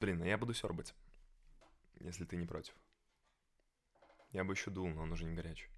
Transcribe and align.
Блин, 0.00 0.22
а 0.22 0.26
я 0.26 0.38
буду 0.38 0.54
сербать, 0.54 0.94
если 2.00 2.24
ты 2.24 2.36
не 2.36 2.46
против. 2.46 2.74
Я 4.30 4.44
бы 4.44 4.54
еще 4.54 4.70
дул, 4.70 4.88
но 4.88 5.02
он 5.02 5.12
уже 5.12 5.24
не 5.26 5.34
горячий. 5.34 5.68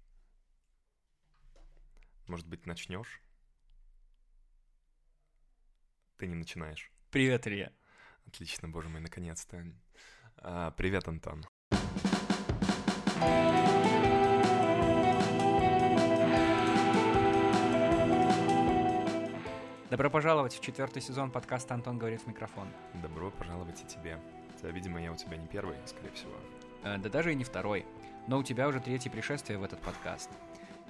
Может 2.27 2.47
быть, 2.47 2.65
начнешь? 2.65 3.21
Ты 6.17 6.27
не 6.27 6.35
начинаешь. 6.35 6.89
Привет, 7.11 7.47
Илья. 7.47 7.73
Отлично, 8.25 8.69
боже 8.69 8.87
мой, 8.87 9.01
наконец-то. 9.01 9.65
А, 10.37 10.71
привет, 10.71 11.05
Антон. 11.09 11.45
Добро 19.93 20.09
пожаловать 20.09 20.55
в 20.55 20.59
четвертый 20.59 21.03
сезон 21.03 21.29
подкаста 21.29 21.75
«Антон 21.75 21.99
говорит 21.99 22.19
в 22.23 22.25
микрофон». 22.25 22.67
Добро 22.95 23.29
пожаловать 23.29 23.79
и 23.79 23.85
тебе. 23.85 24.17
Хотя, 24.51 24.69
видимо, 24.69 24.99
я 24.99 25.11
у 25.11 25.15
тебя 25.15 25.37
не 25.37 25.45
первый, 25.45 25.75
скорее 25.85 26.09
всего. 26.13 26.33
Э, 26.81 26.97
да 26.97 27.09
даже 27.09 27.31
и 27.31 27.35
не 27.35 27.43
второй. 27.43 27.85
Но 28.27 28.39
у 28.39 28.43
тебя 28.43 28.67
уже 28.67 28.79
третье 28.79 29.11
пришествие 29.11 29.59
в 29.59 29.63
этот 29.63 29.79
подкаст. 29.81 30.31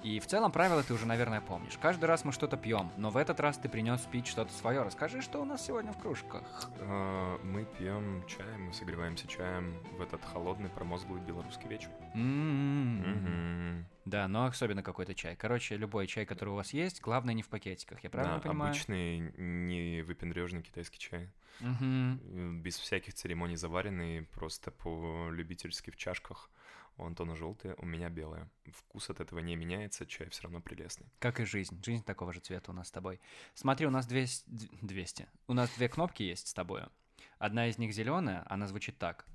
И 0.04 0.20
в 0.20 0.26
целом 0.26 0.52
правила 0.52 0.82
ты 0.82 0.92
уже, 0.92 1.06
наверное, 1.06 1.40
помнишь. 1.40 1.78
Каждый 1.80 2.04
раз 2.04 2.26
мы 2.26 2.32
что-то 2.32 2.58
пьем, 2.58 2.90
но 2.98 3.08
в 3.08 3.16
этот 3.16 3.40
раз 3.40 3.56
ты 3.56 3.70
принес 3.70 4.02
пить 4.02 4.26
что-то 4.26 4.52
свое. 4.52 4.82
Расскажи, 4.82 5.22
что 5.22 5.40
у 5.40 5.46
нас 5.46 5.64
сегодня 5.64 5.92
в 5.92 5.98
кружках. 5.98 6.70
А, 6.80 7.38
Мы 7.42 7.64
пьем 7.64 8.22
чай, 8.26 8.58
мы 8.58 8.74
согреваемся 8.74 9.26
чаем 9.26 9.74
в 9.96 10.02
этот 10.02 10.22
холодный, 10.26 10.68
промозглый 10.68 11.22
белорусский 11.22 11.68
вечер. 11.68 11.88
М-м-м. 12.14 13.86
Да, 14.04 14.28
но 14.28 14.44
особенно 14.44 14.82
какой-то 14.82 15.14
чай. 15.14 15.36
Короче, 15.36 15.76
любой 15.78 16.06
чай, 16.06 16.26
который 16.26 16.50
у 16.50 16.54
вас 16.56 16.74
есть, 16.74 17.00
главное 17.00 17.32
не 17.32 17.42
в 17.42 17.48
пакетиках. 17.48 18.04
Я 18.04 18.10
правильно 18.10 18.36
Да, 18.36 18.42
понимаю? 18.42 18.72
обычный, 18.72 19.32
не 19.38 20.02
выпендрежный 20.02 20.62
китайский 20.62 20.98
чай. 20.98 21.30
Э, 21.60 22.14
Без 22.60 22.76
всяких 22.78 23.14
церемоний 23.14 23.56
заваренный, 23.56 24.22
просто 24.34 24.70
по-любительски 24.70 25.90
в 25.90 25.96
чашках. 25.96 26.50
У 26.96 27.04
Антона 27.04 27.34
желтые, 27.34 27.74
у 27.78 27.86
меня 27.86 28.08
белые. 28.08 28.48
Вкус 28.72 29.10
от 29.10 29.20
этого 29.20 29.40
не 29.40 29.56
меняется, 29.56 30.06
чай 30.06 30.28
все 30.30 30.42
равно 30.44 30.60
прелестный. 30.60 31.08
Как 31.18 31.40
и 31.40 31.44
жизнь. 31.44 31.82
Жизнь 31.84 32.04
такого 32.04 32.32
же 32.32 32.40
цвета 32.40 32.70
у 32.70 32.74
нас 32.74 32.88
с 32.88 32.92
тобой. 32.92 33.20
Смотри, 33.54 33.86
у 33.86 33.90
нас 33.90 34.06
200... 34.06 34.44
200. 34.82 35.26
У 35.48 35.54
нас 35.54 35.70
две 35.74 35.88
кнопки 35.88 36.22
есть 36.22 36.46
с 36.46 36.54
тобой. 36.54 36.82
Одна 37.38 37.66
из 37.66 37.78
них 37.78 37.92
зеленая, 37.92 38.44
она 38.48 38.68
звучит 38.68 38.98
так. 38.98 39.26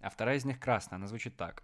А 0.00 0.08
вторая 0.08 0.36
из 0.36 0.44
них 0.44 0.58
красная, 0.58 0.96
она 0.96 1.06
звучит 1.06 1.36
так. 1.36 1.62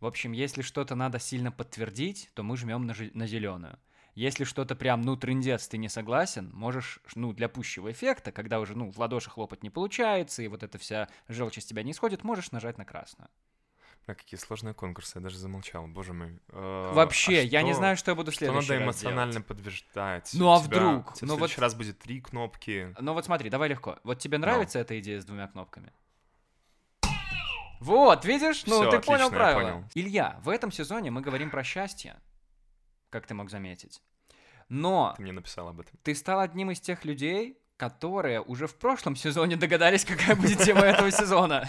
В 0.00 0.06
общем, 0.06 0.32
если 0.32 0.62
что-то 0.62 0.94
надо 0.94 1.18
сильно 1.18 1.52
подтвердить, 1.52 2.30
то 2.34 2.42
мы 2.42 2.56
жмем 2.56 2.86
на, 2.86 2.94
жи- 2.94 3.12
на 3.14 3.26
зеленую. 3.26 3.78
Если 4.14 4.44
что-то 4.44 4.74
прям, 4.74 5.02
ну, 5.02 5.16
трындец, 5.16 5.68
ты 5.68 5.78
не 5.78 5.88
согласен, 5.88 6.50
можешь, 6.54 7.00
ну, 7.14 7.32
для 7.32 7.48
пущего 7.48 7.92
эффекта, 7.92 8.32
когда 8.32 8.60
уже, 8.60 8.74
ну, 8.76 8.90
в 8.90 8.98
ладоши 8.98 9.30
хлопать 9.30 9.62
не 9.62 9.70
получается, 9.70 10.42
и 10.42 10.48
вот 10.48 10.62
эта 10.62 10.78
вся 10.78 11.08
желчь 11.28 11.58
из 11.58 11.66
тебя 11.66 11.82
не 11.82 11.92
исходит, 11.92 12.24
можешь 12.24 12.50
нажать 12.50 12.78
на 12.78 12.84
красную. 12.84 13.28
А 14.06 14.14
какие 14.14 14.38
сложные 14.38 14.72
конкурсы, 14.72 15.18
я 15.18 15.20
даже 15.20 15.36
замолчал, 15.36 15.88
боже 15.88 16.12
мой. 16.12 16.38
Э, 16.50 16.92
Вообще, 16.94 17.40
а 17.40 17.42
я 17.42 17.62
не 17.62 17.72
что- 17.72 17.78
знаю, 17.78 17.96
что 17.96 18.12
я 18.12 18.14
буду 18.14 18.30
в 18.30 18.34
Что 18.34 18.44
следующий 18.44 18.68
надо 18.68 18.78
раз 18.78 18.84
эмоционально 18.84 19.32
делать. 19.32 19.46
подтверждать? 19.48 20.30
Ну, 20.34 20.52
а 20.54 20.58
тебя- 20.60 20.66
вдруг? 20.66 21.06
Ну, 21.22 21.26
в 21.26 21.30
вот- 21.40 21.50
следующий 21.50 21.60
раз 21.60 21.74
будет 21.74 21.98
три 21.98 22.20
кнопки. 22.20 22.94
Ну 23.00 23.14
вот 23.14 23.24
смотри, 23.24 23.50
давай 23.50 23.68
легко. 23.68 23.98
Вот 24.04 24.20
тебе 24.20 24.38
Ну. 24.38 24.42
нравится 24.46 24.78
эта 24.78 24.96
идея 25.00 25.20
с 25.20 25.24
двумя 25.24 25.48
кнопками? 25.48 25.92
Вот, 27.80 28.24
видишь? 28.24 28.64
Ну, 28.66 28.80
Всё, 28.82 28.90
ты 28.90 29.00
понял 29.00 29.26
отлично, 29.26 29.36
правила. 29.36 29.60
понял. 29.70 29.84
Илья, 29.94 30.40
в 30.42 30.48
этом 30.48 30.70
сезоне 30.72 31.10
мы 31.10 31.20
говорим 31.20 31.50
про 31.50 31.62
счастье, 31.62 32.16
как 33.10 33.26
ты 33.26 33.34
мог 33.34 33.50
заметить. 33.50 34.00
Но 34.68 35.12
Ты 35.16 35.22
мне 35.22 35.32
написал 35.32 35.68
об 35.68 35.80
этом. 35.80 35.98
ты 36.02 36.14
стал 36.14 36.40
одним 36.40 36.70
из 36.70 36.80
тех 36.80 37.04
людей, 37.04 37.58
которые 37.76 38.40
уже 38.40 38.66
в 38.66 38.74
прошлом 38.76 39.14
сезоне 39.14 39.56
догадались, 39.56 40.04
какая 40.04 40.34
будет 40.36 40.58
тема 40.60 40.82
этого 40.82 41.10
сезона. 41.10 41.68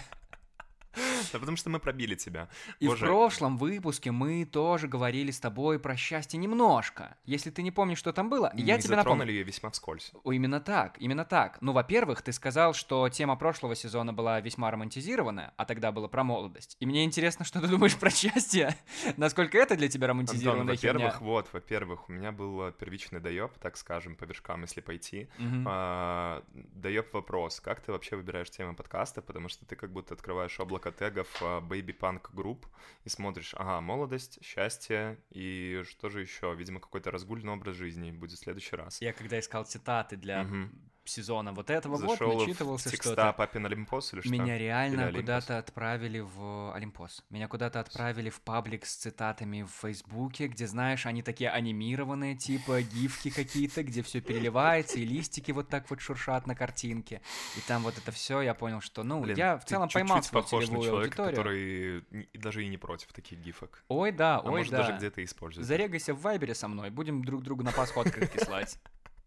Да 1.31 1.39
потому 1.39 1.57
что 1.57 1.69
мы 1.69 1.79
пробили 1.79 2.15
тебя. 2.15 2.49
И 2.79 2.87
Боже. 2.87 3.05
в 3.05 3.07
прошлом 3.07 3.57
выпуске 3.57 4.11
мы 4.11 4.45
тоже 4.45 4.87
говорили 4.87 5.31
с 5.31 5.39
тобой 5.39 5.79
про 5.79 5.95
счастье 5.95 6.39
немножко. 6.39 7.17
Если 7.25 7.49
ты 7.49 7.61
не 7.61 7.71
помнишь, 7.71 7.97
что 7.97 8.13
там 8.13 8.29
было, 8.29 8.51
я 8.55 8.75
мы 8.75 8.81
тебе 8.81 8.95
напомню. 8.95 9.17
затронули 9.17 9.31
ее 9.31 9.43
весьма 9.43 9.69
вскользь. 9.71 10.11
О, 10.23 10.31
Именно 10.31 10.59
так, 10.61 10.97
именно 10.99 11.25
так. 11.25 11.57
Ну, 11.61 11.71
во-первых, 11.71 12.21
ты 12.21 12.31
сказал, 12.31 12.73
что 12.73 13.09
тема 13.09 13.35
прошлого 13.35 13.75
сезона 13.75 14.13
была 14.13 14.39
весьма 14.39 14.69
романтизированная, 14.69 15.53
а 15.57 15.65
тогда 15.65 15.91
было 15.91 16.07
про 16.07 16.23
молодость. 16.23 16.77
И 16.79 16.85
мне 16.85 17.03
интересно, 17.03 17.43
что 17.43 17.59
ты 17.59 17.67
думаешь 17.67 17.95
про 17.97 18.11
счастье? 18.11 18.75
Насколько 19.17 19.57
это 19.57 19.75
для 19.75 19.87
тебя 19.89 20.05
Антон, 20.05 20.25
романтизированная 20.27 20.75
херня? 20.75 21.05
во-первых, 21.05 21.21
вот, 21.21 21.49
во-первых, 21.53 22.09
у 22.09 22.11
меня 22.11 22.31
был 22.31 22.67
э, 22.67 22.71
первичный 22.71 23.19
доеб, 23.19 23.57
так 23.59 23.77
скажем, 23.77 24.15
по 24.15 24.25
вершкам, 24.25 24.61
если 24.61 24.81
пойти. 24.81 25.27
А, 25.65 26.43
Доеб 26.53 27.11
вопрос, 27.13 27.59
как 27.59 27.81
ты 27.81 27.91
вообще 27.91 28.15
выбираешь 28.15 28.49
темы 28.51 28.75
подкаста, 28.75 29.21
потому 29.21 29.49
что 29.49 29.65
ты 29.65 29.75
как 29.75 29.91
будто 29.91 30.13
открываешь 30.13 30.59
облако 30.59 30.91
тегов 30.91 31.16
Baby 31.23 31.97
Punk 31.97 32.31
Group 32.33 32.65
и 33.03 33.09
смотришь, 33.09 33.53
ага, 33.55 33.81
молодость, 33.81 34.43
счастье 34.43 35.17
и 35.29 35.83
что 35.87 36.09
же 36.09 36.21
еще? 36.21 36.53
Видимо, 36.55 36.79
какой-то 36.79 37.11
разгульный 37.11 37.53
образ 37.53 37.75
жизни 37.75 38.11
будет 38.11 38.39
в 38.39 38.43
следующий 38.43 38.75
раз. 38.75 39.01
Я 39.01 39.13
когда 39.13 39.39
искал 39.39 39.65
цитаты 39.65 40.17
для 40.17 40.43
Мгм. 40.43 40.91
Сезона 41.07 41.53
вот 41.53 41.69
этого 41.69 41.97
вот, 41.97 42.11
Зашел 42.11 42.31
в 42.37 42.39
начитывался 42.39 42.95
что-то. 42.95 43.33
Папин 43.33 43.65
Олимпос 43.65 44.13
или 44.13 44.21
что? 44.21 44.29
Меня 44.29 44.55
Или 44.55 44.63
реально 44.65 45.03
Олимпос? 45.07 45.21
куда-то 45.21 45.57
отправили 45.57 46.19
в 46.19 46.73
Олимпос. 46.75 47.23
Меня 47.29 47.47
куда-то 47.47 47.79
отправили 47.79 48.29
в 48.29 48.41
паблик 48.41 48.85
с 48.85 48.95
цитатами 48.95 49.63
в 49.63 49.69
Фейсбуке, 49.81 50.47
где, 50.47 50.67
знаешь, 50.67 51.05
они 51.05 51.21
такие 51.23 51.49
анимированные, 51.49 52.35
типа 52.35 52.81
гифки 52.81 53.29
какие-то, 53.29 53.83
где 53.83 54.01
все 54.03 54.21
переливается, 54.21 54.99
и 54.99 55.05
листики 55.05 55.51
вот 55.51 55.69
так 55.69 55.89
вот 55.89 56.01
шуршат 56.01 56.47
на 56.47 56.55
картинке. 56.55 57.21
И 57.57 57.61
там 57.61 57.83
вот 57.83 57.97
это 57.97 58.11
все, 58.11 58.41
я 58.41 58.53
понял, 58.53 58.81
что, 58.81 59.03
ну, 59.03 59.21
Блин, 59.21 59.37
я 59.37 59.57
в 59.57 59.65
целом 59.65 59.89
поймал 59.89 60.21
свою 60.23 60.43
похож 60.43 60.61
на 60.63 60.67
целевую 60.67 60.87
человека, 60.89 61.23
аудиторию. 61.25 62.03
который 62.03 62.29
даже 62.33 62.63
и 62.63 62.67
не 62.67 62.77
против 62.77 63.13
таких 63.13 63.39
гифок. 63.39 63.83
Ой, 63.87 64.11
да, 64.11 64.37
А 64.37 64.41
ой, 64.41 64.59
может, 64.59 64.71
да. 64.71 64.77
даже 64.79 64.97
где-то 64.97 65.23
использует. 65.23 65.63
их. 65.63 65.67
Зарегайся 65.67 66.13
в 66.13 66.21
Вайбере 66.21 66.55
со 66.55 66.67
мной, 66.67 66.89
будем 66.89 67.23
друг 67.23 67.43
другу 67.43 67.63
на 67.63 67.71
Пасху 67.71 68.01
открытки 68.01 68.37
слать. 68.43 68.79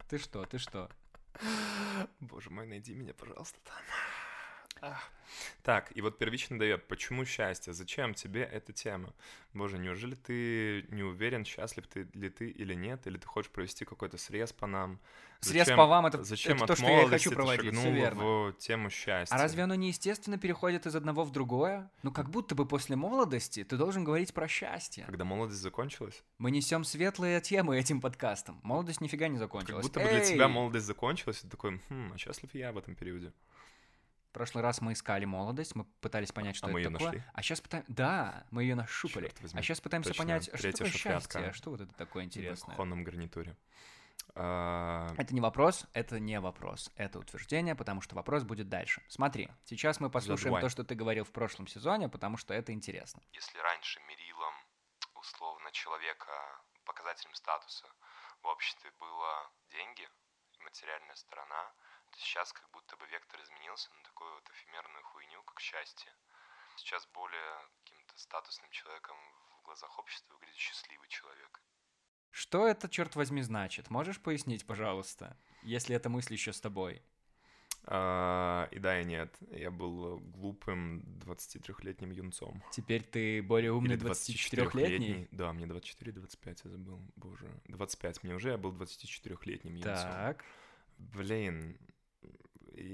Ты 0.09 0.19
что, 0.19 0.45
ты 0.45 0.59
что? 0.59 0.89
Боже 2.21 2.51
мой, 2.51 2.67
найди 2.67 2.95
меня, 2.95 3.15
пожалуйста, 3.15 3.59
там. 3.65 3.77
Ах. 4.83 5.11
Так, 5.63 5.93
и 5.97 6.01
вот 6.01 6.19
первичный 6.19 6.59
дает. 6.59 6.89
Почему 6.89 7.25
счастье? 7.25 7.73
Зачем 7.73 8.15
тебе 8.15 8.43
эта 8.43 8.73
тема? 8.73 9.13
Боже, 9.55 9.79
неужели 9.79 10.15
ты 10.17 10.87
не 10.91 11.03
уверен, 11.05 11.45
счастлив 11.45 11.87
ты 11.87 12.09
ли 12.15 12.29
ты 12.31 12.49
или 12.51 12.75
нет? 12.75 13.07
Или 13.07 13.17
ты 13.17 13.27
хочешь 13.29 13.51
провести 13.51 13.85
какой-то 13.85 14.19
срез 14.19 14.53
по 14.53 14.67
нам? 14.67 14.99
Срез 15.41 15.67
Зачем- 15.67 15.77
по 15.77 15.87
вам 15.87 16.07
это, 16.07 16.23
Зачем 16.25 16.57
это 16.57 16.65
от 16.65 16.69
то, 16.69 16.77
что 16.77 16.87
я 16.87 17.07
хочу 17.09 17.31
проводить, 17.31 17.75
все 17.75 17.93
верно. 17.93 18.23
в 18.23 18.53
тему 18.59 18.91
счастья? 18.91 19.35
А 19.35 19.39
разве 19.39 19.63
оно 19.63 19.75
неестественно 19.77 20.37
переходит 20.37 20.87
из 20.87 20.97
одного 20.97 21.25
в 21.25 21.31
другое? 21.31 21.91
Ну, 22.03 22.11
как 22.13 22.29
будто 22.31 22.55
бы 22.55 22.67
после 22.67 22.97
молодости 22.97 23.63
ты 23.65 23.77
должен 23.77 24.03
говорить 24.05 24.35
про 24.35 24.49
счастье. 24.49 25.05
Когда 25.05 25.25
молодость 25.25 25.61
закончилась? 25.61 26.25
Мы 26.39 26.51
несем 26.51 26.83
светлые 26.85 27.41
темы 27.41 27.79
этим 27.79 28.01
подкастом. 28.01 28.59
Молодость 28.65 29.01
нифига 29.01 29.29
не 29.29 29.35
Как 29.35 29.41
закончилась. 29.45 29.87
будто 29.87 30.01
бы 30.01 30.09
для 30.09 30.21
тебя 30.25 30.49
молодость 30.49 30.87
закончилась, 30.87 31.39
и 31.39 31.43
ты 31.43 31.49
такой, 31.51 31.81
хм, 31.89 32.13
а 32.15 32.19
счастлив 32.19 32.51
я 32.55 32.73
в 32.73 32.79
этом 32.79 32.95
периоде? 32.95 33.33
В 34.31 34.33
прошлый 34.33 34.63
раз 34.63 34.81
мы 34.81 34.93
искали 34.93 35.25
молодость, 35.25 35.75
мы 35.75 35.83
пытались 36.01 36.31
понять, 36.31 36.55
что 36.55 36.69
А 36.69 36.71
это 36.71 36.75
мы 36.75 36.81
её 36.81 36.91
такое. 36.93 37.07
нашли? 37.09 37.25
А 37.35 37.43
сейчас 37.43 37.61
пытаемся... 37.61 37.93
Да, 37.93 38.47
мы 38.53 38.63
ее 38.63 38.77
возьми. 38.77 39.59
А 39.59 39.63
сейчас 39.63 39.81
пытаемся 39.81 40.11
Точно, 40.11 40.23
понять, 40.25 40.45
что 40.45 40.71
такое 40.73 40.91
счастье, 40.93 41.53
что 41.53 41.71
вот 41.71 41.81
это 41.81 41.93
такое 41.95 42.23
В 42.23 42.27
интересное. 42.27 42.71
кухонном 42.77 43.03
гарнитуре. 43.03 43.57
А, 44.37 45.13
Это 45.19 45.35
не 45.35 45.41
вопрос, 45.41 45.85
это 45.95 46.21
не 46.21 46.39
вопрос. 46.39 46.93
Это 46.95 47.19
утверждение, 47.19 47.75
потому 47.75 48.01
что 48.03 48.15
вопрос 48.15 48.45
будет 48.45 48.69
дальше. 48.69 49.03
Смотри, 49.09 49.51
сейчас 49.65 49.99
мы 49.99 50.11
послушаем 50.11 50.55
Задувай. 50.55 50.63
то, 50.63 50.69
что 50.69 50.85
ты 50.85 50.95
говорил 50.95 51.25
в 51.25 51.33
прошлом 51.33 51.67
сезоне, 51.67 52.09
потому 52.09 52.37
что 52.37 52.55
это 52.55 52.73
интересно. 52.73 53.21
Если 53.33 53.59
раньше 53.59 53.99
мерилом 54.09 54.55
условно 55.17 55.73
человека 55.73 56.31
показателем 56.85 57.35
статуса 57.35 57.87
в 58.43 58.47
обществе 58.47 58.93
было 59.01 59.51
деньги, 59.73 60.09
материальная 60.61 61.17
сторона, 61.17 61.65
то 61.65 61.90
сейчас 62.17 62.53
как 62.53 62.69
будто 62.71 62.97
бы 62.97 63.07
вектор 63.07 63.41
изменился 63.43 63.91
на 63.93 64.03
такую 64.03 64.33
вот 64.35 64.49
эфемерную 64.51 65.05
хуйню, 65.05 65.43
как 65.45 65.61
счастье. 65.61 66.13
Сейчас 66.77 67.07
более 67.09 67.69
каким-то 67.85 68.19
статусным 68.19 68.71
человеком 68.71 69.17
в 69.61 69.63
глазах 69.65 69.99
общества 69.99 70.35
выглядит 70.35 70.57
счастливый 70.57 71.09
человек. 71.09 71.63
Что 72.31 72.67
это, 72.67 72.89
черт 72.89 73.17
возьми, 73.17 73.43
значит? 73.43 73.91
Можешь 73.91 74.21
пояснить, 74.21 74.67
пожалуйста, 74.67 75.37
если 75.63 75.97
эта 75.97 76.09
мысль 76.09 76.35
еще 76.35 76.53
с 76.53 76.61
тобой? 76.61 77.03
А, 77.85 78.69
и 78.71 78.79
да, 78.79 79.01
и 79.01 79.05
нет. 79.05 79.35
Я 79.51 79.71
был 79.71 80.19
глупым 80.21 81.01
23-летним 81.25 82.11
юнцом. 82.11 82.63
Теперь 82.71 83.03
ты 83.03 83.43
более 83.43 83.73
умный 83.73 83.97
Или 83.97 84.05
24-летний? 84.05 85.29
Да, 85.33 85.53
мне 85.53 85.67
24-25, 85.67 86.61
я 86.65 86.71
забыл. 86.71 87.01
Боже, 87.17 87.49
25 87.67 88.23
мне 88.23 88.35
уже, 88.35 88.51
я 88.51 88.59
был 88.59 88.73
24-летним 88.73 89.75
юнцом. 89.75 89.95
Так. 89.95 90.45
Блин, 90.99 91.79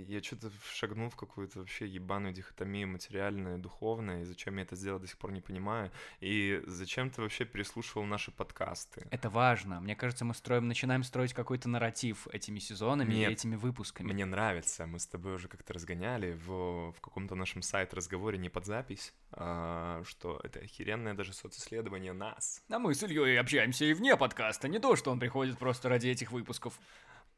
я 0.09 0.23
что-то 0.23 0.51
шагнул 0.73 1.09
в 1.09 1.17
какую-то 1.17 1.61
вообще 1.61 1.87
ебаную 1.87 2.35
дихотомию 2.35 2.89
материальное, 2.89 3.59
духовное, 3.59 4.23
и 4.23 4.25
зачем 4.25 4.57
я 4.57 4.63
это 4.63 4.77
сделал, 4.77 4.99
до 4.99 5.07
сих 5.07 5.19
пор 5.19 5.33
не 5.33 5.41
понимаю. 5.41 5.91
И 6.21 6.63
зачем 6.67 7.11
ты 7.11 7.23
вообще 7.23 7.45
переслушивал 7.45 8.05
наши 8.05 8.31
подкасты? 8.31 9.07
Это 9.11 9.31
важно. 9.31 9.81
Мне 9.81 9.97
кажется, 9.97 10.25
мы 10.25 10.35
строим, 10.35 10.69
начинаем 10.69 11.03
строить 11.03 11.35
какой-то 11.35 11.69
нарратив 11.69 12.27
этими 12.29 12.59
сезонами 12.59 13.15
Нет, 13.15 13.31
и 13.31 13.33
этими 13.33 13.57
выпусками. 13.57 14.13
Мне 14.13 14.25
нравится. 14.25 14.87
Мы 14.87 14.99
с 14.99 15.07
тобой 15.07 15.35
уже 15.35 15.49
как-то 15.49 15.73
разгоняли 15.73 16.33
в, 16.33 16.93
в 16.93 17.01
каком-то 17.01 17.35
нашем 17.35 17.63
сайт-разговоре 17.63 18.39
не 18.39 18.49
под 18.49 18.67
запись, 18.67 19.15
а, 19.33 20.03
что 20.05 20.41
это 20.43 20.61
охеренное 20.61 21.15
даже 21.15 21.33
социсследование 21.33 22.13
нас. 22.13 22.63
А 22.71 22.79
мы 22.79 22.95
с 22.95 23.03
Ильей 23.03 23.39
общаемся 23.39 23.85
и 23.85 23.95
вне 23.95 24.17
подкаста, 24.17 24.69
не 24.69 24.79
то, 24.79 24.97
что 24.97 25.11
он 25.11 25.21
приходит 25.21 25.59
просто 25.59 25.89
ради 25.89 26.09
этих 26.09 26.33
выпусков. 26.33 26.79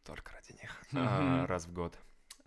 Только 0.04 0.32
ради 0.32 0.52
них. 0.60 0.82
А, 0.94 1.46
раз 1.46 1.66
в 1.66 1.72
год. 1.72 1.98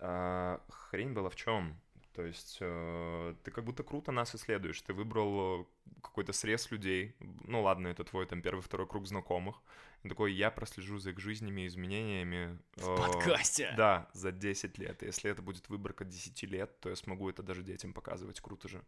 А, 0.01 0.59
хрень 0.69 1.13
была 1.13 1.29
в 1.29 1.35
чем? 1.35 1.79
То 2.13 2.23
есть 2.23 2.57
э, 2.59 3.35
ты 3.43 3.51
как 3.51 3.63
будто 3.63 3.83
круто 3.83 4.11
нас 4.11 4.35
исследуешь. 4.35 4.81
Ты 4.81 4.93
выбрал 4.93 5.67
какой-то 6.01 6.33
срез 6.33 6.69
людей. 6.71 7.15
Ну 7.19 7.61
ладно, 7.61 7.87
это 7.87 8.03
твой 8.03 8.25
там 8.25 8.41
первый, 8.41 8.61
второй 8.61 8.87
круг 8.87 9.07
знакомых. 9.07 9.61
И 10.03 10.09
такой, 10.09 10.33
я 10.33 10.51
прослежу 10.51 10.97
за 10.97 11.11
их 11.11 11.19
жизнями 11.19 11.61
и 11.61 11.67
изменениями. 11.67 12.57
В 12.75 12.89
э, 12.89 12.97
подкасте? 12.97 13.73
Да, 13.77 14.09
за 14.13 14.31
10 14.31 14.77
лет. 14.79 15.03
И 15.03 15.05
если 15.05 15.31
это 15.31 15.41
будет 15.41 15.69
выборка 15.69 16.03
10 16.03 16.43
лет, 16.43 16.79
то 16.81 16.89
я 16.89 16.95
смогу 16.95 17.29
это 17.29 17.43
даже 17.43 17.63
детям 17.63 17.93
показывать. 17.93 18.41
Круто 18.41 18.67
же. 18.67 18.83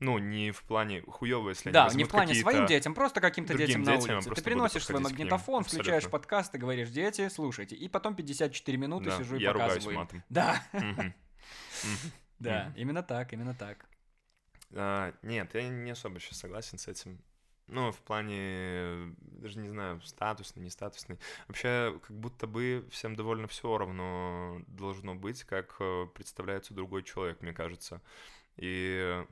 Ну, 0.00 0.18
не 0.18 0.50
в 0.50 0.62
плане 0.64 1.02
хуёво, 1.02 1.50
если 1.50 1.70
Да, 1.70 1.86
они 1.86 1.96
не 1.96 2.04
в 2.04 2.08
плане 2.10 2.34
своим 2.34 2.66
детям, 2.66 2.94
просто 2.94 3.20
каким-то 3.20 3.54
детям 3.56 3.82
на 3.82 3.96
детям 3.96 4.10
я 4.10 4.16
улице. 4.16 4.30
Ты 4.34 4.42
приносишь 4.42 4.84
свой 4.84 4.96
к 4.98 5.00
ним. 5.00 5.10
магнитофон, 5.10 5.62
включаешь 5.64 6.04
Абсолютно. 6.04 6.10
подкаст 6.10 6.54
и 6.54 6.58
говоришь, 6.58 6.90
дети, 6.90 7.28
слушайте. 7.28 7.76
И 7.76 7.88
потом 7.88 8.14
54 8.16 8.76
минуты 8.78 9.06
Да, 9.06 9.18
сижу 9.18 9.36
и 9.36 9.42
я 9.42 9.52
ругаюсь 9.52 9.84
показываю. 9.84 9.94
им. 9.94 10.00
матом. 10.00 10.24
Да, 10.28 10.62
да, 12.38 12.72
именно 12.76 13.02
так, 13.02 13.32
именно 13.32 13.54
так. 13.54 13.86
А, 14.72 15.14
нет, 15.22 15.54
я 15.54 15.68
не 15.68 15.90
особо 15.92 16.18
сейчас 16.20 16.38
согласен 16.40 16.78
с 16.78 16.88
этим. 16.88 17.20
Ну, 17.66 17.92
в 17.92 17.98
плане, 18.00 19.14
даже 19.22 19.58
не 19.58 19.68
знаю, 19.70 20.00
статусный, 20.02 20.62
не 20.62 20.68
статусный. 20.70 21.18
Вообще, 21.48 21.98
как 22.06 22.14
будто 22.14 22.46
бы 22.46 22.86
всем 22.90 23.16
довольно 23.16 23.46
все 23.48 23.78
равно 23.78 24.60
должно 24.66 25.14
быть, 25.14 25.44
как 25.44 25.76
э, 25.80 26.06
представляется 26.14 26.74
другой 26.74 27.02
человек, 27.04 27.40
мне 27.40 27.54
кажется. 27.54 28.02
И 28.56 29.24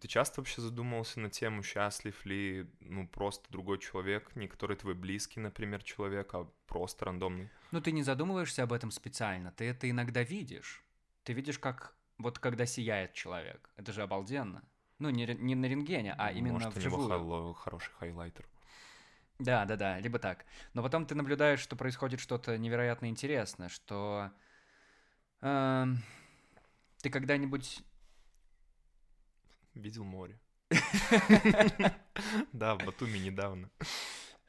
ты 0.00 0.08
часто 0.08 0.40
вообще 0.40 0.60
задумывался 0.60 1.20
на 1.20 1.30
тему, 1.30 1.62
счастлив 1.62 2.24
ли, 2.26 2.66
ну, 2.80 3.06
просто 3.08 3.50
другой 3.50 3.78
человек, 3.78 4.34
не 4.36 4.48
который 4.48 4.76
твой 4.76 4.94
близкий, 4.94 5.40
например, 5.40 5.82
человек, 5.82 6.34
а 6.34 6.48
просто 6.66 7.06
рандомный? 7.06 7.48
Ну, 7.72 7.80
ты 7.80 7.92
не 7.92 8.02
задумываешься 8.02 8.62
об 8.62 8.72
этом 8.72 8.90
специально, 8.90 9.50
ты 9.52 9.64
это 9.64 9.88
иногда 9.88 10.22
видишь. 10.22 10.82
Ты 11.24 11.32
видишь, 11.32 11.58
как 11.58 11.96
вот 12.18 12.38
когда 12.38 12.66
сияет 12.66 13.14
человек. 13.14 13.70
Это 13.76 13.92
же 13.92 14.02
обалденно. 14.02 14.62
Ну, 14.98 15.10
не, 15.10 15.26
не 15.26 15.54
на 15.54 15.66
рентгене, 15.66 16.14
а 16.16 16.30
именно 16.30 16.54
Может, 16.54 16.76
у 16.76 16.80
него 16.80 16.96
вживую. 16.96 17.08
хал- 17.08 17.54
хороший 17.54 17.92
хайлайтер. 17.92 18.46
Да, 19.38 19.64
да, 19.64 19.76
да, 19.76 19.98
либо 19.98 20.18
так. 20.18 20.46
Но 20.74 20.82
потом 20.82 21.06
ты 21.06 21.14
наблюдаешь, 21.14 21.58
что 21.60 21.74
происходит 21.74 22.20
что-то 22.20 22.56
невероятно 22.56 23.06
интересное, 23.06 23.68
что 23.68 24.30
эм, 25.40 25.98
ты 27.02 27.10
когда-нибудь 27.10 27.82
Видел 29.74 30.04
море. 30.04 30.38
Да, 32.52 32.76
в 32.76 32.84
Батуми 32.84 33.18
недавно. 33.18 33.70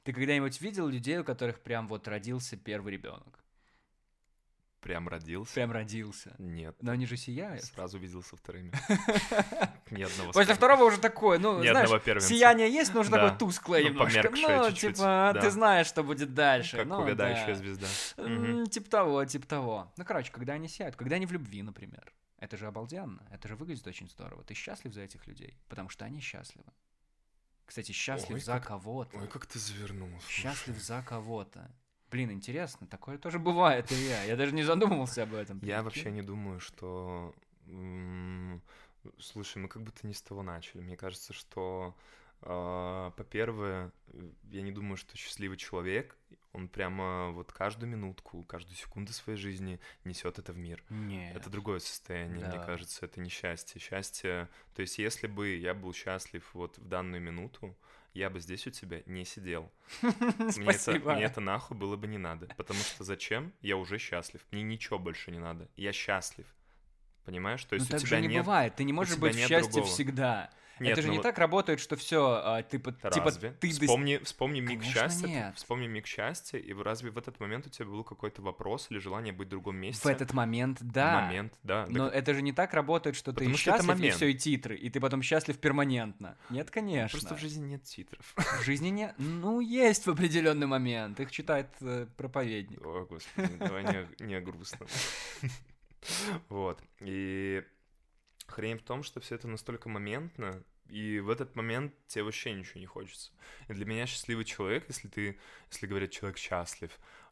ты 0.03 0.13
когда-нибудь 0.13 0.61
видел 0.61 0.87
людей, 0.87 1.17
у 1.17 1.23
которых 1.23 1.61
прям 1.61 1.87
вот 1.87 2.07
родился 2.07 2.57
первый 2.57 2.93
ребенок? 2.93 3.43
Прям 4.85 5.07
родился? 5.07 5.51
Прям 5.55 5.71
родился. 5.71 6.35
Нет. 6.37 6.75
Но 6.79 6.91
они 6.91 7.07
же 7.07 7.17
сияют. 7.17 7.63
Сразу 7.63 7.97
видел 7.97 8.21
со 8.21 8.37
вторыми. 8.37 8.71
Ни 9.89 10.03
одного 10.03 10.31
После 10.31 10.53
второго 10.53 10.83
уже 10.83 10.99
такое, 10.99 11.39
ну, 11.39 11.59
Ни 11.59 11.69
знаешь, 11.69 12.23
сияние 12.23 12.71
есть, 12.71 12.93
но 12.93 12.99
уже 12.99 13.09
такое 13.09 13.35
тусклое 13.35 13.81
Ну, 13.81 13.89
немножко. 13.89 14.29
Ну, 14.29 14.71
типа, 14.71 15.31
да. 15.33 15.41
ты 15.41 15.49
знаешь, 15.49 15.87
что 15.87 16.03
будет 16.03 16.35
дальше. 16.35 16.77
Как 16.77 16.85
ну, 16.85 16.97
увядающая 16.99 17.47
да. 17.47 17.55
звезда. 17.55 17.87
Типа 18.67 18.87
того, 18.87 19.25
типа 19.25 19.47
того. 19.47 19.91
Ну, 19.97 20.05
короче, 20.05 20.31
когда 20.31 20.53
они 20.53 20.67
сияют, 20.67 20.95
когда 20.95 21.15
они 21.15 21.25
в 21.25 21.31
любви, 21.31 21.63
например. 21.63 22.13
Это 22.37 22.57
же 22.57 22.67
обалденно, 22.67 23.25
это 23.31 23.47
же 23.47 23.55
выглядит 23.55 23.87
очень 23.87 24.09
здорово. 24.09 24.43
Ты 24.43 24.53
счастлив 24.53 24.93
за 24.93 25.01
этих 25.01 25.25
людей, 25.27 25.57
потому 25.69 25.89
что 25.89 26.05
они 26.05 26.19
счастливы. 26.19 26.71
Кстати, 27.65 27.91
счастлив 27.93 28.35
Ой, 28.35 28.41
за 28.41 28.53
как- 28.53 28.67
кого-то. 28.67 29.17
Ой, 29.17 29.27
как 29.27 29.45
ты 29.45 29.57
завернул. 29.57 30.09
слушай. 30.19 30.29
Счастлив 30.41 30.77
за 30.77 31.01
кого-то. 31.01 31.71
Блин, 32.11 32.31
интересно, 32.31 32.85
такое 32.87 33.17
тоже 33.17 33.39
бывает 33.39 33.91
и 33.91 33.95
я. 33.95 34.23
Я 34.23 34.35
даже 34.35 34.53
не 34.53 34.63
задумывался 34.63 35.23
об 35.23 35.33
этом. 35.33 35.59
Я 35.63 35.81
вообще 35.81 36.11
не 36.11 36.21
думаю, 36.21 36.59
что... 36.59 37.33
Слушай, 39.19 39.57
мы 39.59 39.67
как 39.67 39.81
будто 39.83 40.05
не 40.07 40.13
с 40.13 40.21
того 40.21 40.43
начали. 40.43 40.81
Мне 40.81 40.97
кажется, 40.97 41.33
что, 41.33 41.95
по-первых, 42.41 43.91
я 44.51 44.61
не 44.61 44.71
думаю, 44.71 44.97
что 44.97 45.17
счастливый 45.17 45.57
человек, 45.57 46.15
он 46.53 46.67
прямо 46.69 47.31
вот 47.31 47.51
каждую 47.51 47.89
минутку, 47.89 48.43
каждую 48.43 48.75
секунду 48.75 49.11
своей 49.13 49.37
жизни 49.37 49.79
несет 50.05 50.39
это 50.39 50.53
в 50.53 50.57
мир. 50.57 50.83
Нет. 50.89 51.35
Это 51.35 51.49
другое 51.49 51.79
состояние, 51.79 52.45
мне 52.45 52.57
Да. 52.57 52.63
кажется, 52.63 53.05
это 53.05 53.19
не 53.19 53.29
счастье. 53.29 53.81
Счастье, 53.81 54.47
то 54.73 54.81
есть 54.81 54.97
если 54.97 55.27
бы 55.27 55.55
я 55.55 55.73
был 55.73 55.93
счастлив 55.93 56.49
вот 56.53 56.77
в 56.77 56.87
данную 56.87 57.21
минуту, 57.21 57.75
я 58.13 58.29
бы 58.29 58.39
здесь 58.39 58.65
у 58.67 58.71
тебя 58.71 59.01
не 59.05 59.25
сидел. 59.25 59.69
Мне 60.01 60.71
это, 60.71 60.91
мне 60.93 61.23
это 61.23 61.41
нахуй 61.41 61.75
было 61.75 61.97
бы 61.97 62.07
не 62.07 62.17
надо. 62.17 62.47
Потому 62.55 62.79
что 62.79 63.03
зачем? 63.03 63.51
Я 63.59 63.75
уже 63.75 63.97
счастлив. 63.97 64.41
Мне 64.51 64.63
ничего 64.63 64.97
больше 64.97 65.31
не 65.31 65.39
надо. 65.39 65.67
Я 65.75 65.91
счастлив. 65.91 66.45
Понимаешь? 67.25 67.65
То 67.65 67.75
есть 67.75 67.87
у 67.87 67.91
так 67.91 67.99
тебя 67.99 68.17
же 68.17 68.21
не 68.21 68.27
нет... 68.29 68.45
бывает. 68.45 68.75
Ты 68.77 68.85
не 68.85 68.93
можешь 68.93 69.17
быть 69.17 69.33
в 69.33 69.37
нет 69.37 69.49
счастье 69.49 69.73
другого. 69.73 69.93
всегда. 69.93 70.49
Нет, 70.79 70.93
это 70.93 71.01
же 71.01 71.07
ну 71.07 71.13
не 71.15 71.21
так 71.21 71.37
работает, 71.37 71.79
что 71.79 71.95
все, 71.95 72.63
типа, 72.69 72.91
типа 72.91 73.25
Разве? 73.25 73.51
ты 73.51 73.69
дос- 73.69 73.81
вспомни, 73.81 74.17
вспомни 74.23 74.59
миг 74.59 74.79
Конечно, 74.81 74.91
счастья. 74.91 75.27
нет. 75.27 75.55
Вспомни 75.55 75.87
миг 75.87 76.05
счастья, 76.05 76.57
и 76.57 76.73
разве 76.73 77.11
в 77.11 77.17
этот 77.17 77.39
момент 77.39 77.67
у 77.67 77.69
тебя 77.69 77.85
был 77.85 78.03
какой-то 78.03 78.41
вопрос 78.41 78.87
или 78.89 78.99
желание 78.99 79.33
быть 79.33 79.47
в 79.47 79.51
другом 79.51 79.77
месте? 79.77 80.01
в 80.03 80.11
этот 80.11 80.33
момент, 80.33 80.79
да. 80.81 81.21
момент, 81.21 81.53
да. 81.63 81.85
Но 81.89 82.09
Так 82.09 82.15
это 82.15 82.33
же 82.33 82.41
не 82.41 82.51
так 82.51 82.73
работает, 82.73 83.15
что 83.15 83.31
Потому 83.31 83.51
ты 83.51 83.57
что 83.57 83.71
счастлив, 83.71 83.99
и 83.99 84.09
все, 84.09 84.27
и 84.27 84.33
титры, 84.33 84.75
и 84.75 84.89
ты 84.89 84.99
потом 84.99 85.21
счастлив 85.21 85.57
перманентно. 85.57 86.37
Нет, 86.49 86.69
конечно. 86.71 87.17
Просто 87.17 87.35
в 87.35 87.39
жизни 87.39 87.65
нет 87.65 87.83
титров. 87.83 88.33
В 88.35 88.63
жизни 88.63 88.89
не... 88.89 89.13
Ну, 89.17 89.59
есть 89.59 90.05
в 90.05 90.11
определенный 90.11 90.67
момент. 90.67 91.19
Их 91.19 91.31
читает 91.31 91.69
э, 91.81 92.07
проповедник. 92.17 92.85
О, 92.85 93.05
господи, 93.05 93.55
давай 93.57 93.83
не, 93.83 94.25
не 94.25 94.35
о 94.35 94.41
грустном. 94.41 94.87
Вот. 96.49 96.83
И 96.99 97.63
хрень 98.47 98.77
в 98.77 98.83
том, 98.83 99.03
что 99.03 99.19
все 99.19 99.35
это 99.35 99.47
настолько 99.47 99.89
моментно, 99.89 100.63
и 100.87 101.19
в 101.19 101.29
этот 101.29 101.55
момент 101.55 101.93
тебе 102.07 102.23
вообще 102.23 102.53
ничего 102.53 102.79
не 102.79 102.85
хочется. 102.85 103.31
И 103.67 103.73
для 103.73 103.85
меня 103.85 104.05
счастливый 104.05 104.45
человек, 104.45 104.85
если 104.87 105.07
ты, 105.07 105.39
если 105.71 105.87
говорят 105.87 106.11
человек 106.11 106.37
счастлив, 106.37 106.91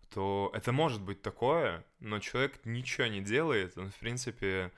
то 0.10 0.51
это 0.54 0.71
может 0.71 1.01
быть 1.01 1.21
такое, 1.21 1.86
но 2.00 2.19
человек 2.19 2.60
ничего 2.65 3.07
не 3.07 3.21
делает, 3.21 3.77
он, 3.77 3.92
в 3.92 3.98
принципе, 3.98 4.71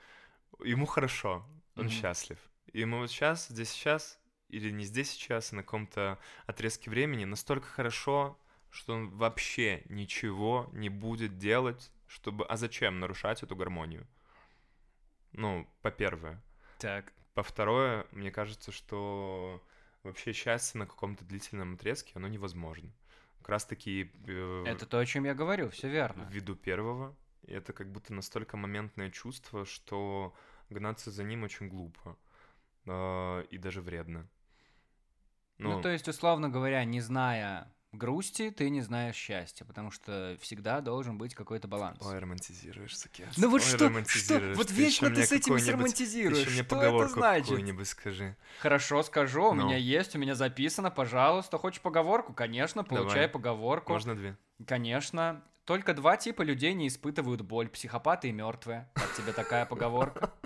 ему 0.62 0.86
хорошо, 0.86 1.46
он 1.76 1.88
Мгм. 1.88 1.90
счастлив. 1.90 2.38
И 2.72 2.80
ему 2.80 2.98
вот 2.98 3.10
сейчас, 3.10 3.48
здесь 3.48 3.70
сейчас, 3.70 4.20
или 4.48 4.70
не 4.70 4.84
здесь 4.84 5.10
сейчас, 5.10 5.52
а 5.52 5.56
на 5.56 5.62
каком-то 5.62 6.18
отрезке 6.46 6.90
времени 6.90 7.24
настолько 7.24 7.66
хорошо, 7.66 8.38
что 8.70 8.94
он 8.94 9.10
вообще 9.10 9.82
ничего 9.88 10.68
не 10.72 10.88
будет 10.88 11.38
делать, 11.38 11.92
чтобы... 12.06 12.44
А 12.46 12.56
зачем 12.56 13.00
нарушать 13.00 13.42
эту 13.42 13.56
гармонию? 13.56 14.06
Ну, 15.36 15.68
по-первое. 15.82 16.42
Так. 16.78 17.12
По-второе, 17.34 18.06
мне 18.10 18.30
кажется, 18.30 18.72
что 18.72 19.62
вообще 20.02 20.32
счастье 20.32 20.78
на 20.78 20.86
каком-то 20.86 21.24
длительном 21.24 21.74
отрезке, 21.74 22.12
оно 22.14 22.28
невозможно. 22.28 22.90
Как 23.38 23.50
раз-таки 23.50 24.10
э, 24.26 24.64
Это 24.66 24.86
то, 24.86 24.98
о 24.98 25.06
чем 25.06 25.24
я 25.24 25.34
говорю, 25.34 25.70
все 25.70 25.88
верно. 25.88 26.26
ввиду 26.30 26.56
первого, 26.56 27.14
это 27.46 27.72
как 27.72 27.92
будто 27.92 28.14
настолько 28.14 28.56
моментное 28.56 29.10
чувство, 29.10 29.64
что 29.66 30.34
гнаться 30.70 31.10
за 31.10 31.22
ним 31.22 31.44
очень 31.44 31.68
глупо 31.68 32.16
э, 32.86 33.44
и 33.50 33.58
даже 33.58 33.82
вредно. 33.82 34.26
Ну, 35.58 35.80
то 35.80 35.90
есть, 35.90 36.08
условно 36.08 36.48
говоря, 36.48 36.84
не 36.84 37.00
зная 37.00 37.72
грусти, 37.96 38.50
ты 38.50 38.70
не 38.70 38.80
знаешь 38.80 39.14
счастья, 39.16 39.64
потому 39.64 39.90
что 39.90 40.36
всегда 40.40 40.80
должен 40.80 41.18
быть 41.18 41.34
какой-то 41.34 41.68
баланс. 41.68 41.98
Ой, 42.00 42.18
романтизируешь, 42.18 42.96
Сакес. 42.96 43.36
ну 43.36 43.48
вот 43.50 43.62
Ой, 43.62 43.66
что, 43.68 44.04
что, 44.04 44.38
вот 44.54 44.68
Ты 44.68 44.74
вечно 44.74 45.10
ты 45.10 45.24
с 45.24 45.32
этим 45.32 45.54
романтизируешь. 45.56 46.38
Еще 46.46 46.50
мне 46.50 46.62
Что 46.64 46.82
это 46.82 47.08
значит? 47.08 47.46
какую-нибудь 47.48 47.88
скажи. 47.88 48.36
Хорошо, 48.60 49.02
скажу, 49.02 49.50
у 49.50 49.54
Ну. 49.54 49.64
меня 49.64 49.76
есть, 49.76 50.14
у 50.14 50.18
меня 50.18 50.34
записано, 50.34 50.90
пожалуйста. 50.90 51.58
Хочешь 51.58 51.80
поговорку? 51.80 52.32
Конечно, 52.32 52.84
получай 52.84 53.14
Давай. 53.14 53.28
поговорку. 53.28 53.92
Можно 53.92 54.14
две? 54.14 54.36
Конечно. 54.66 55.42
Только 55.64 55.94
два 55.94 56.16
типа 56.16 56.42
людей 56.42 56.74
не 56.74 56.86
испытывают 56.88 57.40
боль. 57.42 57.68
Психопаты 57.68 58.28
и 58.28 58.32
мертвые. 58.32 58.88
Как 58.94 59.12
тебе 59.14 59.32
такая 59.32 59.66
поговорка? 59.66 60.32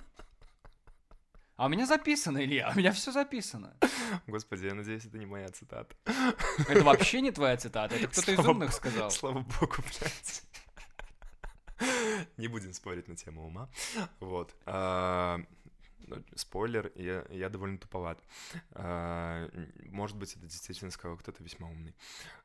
А 1.60 1.66
у 1.66 1.68
меня 1.68 1.84
записано, 1.84 2.42
Илья, 2.42 2.72
у 2.74 2.78
меня 2.78 2.90
все 2.90 3.12
записано. 3.12 3.76
Господи, 4.26 4.64
я 4.64 4.72
надеюсь, 4.72 5.04
это 5.04 5.18
не 5.18 5.26
моя 5.26 5.50
цитата. 5.50 5.94
Это 6.66 6.82
вообще 6.82 7.20
не 7.20 7.32
твоя 7.32 7.58
цитата, 7.58 7.96
это 7.96 8.08
кто-то 8.08 8.32
из 8.32 8.38
умных 8.38 8.72
сказал. 8.72 9.10
Слава 9.10 9.40
богу, 9.40 9.74
блядь. 9.76 10.42
Не 12.38 12.48
будем 12.48 12.72
спорить 12.72 13.08
на 13.08 13.14
тему 13.14 13.44
ума. 13.44 13.68
Вот. 14.20 14.56
А, 14.64 15.38
ну, 15.98 16.24
спойлер, 16.34 16.92
я, 16.94 17.26
я 17.28 17.50
довольно 17.50 17.76
туповат. 17.76 18.24
А, 18.70 19.46
может 19.84 20.16
быть, 20.16 20.32
это 20.32 20.46
действительно 20.46 20.90
сказал 20.90 21.18
кто-то 21.18 21.44
весьма 21.44 21.68
умный. 21.68 21.94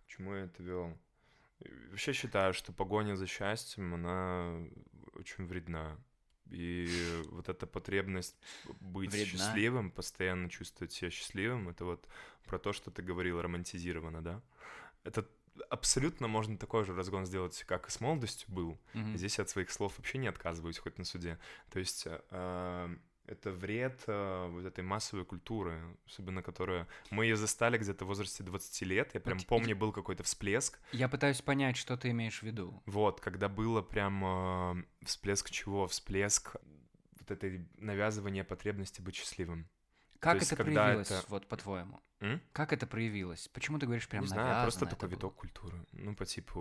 Почему 0.03 0.35
я 0.35 0.43
это 0.43 0.61
вел? 0.61 0.99
Вообще 1.89 2.11
считаю, 2.11 2.53
что 2.53 2.73
погоня 2.73 3.15
за 3.15 3.27
счастьем, 3.27 3.93
она 3.93 4.59
очень 5.13 5.45
вредна. 5.45 5.97
И 6.51 6.87
вот 7.31 7.49
эта 7.49 7.65
потребность 7.65 8.35
быть 8.79 9.11
Вредна. 9.11 9.31
счастливым, 9.31 9.91
постоянно 9.91 10.49
чувствовать 10.49 10.93
себя 10.93 11.09
счастливым, 11.09 11.69
это 11.69 11.85
вот 11.85 12.07
про 12.45 12.59
то, 12.59 12.73
что 12.73 12.91
ты 12.91 13.01
говорил, 13.01 13.41
романтизировано, 13.41 14.21
да? 14.21 14.41
Это 15.03 15.27
абсолютно 15.69 16.27
можно 16.27 16.57
такой 16.57 16.85
же 16.85 16.93
разгон 16.93 17.25
сделать, 17.25 17.63
как 17.67 17.87
и 17.87 17.91
с 17.91 17.99
молодостью 17.99 18.51
был. 18.51 18.77
Mm-hmm. 18.93 19.17
Здесь 19.17 19.37
я 19.37 19.43
от 19.43 19.49
своих 19.49 19.71
слов 19.71 19.93
вообще 19.97 20.17
не 20.17 20.27
отказываюсь, 20.27 20.77
хоть 20.77 20.97
на 20.97 21.05
суде. 21.05 21.39
То 21.71 21.79
есть 21.79 22.07
э, 22.07 22.97
это 23.27 23.51
вред 23.51 24.03
э, 24.07 24.47
вот 24.49 24.65
этой 24.65 24.83
массовой 24.83 25.25
культуры, 25.25 25.81
особенно 26.05 26.41
которая... 26.41 26.87
Мы 27.09 27.25
ее 27.25 27.35
застали 27.35 27.77
где-то 27.77 28.05
в 28.05 28.07
возрасте 28.07 28.43
20 28.43 28.81
лет, 28.81 29.11
я 29.13 29.19
прям 29.19 29.37
вот 29.37 29.47
помню, 29.47 29.75
был 29.75 29.91
какой-то 29.91 30.23
всплеск. 30.23 30.79
Я 30.91 31.09
пытаюсь 31.09 31.41
понять, 31.41 31.77
что 31.77 31.97
ты 31.97 32.09
имеешь 32.11 32.39
в 32.39 32.43
виду. 32.43 32.81
Вот, 32.85 33.19
когда 33.19 33.49
было 33.49 33.81
прям 33.81 34.23
э, 34.25 34.83
всплеск 35.05 35.49
чего? 35.49 35.87
Всплеск 35.87 36.55
вот 37.19 37.31
этой 37.31 37.67
навязывания 37.77 38.43
потребности 38.43 39.01
быть 39.01 39.15
счастливым. 39.15 39.67
Как 40.19 40.41
это 40.41 40.55
проявилось, 40.55 41.11
это... 41.11 41.23
вот 41.27 41.47
по-твоему? 41.47 41.99
М? 42.19 42.41
Как 42.51 42.73
это 42.73 42.87
проявилось? 42.87 43.47
Почему 43.49 43.77
ты 43.77 43.85
говоришь 43.85 44.07
прям 44.07 44.23
Не 44.23 44.27
знаю, 44.27 44.63
просто 44.63 44.85
такой 44.85 45.09
было? 45.09 45.17
виток 45.17 45.35
культуры. 45.35 45.85
Ну, 45.91 46.15
по 46.15 46.25
типу, 46.25 46.59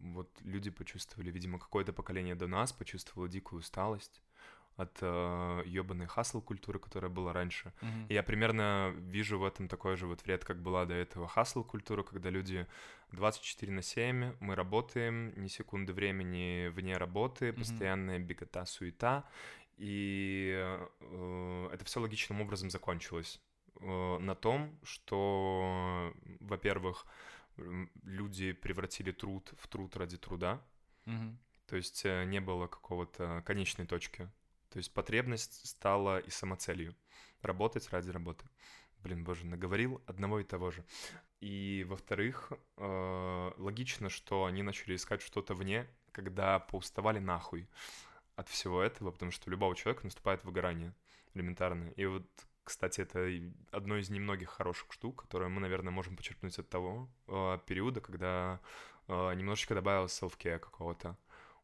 вот 0.00 0.30
люди 0.42 0.70
почувствовали, 0.70 1.30
видимо, 1.30 1.58
какое-то 1.58 1.92
поколение 1.92 2.34
до 2.34 2.48
нас 2.48 2.72
почувствовало 2.72 3.28
дикую 3.28 3.60
усталость 3.60 4.22
от 4.80 4.98
э, 5.02 5.62
ебаной 5.66 6.06
хасл 6.06 6.40
культуры, 6.40 6.78
которая 6.78 7.10
была 7.10 7.32
раньше. 7.32 7.72
Mm-hmm. 7.80 8.06
И 8.08 8.14
я 8.14 8.22
примерно 8.22 8.94
вижу 8.96 9.38
в 9.38 9.44
этом 9.44 9.68
такой 9.68 9.96
же 9.96 10.06
вот 10.06 10.22
вред, 10.24 10.44
как 10.44 10.62
была 10.62 10.86
до 10.86 10.94
этого 10.94 11.28
хасл 11.28 11.62
культура, 11.62 12.02
когда 12.02 12.30
люди 12.30 12.66
24 13.12 13.72
на 13.72 13.82
7, 13.82 14.36
мы 14.40 14.54
работаем, 14.54 15.32
ни 15.36 15.48
секунды 15.48 15.92
времени 15.92 16.68
вне 16.68 16.96
работы, 16.96 17.48
mm-hmm. 17.48 17.58
постоянная 17.58 18.18
бегота, 18.18 18.64
суета, 18.64 19.24
и 19.76 20.54
э, 21.00 21.68
это 21.72 21.84
все 21.84 22.00
логичным 22.00 22.40
образом 22.40 22.70
закончилось 22.70 23.40
э, 23.80 24.18
на 24.18 24.34
том, 24.34 24.78
что, 24.82 26.12
во-первых, 26.40 27.06
люди 28.04 28.52
превратили 28.52 29.10
труд 29.10 29.52
в 29.58 29.68
труд 29.68 29.96
ради 29.96 30.16
труда, 30.16 30.62
mm-hmm. 31.06 31.36
то 31.66 31.76
есть 31.76 32.02
э, 32.04 32.24
не 32.24 32.40
было 32.40 32.66
какого-то 32.66 33.42
конечной 33.44 33.86
точки 33.86 34.30
то 34.70 34.78
есть 34.78 34.92
потребность 34.92 35.66
стала 35.68 36.18
и 36.18 36.30
самоцелью. 36.30 36.94
Работать 37.42 37.88
ради 37.90 38.10
работы. 38.10 38.44
Блин, 39.02 39.24
боже, 39.24 39.46
наговорил 39.46 40.02
одного 40.06 40.40
и 40.40 40.44
того 40.44 40.70
же. 40.70 40.84
И, 41.40 41.84
во-вторых, 41.88 42.52
э, 42.76 43.52
логично, 43.56 44.10
что 44.10 44.44
они 44.44 44.62
начали 44.62 44.94
искать 44.94 45.22
что-то 45.22 45.54
вне, 45.54 45.88
когда 46.12 46.58
поуставали 46.58 47.18
нахуй 47.18 47.66
от 48.36 48.48
всего 48.48 48.82
этого, 48.82 49.10
потому 49.10 49.30
что 49.30 49.48
у 49.48 49.50
любого 49.50 49.74
человека 49.74 50.04
наступает 50.04 50.44
выгорание 50.44 50.94
элементарно. 51.34 51.90
И 51.96 52.04
вот, 52.04 52.26
кстати, 52.62 53.00
это 53.00 53.26
одно 53.70 53.96
из 53.96 54.10
немногих 54.10 54.50
хороших 54.50 54.92
штук, 54.92 55.22
которые 55.22 55.48
мы, 55.48 55.60
наверное, 55.60 55.92
можем 55.92 56.16
почерпнуть 56.16 56.58
от 56.58 56.68
того 56.68 57.08
э, 57.26 57.58
периода, 57.66 58.00
когда 58.00 58.60
э, 59.08 59.34
немножечко 59.34 59.74
добавилось 59.74 60.20
self-care 60.20 60.58
какого-то 60.58 61.16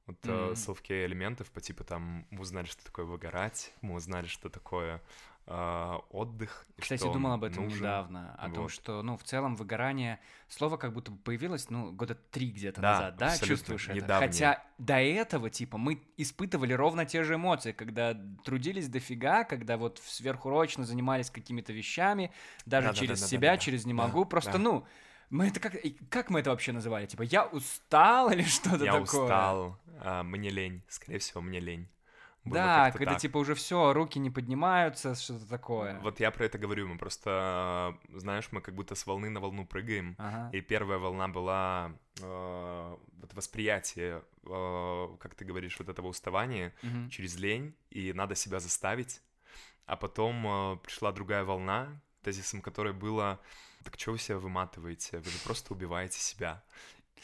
вот 0.07 0.17
mm-hmm. 0.23 0.53
self-care 0.53 1.07
элементов 1.07 1.51
по 1.51 1.61
типу 1.61 1.85
там 1.85 2.27
мы 2.31 2.41
узнали, 2.41 2.67
что 2.67 2.85
такое 2.85 3.05
выгорать, 3.05 3.73
мы 3.83 3.95
узнали, 3.95 4.27
что 4.27 4.49
такое 4.49 5.03
э, 5.47 5.99
отдых. 6.11 6.67
Кстати, 6.79 7.03
думал 7.03 7.33
об 7.33 7.45
этом 7.45 7.65
нужен. 7.65 7.79
недавно, 7.79 8.35
о 8.39 8.49
вот. 8.49 8.55
том, 8.55 8.69
что, 8.69 9.03
ну, 9.03 9.17
в 9.17 9.25
целом 9.25 9.57
выгорание, 9.57 10.21
слово 10.49 10.77
как 10.77 10.93
будто 10.93 11.11
бы 11.11 11.19
появилось, 11.19 11.71
ну, 11.71 11.93
года 11.93 12.15
три 12.15 12.51
где-то 12.51 12.81
да, 12.81 12.93
назад, 12.93 13.17
да, 13.17 13.39
чувствуешь 13.39 13.89
недавнее. 13.89 14.07
это? 14.07 14.19
Хотя 14.21 14.65
до 14.79 15.01
этого, 15.01 15.51
типа, 15.51 15.79
мы 15.79 16.01
испытывали 16.17 16.73
ровно 16.73 17.05
те 17.05 17.25
же 17.25 17.35
эмоции, 17.35 17.73
когда 17.73 18.15
трудились 18.45 18.89
дофига, 18.89 19.45
когда 19.45 19.77
вот 19.77 20.01
сверхурочно 20.05 20.85
занимались 20.85 21.31
какими-то 21.31 21.73
вещами, 21.73 22.33
даже 22.65 22.89
да, 22.89 22.95
через 22.95 23.21
да, 23.21 23.25
да, 23.25 23.31
себя, 23.31 23.51
да, 23.51 23.57
да, 23.57 23.59
через 23.59 23.87
не 23.87 23.95
могу, 23.95 24.25
да, 24.25 24.31
просто, 24.31 24.53
да. 24.53 24.59
ну, 24.59 24.87
мы 25.31 25.49
это 25.49 25.61
как, 25.61 25.75
как 26.09 26.31
мы 26.31 26.41
это 26.41 26.51
вообще 26.51 26.73
называли? 26.73 27.07
Типа, 27.07 27.23
я 27.23 27.47
устал 27.47 28.31
или 28.33 28.43
что-то 28.43 28.79
такое? 28.79 28.93
Я 28.93 29.01
устал, 29.01 29.79
а, 30.01 30.23
мне 30.23 30.51
лень, 30.51 30.83
скорее 30.89 31.19
всего, 31.19 31.41
мне 31.41 31.61
лень. 31.61 31.89
Было 32.47 32.61
да, 32.61 32.91
когда 32.93 33.13
так. 33.13 33.21
типа 33.21 33.39
уже 33.39 33.55
все, 33.55 33.93
руки 33.93 34.21
не 34.21 34.31
поднимаются, 34.31 35.17
что-то 35.17 35.49
такое. 35.49 35.99
Вот 35.99 36.21
я 36.21 36.31
про 36.31 36.45
это 36.45 36.59
говорю, 36.59 36.87
мы 36.87 36.97
просто, 36.97 37.99
знаешь, 38.15 38.49
мы 38.53 38.61
как 38.61 38.75
будто 38.75 38.95
с 38.95 39.05
волны 39.05 39.31
на 39.31 39.41
волну 39.41 39.67
прыгаем, 39.67 40.15
ага. 40.17 40.49
и 40.53 40.61
первая 40.61 40.99
волна 40.99 41.27
была 41.27 41.93
э, 42.21 42.97
вот 43.21 43.35
восприятие, 43.35 44.23
э, 44.45 45.09
как 45.19 45.35
ты 45.35 45.45
говоришь, 45.45 45.77
вот 45.81 45.89
этого 45.89 46.07
уставания 46.07 46.73
угу. 46.85 47.11
через 47.11 47.37
лень, 47.37 47.75
и 47.91 48.13
надо 48.13 48.37
себя 48.37 48.61
заставить, 48.61 49.23
а 49.87 49.97
потом 49.97 50.47
э, 50.47 50.77
пришла 50.85 51.11
другая 51.11 51.43
волна, 51.43 52.01
тезисом 52.27 52.61
которой 52.61 52.93
было 52.93 53.41
так 53.87 53.99
что 54.01 54.13
вы 54.13 54.19
себя 54.19 54.39
выматываете? 54.39 55.19
Вы 55.19 55.31
же 55.31 55.39
просто 55.45 55.73
убиваете 55.73 56.19
себя. 56.19 56.63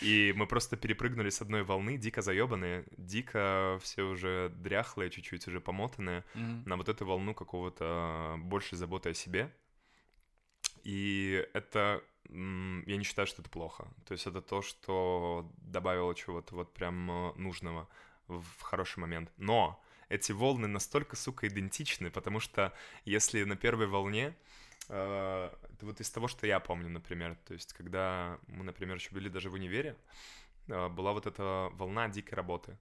И 0.00 0.32
мы 0.36 0.46
просто 0.46 0.76
перепрыгнули 0.76 1.28
с 1.28 1.42
одной 1.42 1.64
волны, 1.64 1.98
дико 1.98 2.22
заебанные, 2.22 2.84
дико 2.96 3.78
все 3.82 4.02
уже 4.02 4.48
дряхлые, 4.48 5.10
чуть-чуть 5.10 5.46
уже 5.48 5.60
помотанные, 5.60 6.24
mm-hmm. 6.34 6.68
на 6.68 6.76
вот 6.76 6.88
эту 6.88 7.04
волну 7.04 7.34
какого-то 7.34 8.36
большей 8.38 8.78
заботы 8.78 9.10
о 9.10 9.14
себе. 9.14 9.52
И 10.84 11.46
это, 11.52 12.02
я 12.28 12.96
не 12.96 13.04
считаю, 13.04 13.26
что 13.26 13.42
это 13.42 13.50
плохо. 13.50 13.86
То 14.06 14.12
есть 14.12 14.26
это 14.26 14.40
то, 14.40 14.62
что 14.62 15.50
добавило 15.58 16.14
чего-то 16.14 16.54
вот 16.54 16.72
прям 16.72 17.10
э, 17.10 17.32
нужного 17.36 17.88
в 18.28 18.62
хороший 18.62 19.00
момент. 19.00 19.30
Но 19.36 19.82
эти 20.08 20.32
волны 20.32 20.68
настолько, 20.68 21.16
сука, 21.16 21.48
идентичны, 21.48 22.10
потому 22.10 22.40
что 22.40 22.72
если 23.04 23.44
на 23.44 23.56
первой 23.56 23.86
волне 23.86 24.34
вот 24.88 26.00
из 26.00 26.10
того, 26.10 26.28
что 26.28 26.46
я 26.46 26.60
помню, 26.60 26.88
например. 26.88 27.36
То 27.44 27.54
есть, 27.54 27.72
когда 27.72 28.38
мы, 28.46 28.64
например, 28.64 28.96
еще 28.96 29.10
были 29.12 29.28
даже 29.28 29.50
в 29.50 29.54
универе, 29.54 29.96
э, 30.68 30.88
была 30.88 31.12
вот 31.12 31.26
эта 31.26 31.70
волна 31.72 32.08
дикой 32.08 32.34
работы. 32.34 32.76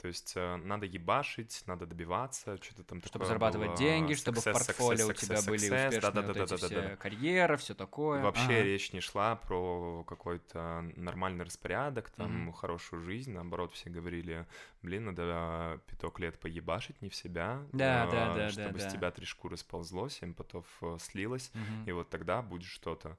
То 0.00 0.06
есть 0.06 0.34
э, 0.36 0.56
надо 0.56 0.86
ебашить, 0.86 1.64
надо 1.66 1.84
добиваться, 1.84 2.56
что-то 2.62 2.84
там 2.84 3.02
Чтобы 3.02 3.26
зарабатывать 3.26 3.70
было... 3.70 3.76
деньги, 3.76 4.14
чтобы 4.14 4.38
success, 4.38 4.52
в 4.52 4.66
портфолио 4.66 5.10
success, 5.10 5.10
у 5.10 5.12
тебя 5.14 5.36
success, 5.36 5.46
были 5.46 5.56
успешные 5.56 6.00
да, 6.00 6.10
да, 6.12 6.22
вот 6.22 6.36
да, 6.36 6.44
эти 6.44 6.50
да, 6.50 6.56
все 6.56 6.68
да, 6.68 6.88
да. 6.88 6.96
карьеры, 6.96 7.56
все 7.56 7.74
такое. 7.74 8.22
Вообще 8.22 8.42
ага. 8.44 8.62
речь 8.62 8.92
не 8.92 9.00
шла 9.00 9.34
про 9.34 10.04
какой-то 10.04 10.88
нормальный 10.94 11.44
распорядок, 11.44 12.10
там, 12.10 12.48
mm-hmm. 12.48 12.52
хорошую 12.52 13.02
жизнь. 13.02 13.32
Наоборот, 13.32 13.72
все 13.72 13.90
говорили, 13.90 14.46
блин, 14.82 15.06
надо 15.06 15.80
пяток 15.88 16.20
лет 16.20 16.38
поебашить 16.38 17.02
не 17.02 17.08
в 17.08 17.14
себя, 17.16 17.66
да, 17.72 18.06
э, 18.06 18.10
да, 18.12 18.34
да, 18.34 18.50
чтобы 18.50 18.78
да, 18.78 18.88
с 18.88 18.92
тебя 18.92 19.10
три 19.10 19.26
шкуры 19.26 19.56
сползло, 19.56 20.08
семь 20.08 20.32
потов 20.32 20.64
э, 20.80 20.96
слилось, 21.00 21.50
mm-hmm. 21.54 21.88
и 21.88 21.92
вот 21.92 22.08
тогда 22.08 22.40
будет 22.40 22.68
что-то. 22.68 23.18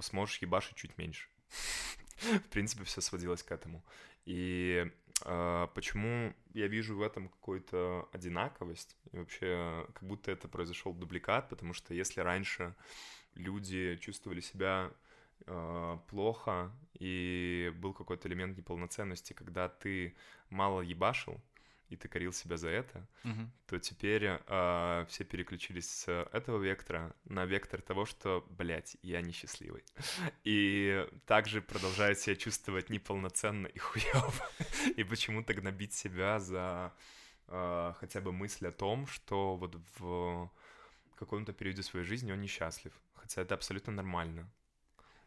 Сможешь 0.00 0.38
ебашить 0.38 0.76
чуть 0.76 0.96
меньше. 0.96 1.28
В 2.16 2.48
принципе, 2.48 2.84
все 2.84 3.02
сводилось 3.02 3.42
к 3.42 3.52
этому. 3.52 3.84
И 4.24 4.90
почему 5.20 6.34
я 6.52 6.66
вижу 6.68 6.96
в 6.96 7.02
этом 7.02 7.28
какую-то 7.28 8.08
одинаковость, 8.12 8.96
и 9.12 9.18
вообще 9.18 9.86
как 9.94 10.02
будто 10.02 10.30
это 10.30 10.48
произошел 10.48 10.92
дубликат, 10.92 11.48
потому 11.48 11.72
что 11.72 11.94
если 11.94 12.20
раньше 12.20 12.74
люди 13.34 13.96
чувствовали 13.96 14.40
себя 14.40 14.90
э, 15.46 15.98
плохо, 16.08 16.72
и 16.98 17.72
был 17.76 17.92
какой-то 17.94 18.28
элемент 18.28 18.56
неполноценности, 18.56 19.32
когда 19.32 19.68
ты 19.68 20.16
мало 20.50 20.80
ебашил, 20.80 21.40
и 21.88 21.96
ты 21.96 22.08
корил 22.08 22.32
себя 22.32 22.56
за 22.56 22.68
это, 22.68 23.06
угу. 23.24 23.50
то 23.66 23.78
теперь 23.78 24.24
э, 24.24 25.04
все 25.08 25.24
переключились 25.24 25.88
с 25.88 26.08
этого 26.32 26.62
вектора 26.62 27.14
на 27.24 27.44
вектор 27.44 27.80
того, 27.80 28.04
что, 28.06 28.44
блядь, 28.50 28.96
я 29.02 29.20
несчастливый. 29.20 29.84
И 30.44 31.06
также 31.26 31.62
продолжают 31.62 32.18
себя 32.18 32.36
чувствовать 32.36 32.90
неполноценно 32.90 33.66
и 33.66 33.78
хуёво. 33.78 34.32
И 34.96 35.04
почему-то 35.04 35.54
гнобить 35.54 35.94
себя 35.94 36.40
за 36.40 36.92
э, 37.48 37.92
хотя 38.00 38.20
бы 38.20 38.32
мысль 38.32 38.66
о 38.66 38.72
том, 38.72 39.06
что 39.06 39.56
вот 39.56 39.76
в 39.98 40.50
каком-то 41.16 41.52
периоде 41.52 41.82
своей 41.82 42.04
жизни 42.04 42.32
он 42.32 42.40
несчастлив. 42.40 42.92
Хотя 43.14 43.42
это 43.42 43.54
абсолютно 43.54 43.92
нормально. 43.92 44.50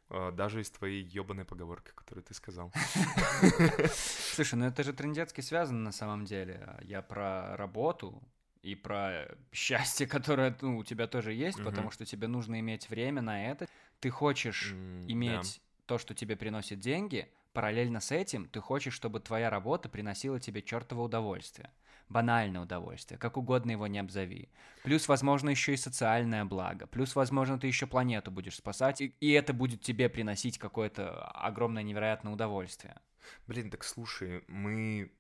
А, 0.10 0.32
даже 0.32 0.62
из 0.62 0.72
твоей 0.72 1.04
ебаной 1.04 1.46
поговорки, 1.46 1.92
которую 1.94 2.24
ты 2.24 2.34
сказал. 2.34 2.72
Слушай, 4.34 4.56
ну 4.56 4.66
это 4.66 4.84
же 4.84 4.94
трендецки 4.94 5.42
связано 5.42 5.80
на 5.80 5.92
самом 5.92 6.26
деле. 6.26 6.78
Я 6.82 7.02
про 7.02 7.56
работу 7.58 8.22
и 8.64 8.76
про 8.76 9.28
счастье, 9.52 10.08
которое 10.08 10.58
ну, 10.62 10.78
у 10.78 10.84
тебя 10.84 11.08
тоже 11.08 11.34
есть, 11.34 11.64
потому 11.64 11.92
что 11.92 12.06
тебе 12.06 12.28
нужно 12.28 12.60
иметь 12.60 12.90
время 12.90 13.22
на 13.22 13.52
это. 13.52 13.68
Ты 14.00 14.10
хочешь 14.10 14.74
иметь 15.08 15.62
то, 15.86 15.98
что 15.98 16.14
тебе 16.14 16.36
приносит 16.36 16.80
деньги, 16.80 17.30
параллельно 17.54 18.00
с 18.00 18.12
этим 18.12 18.48
ты 18.48 18.60
хочешь, 18.60 18.94
чтобы 18.94 19.20
твоя 19.20 19.50
работа 19.50 19.90
приносила 19.90 20.40
тебе 20.40 20.62
чертово 20.62 21.02
удовольствие. 21.02 21.72
Банальное 22.10 22.62
удовольствие, 22.62 23.20
как 23.20 23.38
угодно 23.38 23.72
его 23.72 23.86
не 23.88 24.00
обзови. 24.00 24.50
Плюс, 24.84 25.08
возможно, 25.08 25.50
еще 25.50 25.74
и 25.74 25.78
социальное 25.78 26.44
благо. 26.44 26.88
Плюс, 26.88 27.16
возможно, 27.16 27.60
ты 27.60 27.68
еще 27.68 27.86
планету 27.86 28.32
будешь 28.32 28.56
спасать, 28.56 29.02
и, 29.02 29.14
и 29.20 29.32
это 29.32 29.54
будет 29.54 29.82
тебе 29.82 30.10
приносить 30.10 30.58
какое-то 30.58 31.24
огромное 31.28 31.84
невероятное 31.84 32.34
удовольствие. 32.34 33.00
Блин, 33.48 33.70
так 33.70 33.84
слушай, 33.84 34.44
мы... 34.48 35.12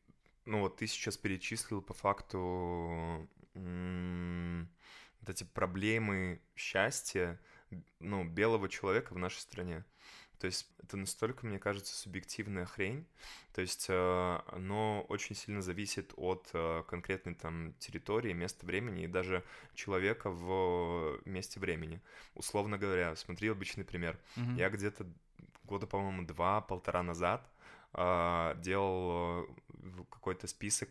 Ну 0.45 0.61
вот 0.61 0.77
ты 0.77 0.87
сейчас 0.87 1.15
перечислил 1.15 1.81
по 1.81 1.93
факту 1.93 3.29
вот 3.53 5.29
эти 5.29 5.43
проблемы 5.43 6.41
счастья, 6.55 7.39
ну, 7.99 8.23
белого 8.23 8.67
человека 8.67 9.13
в 9.13 9.17
нашей 9.17 9.39
стране. 9.39 9.85
То 10.39 10.47
есть 10.47 10.67
это 10.81 10.95
настолько, 10.95 11.45
мне 11.45 11.59
кажется, 11.59 11.93
субъективная 11.95 12.65
хрень. 12.65 13.05
То 13.53 13.61
есть 13.61 13.87
э, 13.89 14.39
оно 14.47 15.05
очень 15.09 15.35
сильно 15.35 15.61
зависит 15.61 16.13
от 16.15 16.49
э, 16.53 16.83
конкретной 16.87 17.35
там 17.35 17.73
территории, 17.79 18.31
места 18.31 18.65
времени 18.65 19.03
и 19.03 19.07
даже 19.07 19.43
человека 19.75 20.31
в 20.31 21.19
месте 21.25 21.59
времени. 21.59 22.01
Условно 22.35 22.77
говоря, 22.77 23.15
смотри 23.17 23.49
обычный 23.49 23.83
пример. 23.83 24.17
Mm-hmm. 24.37 24.55
Я 24.57 24.69
где-то 24.69 25.05
года, 25.65 25.87
по-моему, 25.87 26.25
два-полтора 26.25 27.03
назад 27.03 27.45
э, 27.93 28.55
делал 28.59 29.45
какой-то 30.09 30.47
список, 30.47 30.89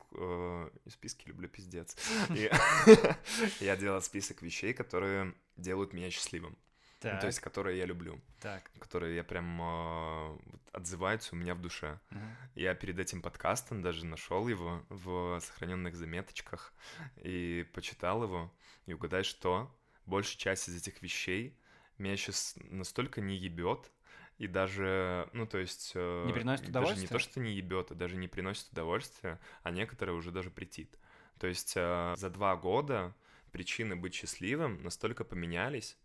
списки 0.88 1.26
люблю 1.26 1.48
пиздец. 1.48 1.96
Я 3.60 3.76
делал 3.76 4.02
список 4.02 4.42
вещей, 4.42 4.74
которые 4.74 5.34
делают 5.56 5.92
меня 5.92 6.10
счастливым. 6.10 6.56
Так. 7.00 7.14
Ну, 7.14 7.20
то 7.20 7.26
есть, 7.26 7.40
которые 7.40 7.78
я 7.78 7.86
люблю. 7.86 8.20
Так. 8.40 8.70
Которые 8.80 9.16
я 9.16 9.24
прям 9.24 9.60
э, 9.60 10.38
отзываются 10.72 11.34
у 11.34 11.38
меня 11.38 11.54
в 11.54 11.60
душе. 11.60 12.00
Угу. 12.10 12.20
Я 12.56 12.74
перед 12.74 12.98
этим 12.98 13.22
подкастом 13.22 13.82
даже 13.82 14.04
нашел 14.04 14.48
его 14.48 14.84
в 14.88 15.38
сохраненных 15.40 15.94
заметочках 15.94 16.72
и 17.16 17.66
почитал 17.72 18.24
его. 18.24 18.52
И 18.86 18.94
угадай, 18.94 19.22
что 19.22 19.74
большая 20.06 20.38
часть 20.38 20.68
из 20.68 20.76
этих 20.76 21.00
вещей 21.02 21.56
меня 21.98 22.16
сейчас 22.16 22.54
настолько 22.70 23.20
не 23.20 23.36
ебет, 23.36 23.90
и 24.38 24.46
даже, 24.46 25.28
ну, 25.32 25.46
то 25.46 25.58
есть... 25.58 25.92
Э, 25.94 26.24
не 26.26 26.32
приносит 26.32 26.68
удовольствия? 26.68 27.02
Даже 27.08 27.14
не 27.14 27.18
то, 27.18 27.18
что 27.18 27.40
не 27.40 27.54
ебет, 27.54 27.90
а 27.90 27.94
даже 27.94 28.16
не 28.16 28.28
приносит 28.28 28.70
удовольствия, 28.72 29.40
а 29.62 29.70
некоторые 29.70 30.16
уже 30.16 30.30
даже 30.30 30.50
претит. 30.50 30.96
То 31.38 31.48
есть 31.48 31.72
э, 31.76 32.14
за 32.16 32.30
два 32.30 32.56
года 32.56 33.14
причины 33.50 33.96
быть 33.96 34.14
счастливым 34.14 34.82
настолько 34.82 35.24
поменялись. 35.24 35.96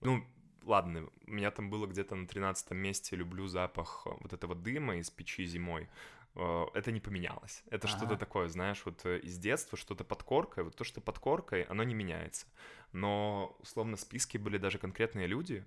Ну, 0.00 0.26
ладно, 0.64 1.08
у 1.26 1.30
меня 1.30 1.50
там 1.50 1.70
было 1.70 1.86
где-то 1.86 2.14
на 2.14 2.26
13 2.26 2.70
месте 2.72 3.16
«Люблю 3.16 3.46
запах 3.46 4.06
вот 4.06 4.32
этого 4.32 4.54
дыма 4.54 4.96
из 4.96 5.10
печи 5.10 5.44
зимой», 5.44 5.88
э, 6.34 6.64
это 6.74 6.92
не 6.92 7.00
поменялось. 7.00 7.62
Это 7.70 7.88
ага. 7.88 7.96
что-то 7.96 8.16
такое, 8.16 8.48
знаешь, 8.48 8.82
вот 8.84 9.04
э, 9.04 9.18
из 9.18 9.38
детства 9.38 9.78
что-то 9.78 10.04
под 10.04 10.22
коркой, 10.22 10.64
вот 10.64 10.76
то, 10.76 10.84
что 10.84 11.00
под 11.00 11.18
коркой, 11.18 11.62
оно 11.62 11.82
не 11.82 11.94
меняется. 11.94 12.46
Но, 12.92 13.56
условно, 13.60 13.96
в 13.96 14.00
списке 14.00 14.38
были 14.38 14.58
даже 14.58 14.78
конкретные 14.78 15.26
люди, 15.26 15.64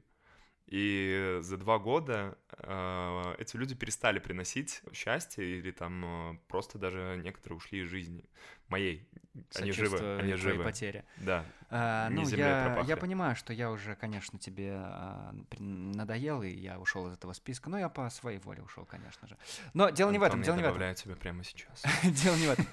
и 0.68 1.38
за 1.42 1.58
два 1.58 1.78
года 1.78 2.38
э, 2.58 3.36
эти 3.38 3.56
люди 3.56 3.76
перестали 3.76 4.18
приносить 4.18 4.82
счастье 4.94 5.60
или 5.60 5.72
там 5.72 6.06
э, 6.34 6.38
просто 6.48 6.80
даже 6.80 7.22
некоторые 7.24 7.58
ушли 7.58 7.84
из 7.84 7.90
жизни 7.90 8.26
моей. 8.68 9.08
Они 9.56 9.72
живы, 9.72 10.18
они 10.20 10.34
живы. 10.34 10.64
потери. 10.64 11.06
Да. 11.18 11.46
А, 11.70 12.10
ну, 12.10 12.28
я, 12.30 12.82
я 12.88 12.98
понимаю, 12.98 13.36
что 13.36 13.54
я 13.54 13.70
уже, 13.70 13.96
конечно, 13.96 14.40
тебе 14.40 14.74
а, 14.76 15.36
надоел, 15.60 16.42
и 16.42 16.50
я 16.50 16.80
ушел 16.80 17.08
из 17.10 17.14
этого 17.14 17.34
списка. 17.34 17.70
Но 17.70 17.78
я 17.78 17.90
по 17.90 18.10
своей 18.10 18.40
воле 18.40 18.64
ушел, 18.64 18.86
конечно 18.86 19.28
же. 19.28 19.38
Но 19.74 19.90
дело 19.90 20.10
Антон, 20.10 20.14
не 20.14 20.20
в 20.20 20.24
этом, 20.24 20.42
дело 20.42 20.56
не 20.56 20.64
в 20.64 20.66
этом. 20.66 20.82
Я 20.82 20.94
тебя 20.96 21.16
прямо 21.16 21.44
сейчас. 21.44 21.84
дело 22.04 22.36
не 22.38 22.48
в 22.48 22.52
этом. 22.52 22.66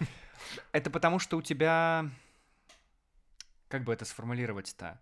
Это 0.72 0.90
потому, 0.90 1.18
что 1.18 1.36
у 1.36 1.42
тебя... 1.42 2.08
Как 3.68 3.84
бы 3.84 3.92
это 3.92 4.04
сформулировать-то? 4.04 5.00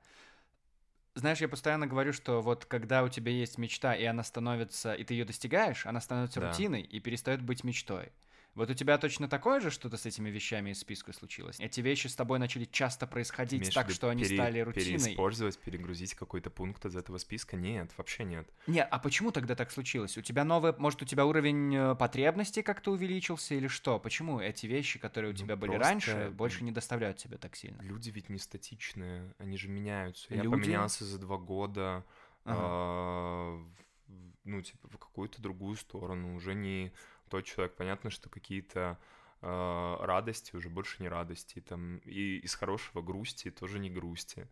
Знаешь, 1.15 1.41
я 1.41 1.49
постоянно 1.49 1.87
говорю, 1.87 2.13
что 2.13 2.41
вот 2.41 2.65
когда 2.65 3.03
у 3.03 3.09
тебя 3.09 3.33
есть 3.33 3.59
мечта, 3.59 3.95
и 3.95 4.05
она 4.05 4.23
становится, 4.23 4.95
и 4.95 5.03
ты 5.05 5.15
ее 5.15 5.25
достигаешь, 5.25 5.85
она 5.87 6.01
становится 6.01 6.41
да. 6.41 6.49
рутиной 6.49 6.83
и 6.83 7.01
перестает 7.01 7.43
быть 7.43 7.65
мечтой. 7.65 8.13
Вот 8.61 8.69
у 8.69 8.75
тебя 8.75 8.99
точно 8.99 9.27
такое 9.27 9.59
же 9.61 9.71
что-то 9.71 9.97
с 9.97 10.05
этими 10.05 10.29
вещами 10.29 10.73
из 10.73 10.81
списка 10.81 11.15
случилось? 11.15 11.59
Эти 11.61 11.81
вещи 11.81 12.09
с 12.09 12.15
тобой 12.15 12.39
начали 12.39 12.67
часто 12.67 13.07
происходить 13.07 13.63
Имеешь 13.63 13.75
так, 13.75 13.89
что 13.89 14.11
они 14.11 14.23
пере, 14.23 14.37
стали 14.37 14.61
рутиной? 14.61 14.99
Переиспользовать, 14.99 15.59
перегрузить 15.59 16.13
какой-то 16.13 16.51
пункт 16.51 16.85
из 16.85 16.95
этого 16.95 17.17
списка? 17.17 17.57
Нет, 17.57 17.91
вообще 17.97 18.25
нет. 18.25 18.47
Нет, 18.67 18.87
а 18.91 18.99
почему 18.99 19.31
тогда 19.31 19.55
так 19.55 19.71
случилось? 19.71 20.19
У 20.19 20.21
тебя 20.21 20.45
новый, 20.45 20.75
может, 20.77 21.01
у 21.01 21.07
тебя 21.07 21.25
уровень 21.25 21.75
э, 21.75 21.95
потребностей 21.95 22.61
как-то 22.61 22.91
увеличился 22.91 23.55
или 23.55 23.67
что? 23.67 23.99
Почему 23.99 24.41
эти 24.41 24.67
вещи, 24.67 24.99
которые 24.99 25.31
у 25.31 25.33
ну, 25.33 25.39
тебя 25.39 25.57
были 25.57 25.77
раньше, 25.77 26.29
больше 26.31 26.63
не 26.63 26.71
доставляют 26.71 27.17
тебе 27.17 27.39
так 27.39 27.57
сильно? 27.57 27.81
Люди 27.81 28.11
ведь 28.11 28.29
не 28.29 28.39
статичные, 28.39 29.35
они 29.39 29.57
же 29.57 29.69
меняются. 29.69 30.27
Люди? 30.29 30.45
Я 30.45 30.51
поменялся 30.51 31.07
за 31.07 31.19
два 31.19 31.39
года, 31.39 32.05
ага. 32.45 33.59
э, 34.07 34.15
ну, 34.45 34.61
типа, 34.61 34.87
в 34.89 34.99
какую-то 34.99 35.41
другую 35.41 35.77
сторону, 35.77 36.35
уже 36.35 36.55
не 36.55 36.93
тот 37.31 37.45
человек. 37.45 37.75
Понятно, 37.77 38.11
что 38.11 38.29
какие-то 38.29 38.99
э, 39.41 39.97
радости 40.01 40.57
уже 40.57 40.69
больше 40.69 41.03
не 41.03 41.09
радости, 41.09 41.61
там, 41.61 41.99
и 41.99 42.39
из 42.39 42.55
хорошего 42.55 43.03
грусти 43.03 43.51
тоже 43.51 43.79
не 43.79 43.91
грусти. 43.91 44.47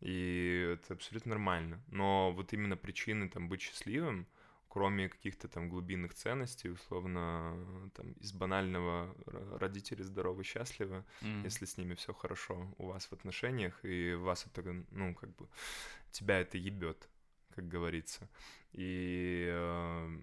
И 0.00 0.76
это 0.76 0.94
абсолютно 0.94 1.30
нормально. 1.30 1.80
Но 1.88 2.32
вот 2.32 2.52
именно 2.52 2.76
причины 2.76 3.28
там 3.28 3.48
быть 3.48 3.60
счастливым, 3.60 4.26
кроме 4.68 5.08
каких-то 5.08 5.46
там 5.48 5.68
глубинных 5.68 6.14
ценностей, 6.14 6.70
условно, 6.70 7.90
там, 7.94 8.12
из 8.14 8.32
банального 8.32 9.14
родители 9.58 10.02
здоровы, 10.02 10.42
счастливы, 10.42 11.04
mm. 11.20 11.44
если 11.44 11.64
с 11.64 11.78
ними 11.78 11.94
все 11.94 12.12
хорошо 12.12 12.74
у 12.78 12.86
вас 12.86 13.06
в 13.06 13.12
отношениях, 13.12 13.84
и 13.84 14.14
вас 14.14 14.46
это, 14.46 14.84
ну, 14.90 15.14
как 15.14 15.30
бы, 15.36 15.48
тебя 16.10 16.40
это 16.40 16.58
ебет, 16.58 17.08
как 17.54 17.68
говорится. 17.68 18.28
И 18.72 19.46
э, 19.48 20.20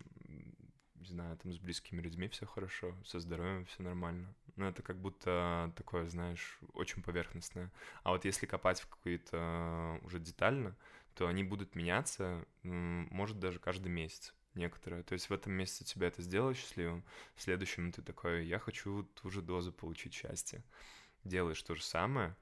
не 1.02 1.08
знаю, 1.08 1.38
там 1.38 1.52
с 1.52 1.58
близкими 1.58 2.00
людьми 2.00 2.28
все 2.28 2.46
хорошо, 2.46 2.96
со 3.06 3.20
здоровьем 3.20 3.66
все 3.66 3.82
нормально. 3.84 4.34
Но 4.56 4.68
это 4.68 4.84
как 4.84 4.98
будто 4.98 5.74
такое, 5.76 6.08
знаешь, 6.08 6.60
очень 6.74 7.02
поверхностное. 7.02 7.72
А 8.04 8.12
вот 8.12 8.26
если 8.26 8.46
копать 8.46 8.80
в 8.82 8.88
какие-то 8.88 10.00
уже 10.04 10.20
детально, 10.20 10.76
то 11.16 11.28
они 11.28 11.44
будут 11.44 11.76
меняться, 11.76 12.46
может, 12.64 13.40
даже 13.40 13.60
каждый 13.60 13.90
месяц 13.90 14.34
некоторые. 14.54 15.04
То 15.04 15.14
есть 15.14 15.30
в 15.30 15.34
этом 15.34 15.54
месяце 15.54 15.84
тебя 15.86 16.08
это 16.08 16.22
сделало 16.22 16.54
счастливым, 16.54 17.04
в 17.36 17.42
следующем 17.42 17.92
ты 17.92 18.02
такой, 18.02 18.46
я 18.46 18.60
хочу 18.60 19.04
ту 19.04 19.30
же 19.30 19.42
дозу 19.42 19.72
получить 19.72 20.14
счастья. 20.14 20.64
Делаешь 21.24 21.62
то 21.64 21.76
же 21.76 21.84
самое, 21.84 22.36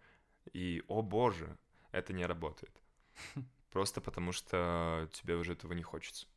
и, 0.54 0.84
о 0.88 1.02
боже, 1.02 1.58
это 1.92 2.14
не 2.14 2.26
работает. 2.26 2.74
Просто 3.72 4.02
потому 4.02 4.32
что 4.32 5.08
тебе 5.14 5.36
уже 5.36 5.54
этого 5.54 5.74
не 5.74 5.84
хочется. 5.84 6.28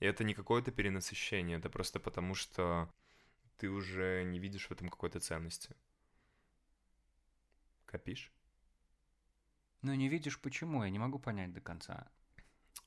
И 0.00 0.06
это 0.06 0.24
не 0.24 0.34
какое-то 0.34 0.70
перенасыщение, 0.70 1.58
это 1.58 1.68
просто 1.68 1.98
потому, 1.98 2.34
что 2.34 2.88
ты 3.56 3.68
уже 3.68 4.22
не 4.24 4.38
видишь 4.38 4.68
в 4.68 4.72
этом 4.72 4.88
какой-то 4.88 5.18
ценности. 5.18 5.74
Копишь? 7.86 8.32
Ну, 9.82 9.94
не 9.94 10.08
видишь 10.08 10.38
почему, 10.40 10.84
я 10.84 10.90
не 10.90 10.98
могу 10.98 11.18
понять 11.18 11.52
до 11.52 11.60
конца. 11.60 12.08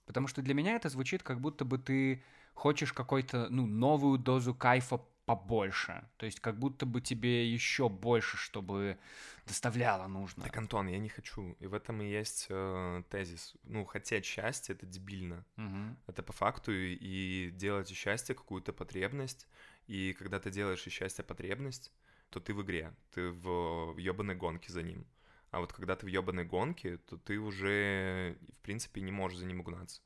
Потому 0.05 0.27
что 0.27 0.41
для 0.41 0.53
меня 0.53 0.75
это 0.75 0.89
звучит, 0.89 1.23
как 1.23 1.39
будто 1.41 1.65
бы 1.65 1.77
ты 1.77 2.23
хочешь 2.53 2.93
какой-то, 2.93 3.49
ну, 3.49 3.65
новую 3.65 4.17
дозу 4.17 4.53
кайфа 4.53 5.01
побольше. 5.25 6.07
То 6.17 6.25
есть 6.25 6.39
как 6.39 6.57
будто 6.57 6.85
бы 6.85 7.01
тебе 7.01 7.51
еще 7.51 7.89
больше, 7.89 8.37
чтобы 8.37 8.97
доставляло 9.45 10.07
нужно. 10.07 10.43
Так, 10.43 10.57
Антон, 10.57 10.87
я 10.87 10.99
не 10.99 11.09
хочу. 11.09 11.55
И 11.59 11.67
в 11.67 11.73
этом 11.73 12.01
и 12.01 12.09
есть 12.09 12.47
э, 12.49 13.03
тезис. 13.09 13.55
Ну, 13.63 13.85
хотеть 13.85 14.25
счастье— 14.25 14.75
это 14.75 14.85
дебильно. 14.85 15.45
Угу. 15.57 15.97
Это 16.07 16.23
по 16.23 16.33
факту 16.33 16.71
и, 16.73 17.51
делать 17.51 17.91
из 17.91 17.97
счастья 17.97 18.33
какую-то 18.33 18.73
потребность. 18.73 19.47
И 19.87 20.13
когда 20.13 20.39
ты 20.39 20.49
делаешь 20.49 20.85
из 20.87 20.93
счастья 20.93 21.23
потребность, 21.23 21.91
то 22.29 22.39
ты 22.39 22.53
в 22.53 22.61
игре, 22.61 22.93
ты 23.11 23.29
в 23.29 23.97
ебаной 23.97 24.35
гонке 24.35 24.71
за 24.71 24.83
ним. 24.83 25.05
А 25.51 25.59
вот 25.59 25.73
когда 25.73 25.95
ты 25.95 26.05
в 26.05 26.09
ебаной 26.09 26.45
гонке, 26.45 26.97
то 26.97 27.17
ты 27.17 27.37
уже, 27.37 28.37
в 28.53 28.59
принципе, 28.61 29.01
не 29.01 29.11
можешь 29.11 29.39
за 29.39 29.45
ним 29.45 29.59
угнаться. 29.59 30.01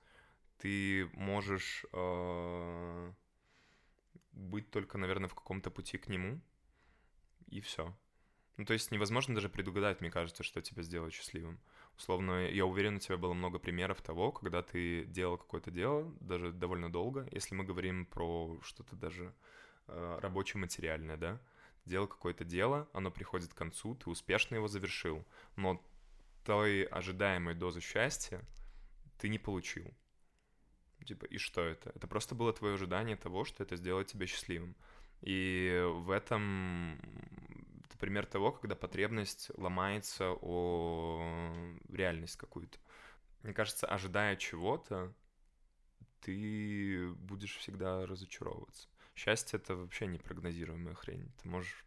Ты 0.58 1.10
можешь... 1.14 1.86
Э 1.94 3.14
быть 4.36 4.70
только, 4.70 4.98
наверное, 4.98 5.30
в 5.30 5.36
каком-то 5.36 5.72
пути 5.72 5.98
к 5.98 6.08
нему, 6.08 6.40
и 7.48 7.62
все. 7.62 7.96
Ну, 8.58 8.66
то 8.66 8.74
есть 8.74 8.92
невозможно 8.92 9.36
даже 9.36 9.50
предугадать, 9.50 10.02
мне 10.02 10.10
кажется, 10.10 10.44
что 10.44 10.62
тебя 10.62 10.82
сделает 10.82 11.14
счастливым. 11.14 11.60
Условно, 11.98 12.48
я 12.50 12.66
уверен, 12.66 12.98
у 12.98 13.00
тебя 13.00 13.18
было 13.18 13.34
много 13.34 13.60
примеров 13.60 14.02
того, 14.02 14.32
когда 14.32 14.62
ты 14.62 15.06
делал 15.06 15.38
какое-то 15.38 15.72
дело, 15.72 16.14
даже 16.22 16.52
довольно 16.52 16.92
долго, 16.92 17.28
если 17.32 17.56
мы 17.56 17.64
говорим 17.64 18.06
про 18.06 18.58
что-то 18.62 18.96
даже 18.96 19.34
э, 19.88 20.20
рабоче-материальное, 20.22 21.18
да, 21.18 21.42
делал 21.86 22.08
какое-то 22.08 22.46
дело, 22.46 22.88
оно 22.94 23.12
приходит 23.12 23.54
к 23.54 23.58
концу, 23.58 23.96
ты 23.96 24.10
успешно 24.10 24.56
его 24.56 24.68
завершил, 24.68 25.26
но 25.56 25.84
той 26.46 26.84
ожидаемой 26.84 27.56
дозы 27.56 27.82
счастья 27.82 28.42
ты 29.18 29.30
не 29.30 29.40
получил 29.40 29.94
Типа, 31.06 31.26
и 31.26 31.38
что 31.38 31.62
это? 31.62 31.92
Это 31.96 32.08
просто 32.08 32.36
было 32.36 32.52
твое 32.54 32.76
ожидание 32.76 33.16
того, 33.16 33.46
что 33.46 33.64
это 33.64 33.76
сделает 33.76 34.08
тебя 34.08 34.28
счастливым. 34.28 34.76
И 35.22 35.84
в 35.86 36.12
этом 36.12 37.00
это 37.86 37.98
пример 37.98 38.26
того, 38.26 38.52
когда 38.52 38.76
потребность 38.76 39.52
ломается 39.58 40.32
о 40.42 41.24
реальность 41.90 42.38
какую-то. 42.38 42.78
Мне 43.44 43.54
кажется, 43.54 43.88
ожидая 43.88 44.36
чего-то, 44.36 45.14
ты 46.22 47.10
будешь 47.20 47.58
всегда 47.58 48.06
разочаровываться. 48.06 48.90
Счастье— 49.16 49.58
это 49.64 49.76
вообще 49.76 50.08
непрогнозируемая 50.08 50.96
хрень. 50.96 51.32
Ты 51.42 51.48
можешь... 51.50 51.86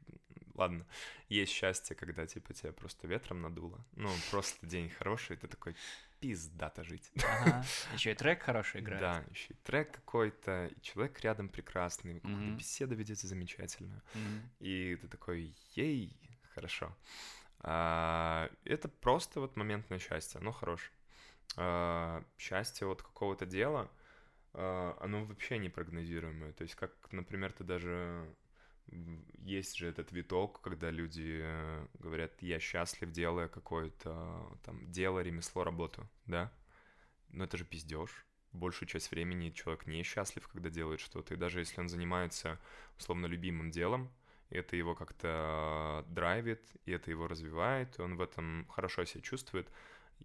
Ладно, 0.55 0.87
есть 1.29 1.53
счастье, 1.53 1.95
когда, 1.95 2.27
типа, 2.27 2.55
тебя 2.55 2.73
просто 2.73 3.07
ветром 3.07 3.43
надуло. 3.43 3.85
Ну, 3.97 4.11
просто 4.31 4.67
день 4.67 4.89
хороший, 4.91 5.37
ты 5.37 5.47
такой, 5.47 5.77
пиздато 6.21 6.85
жить. 6.85 7.11
Ага. 7.25 7.65
Еще 7.95 8.13
и 8.13 8.15
трек 8.15 8.43
хороший 8.43 8.81
играет. 8.81 9.01
Да, 9.01 9.25
еще 9.31 9.55
и 9.55 9.57
трек 9.63 9.93
какой-то, 9.93 10.67
и 10.67 10.81
человек 10.81 11.21
рядом 11.21 11.49
прекрасный, 11.49 12.19
mm-hmm. 12.19 12.57
беседа 12.57 12.95
ведется 12.95 13.27
замечательно. 13.27 14.03
Mm-hmm. 14.15 14.41
И 14.61 14.97
ты 14.97 15.09
такой, 15.09 15.55
ей, 15.75 16.17
хорошо. 16.55 16.97
А, 17.61 18.51
это 18.65 18.89
просто 18.89 19.41
вот 19.41 19.57
моментное 19.57 19.99
счастье, 19.99 20.39
оно 20.41 20.53
хорошее. 20.53 20.93
А, 21.57 22.25
счастье 22.37 22.87
вот 22.87 23.03
какого-то 23.03 23.47
дела, 23.47 23.91
а, 24.55 24.97
оно 25.01 25.25
вообще 25.25 25.59
непрогнозируемое. 25.59 26.53
То 26.53 26.63
есть, 26.63 26.75
как, 26.75 26.93
например, 27.13 27.53
ты 27.53 27.65
даже 27.65 28.35
есть 29.39 29.77
же 29.77 29.89
этот 29.89 30.13
виток, 30.13 30.61
когда 30.61 30.91
люди 30.91 31.41
э, 31.43 31.87
говорят, 31.99 32.33
я 32.43 32.59
счастлив, 32.59 33.11
делая 33.11 33.49
какое-то 33.49 34.59
там 34.65 34.91
дело, 34.91 35.21
ремесло, 35.21 35.65
работу, 35.65 36.09
да? 36.27 36.53
Но 37.31 37.45
это 37.45 37.57
же 37.57 37.65
пиздеж. 37.65 38.11
Большую 38.53 38.89
часть 38.89 39.11
времени 39.11 39.51
человек 39.51 39.87
не 39.87 40.03
счастлив, 40.03 40.49
когда 40.49 40.71
делает 40.71 41.01
что-то. 41.01 41.35
И 41.35 41.37
даже 41.37 41.61
если 41.61 41.81
он 41.81 41.89
занимается 41.89 42.59
условно 42.97 43.27
любимым 43.27 43.71
делом, 43.71 44.11
это 44.51 44.77
его 44.77 44.95
как-то 44.95 46.05
драйвит, 46.09 46.63
и 46.87 46.93
это 46.93 47.11
его 47.11 47.29
развивает, 47.29 47.99
и 47.99 48.03
он 48.03 48.17
в 48.17 48.23
этом 48.23 48.67
хорошо 48.71 49.05
себя 49.05 49.21
чувствует. 49.21 49.69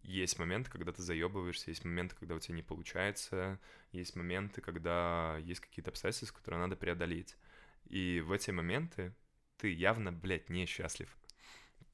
Есть 0.02 0.40
моменты, 0.40 0.72
когда 0.72 0.92
ты 0.92 1.02
заебываешься, 1.02 1.70
есть 1.70 1.84
моменты, 1.84 2.16
когда 2.16 2.36
у 2.36 2.40
тебя 2.40 2.56
не 2.56 2.64
получается, 2.64 3.60
есть 3.92 4.16
моменты, 4.16 4.62
когда 4.62 5.38
есть 5.44 5.60
какие-то 5.60 5.92
обстоятельства, 5.92 6.38
которые 6.38 6.62
надо 6.62 6.76
преодолеть. 6.76 7.36
И 7.86 8.22
в 8.22 8.32
эти 8.32 8.52
моменты 8.52 9.14
ты 9.58 9.72
явно, 9.72 10.12
блядь, 10.12 10.50
не 10.50 10.66
счастлив. 10.66 11.16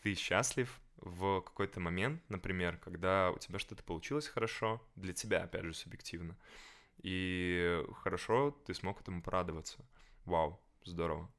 Ты 0.01 0.15
счастлив 0.15 0.79
в 0.97 1.41
какой-то 1.41 1.79
момент, 1.79 2.21
например, 2.29 2.77
когда 2.77 3.31
у 3.31 3.37
тебя 3.37 3.59
что-то 3.59 3.83
получилось 3.83 4.27
хорошо, 4.27 4.81
для 4.95 5.13
тебя, 5.13 5.43
опять 5.43 5.63
же, 5.63 5.73
субъективно, 5.73 6.37
и 7.01 7.83
хорошо 8.01 8.51
ты 8.65 8.73
смог 8.73 9.01
этому 9.01 9.21
порадоваться. 9.21 9.77
Вау, 10.25 10.61
здорово. 10.83 11.31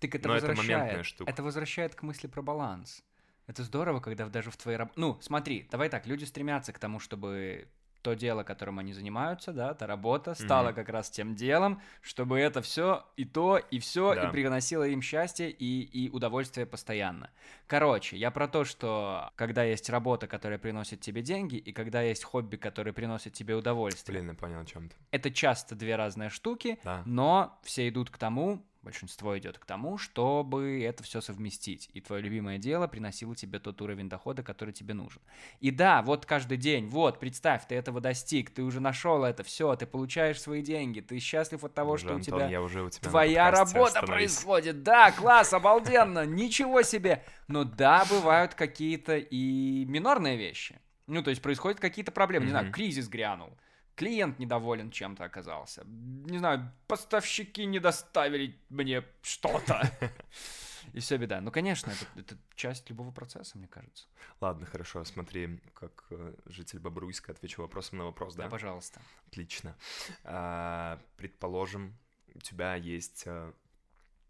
Так 0.00 0.14
это 0.14 0.28
Но 0.28 0.34
возвращает, 0.34 0.58
это 0.58 0.72
моментная 0.72 1.02
штука. 1.02 1.30
Это 1.30 1.42
возвращает 1.42 1.94
к 1.94 2.02
мысли 2.02 2.26
про 2.26 2.42
баланс. 2.42 3.02
Это 3.46 3.62
здорово, 3.62 4.00
когда 4.00 4.28
даже 4.28 4.50
в 4.50 4.56
твоей 4.56 4.76
работе... 4.76 5.00
Ну, 5.00 5.18
смотри, 5.22 5.66
давай 5.70 5.88
так, 5.88 6.06
люди 6.06 6.24
стремятся 6.24 6.72
к 6.72 6.78
тому, 6.78 7.00
чтобы 7.00 7.68
то 8.08 8.14
дело, 8.14 8.42
которым 8.42 8.78
они 8.78 8.94
занимаются, 8.94 9.52
да, 9.52 9.74
та 9.74 9.86
работа 9.86 10.34
стала 10.34 10.68
mm-hmm. 10.68 10.74
как 10.74 10.88
раз 10.88 11.10
тем 11.10 11.34
делом, 11.34 11.82
чтобы 12.00 12.38
это 12.38 12.62
все 12.62 13.04
и 13.16 13.26
то, 13.26 13.58
и 13.58 13.78
все, 13.78 14.14
да. 14.14 14.28
и 14.28 14.32
приносило 14.32 14.84
им 14.84 15.02
счастье 15.02 15.50
и, 15.50 15.82
и 15.82 16.08
удовольствие 16.08 16.64
постоянно. 16.64 17.28
Короче, 17.66 18.16
я 18.16 18.30
про 18.30 18.48
то, 18.48 18.64
что 18.64 19.30
когда 19.36 19.62
есть 19.62 19.90
работа, 19.90 20.26
которая 20.26 20.58
приносит 20.58 21.02
тебе 21.02 21.20
деньги, 21.20 21.56
и 21.56 21.72
когда 21.72 22.00
есть 22.00 22.24
хобби, 22.24 22.56
которое 22.56 22.94
приносит 22.94 23.34
тебе 23.34 23.54
удовольствие. 23.54 24.20
Блин, 24.20 24.30
я 24.32 24.34
понял 24.34 24.60
о 24.60 24.64
чем-то. 24.64 24.96
Это 25.10 25.30
часто 25.30 25.74
две 25.74 25.96
разные 25.96 26.30
штуки, 26.30 26.78
да. 26.84 27.02
но 27.04 27.58
все 27.62 27.88
идут 27.90 28.08
к 28.08 28.16
тому, 28.16 28.64
большинство 28.88 29.36
идет 29.36 29.58
к 29.58 29.66
тому, 29.66 29.98
чтобы 29.98 30.82
это 30.82 31.02
все 31.02 31.20
совместить, 31.20 31.90
и 31.92 32.00
твое 32.00 32.22
любимое 32.22 32.56
дело 32.56 32.86
приносило 32.86 33.36
тебе 33.36 33.58
тот 33.58 33.82
уровень 33.82 34.08
дохода, 34.08 34.42
который 34.42 34.72
тебе 34.72 34.94
нужен. 34.94 35.20
И 35.60 35.70
да, 35.70 36.00
вот 36.00 36.24
каждый 36.24 36.56
день, 36.56 36.88
вот, 36.88 37.20
представь, 37.20 37.68
ты 37.68 37.74
этого 37.74 38.00
достиг, 38.00 38.48
ты 38.48 38.62
уже 38.62 38.80
нашел 38.80 39.24
это, 39.24 39.42
все, 39.42 39.76
ты 39.76 39.84
получаешь 39.84 40.40
свои 40.40 40.62
деньги, 40.62 41.00
ты 41.00 41.18
счастлив 41.18 41.64
от 41.64 41.74
того, 41.74 41.92
уже, 41.92 42.04
что 42.06 42.14
Антон, 42.14 42.34
у 42.34 42.38
тебя, 42.38 42.48
я 42.48 42.62
уже 42.62 42.82
у 42.82 42.88
тебя 42.88 43.10
твоя 43.10 43.50
работа 43.50 44.00
происходит. 44.00 44.82
Да, 44.82 45.12
класс, 45.12 45.52
обалденно, 45.52 46.24
ничего 46.24 46.80
себе. 46.80 47.22
Но 47.46 47.64
да, 47.64 48.06
бывают 48.08 48.54
какие-то 48.54 49.18
и 49.18 49.84
минорные 49.84 50.38
вещи. 50.38 50.80
Ну, 51.06 51.22
то 51.22 51.28
есть 51.28 51.42
происходят 51.42 51.78
какие-то 51.78 52.10
проблемы, 52.10 52.46
не 52.46 52.52
знаю, 52.52 52.72
кризис 52.72 53.06
грянул 53.08 53.50
клиент 53.98 54.38
недоволен 54.38 54.92
чем-то 54.92 55.24
оказался. 55.24 55.82
Не 55.84 56.38
знаю, 56.38 56.72
поставщики 56.86 57.66
не 57.66 57.80
доставили 57.80 58.56
мне 58.68 59.02
что-то. 59.22 59.90
И 60.94 61.00
все 61.00 61.16
беда. 61.16 61.40
Ну, 61.40 61.50
конечно, 61.50 61.90
это, 61.90 62.20
это 62.20 62.38
часть 62.54 62.88
любого 62.90 63.10
процесса, 63.10 63.58
мне 63.58 63.66
кажется. 63.66 64.06
Ладно, 64.40 64.66
хорошо, 64.66 65.04
смотри, 65.04 65.60
как 65.74 66.06
э, 66.10 66.34
житель 66.46 66.78
Бобруйска 66.78 67.32
отвечу 67.32 67.60
вопросом 67.60 67.98
на 67.98 68.04
вопрос, 68.04 68.36
да? 68.36 68.44
Да, 68.44 68.50
пожалуйста. 68.50 69.00
Отлично. 69.26 69.76
А, 70.22 71.00
предположим, 71.16 71.98
у 72.34 72.38
тебя 72.38 72.76
есть, 72.76 73.24
э, 73.26 73.52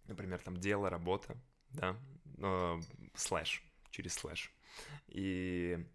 например, 0.06 0.40
там 0.40 0.56
дело, 0.56 0.88
работа, 0.88 1.36
да, 1.70 1.94
э, 2.38 2.80
слэш, 3.14 3.62
через 3.90 4.14
слэш. 4.14 4.50
И 5.08 5.86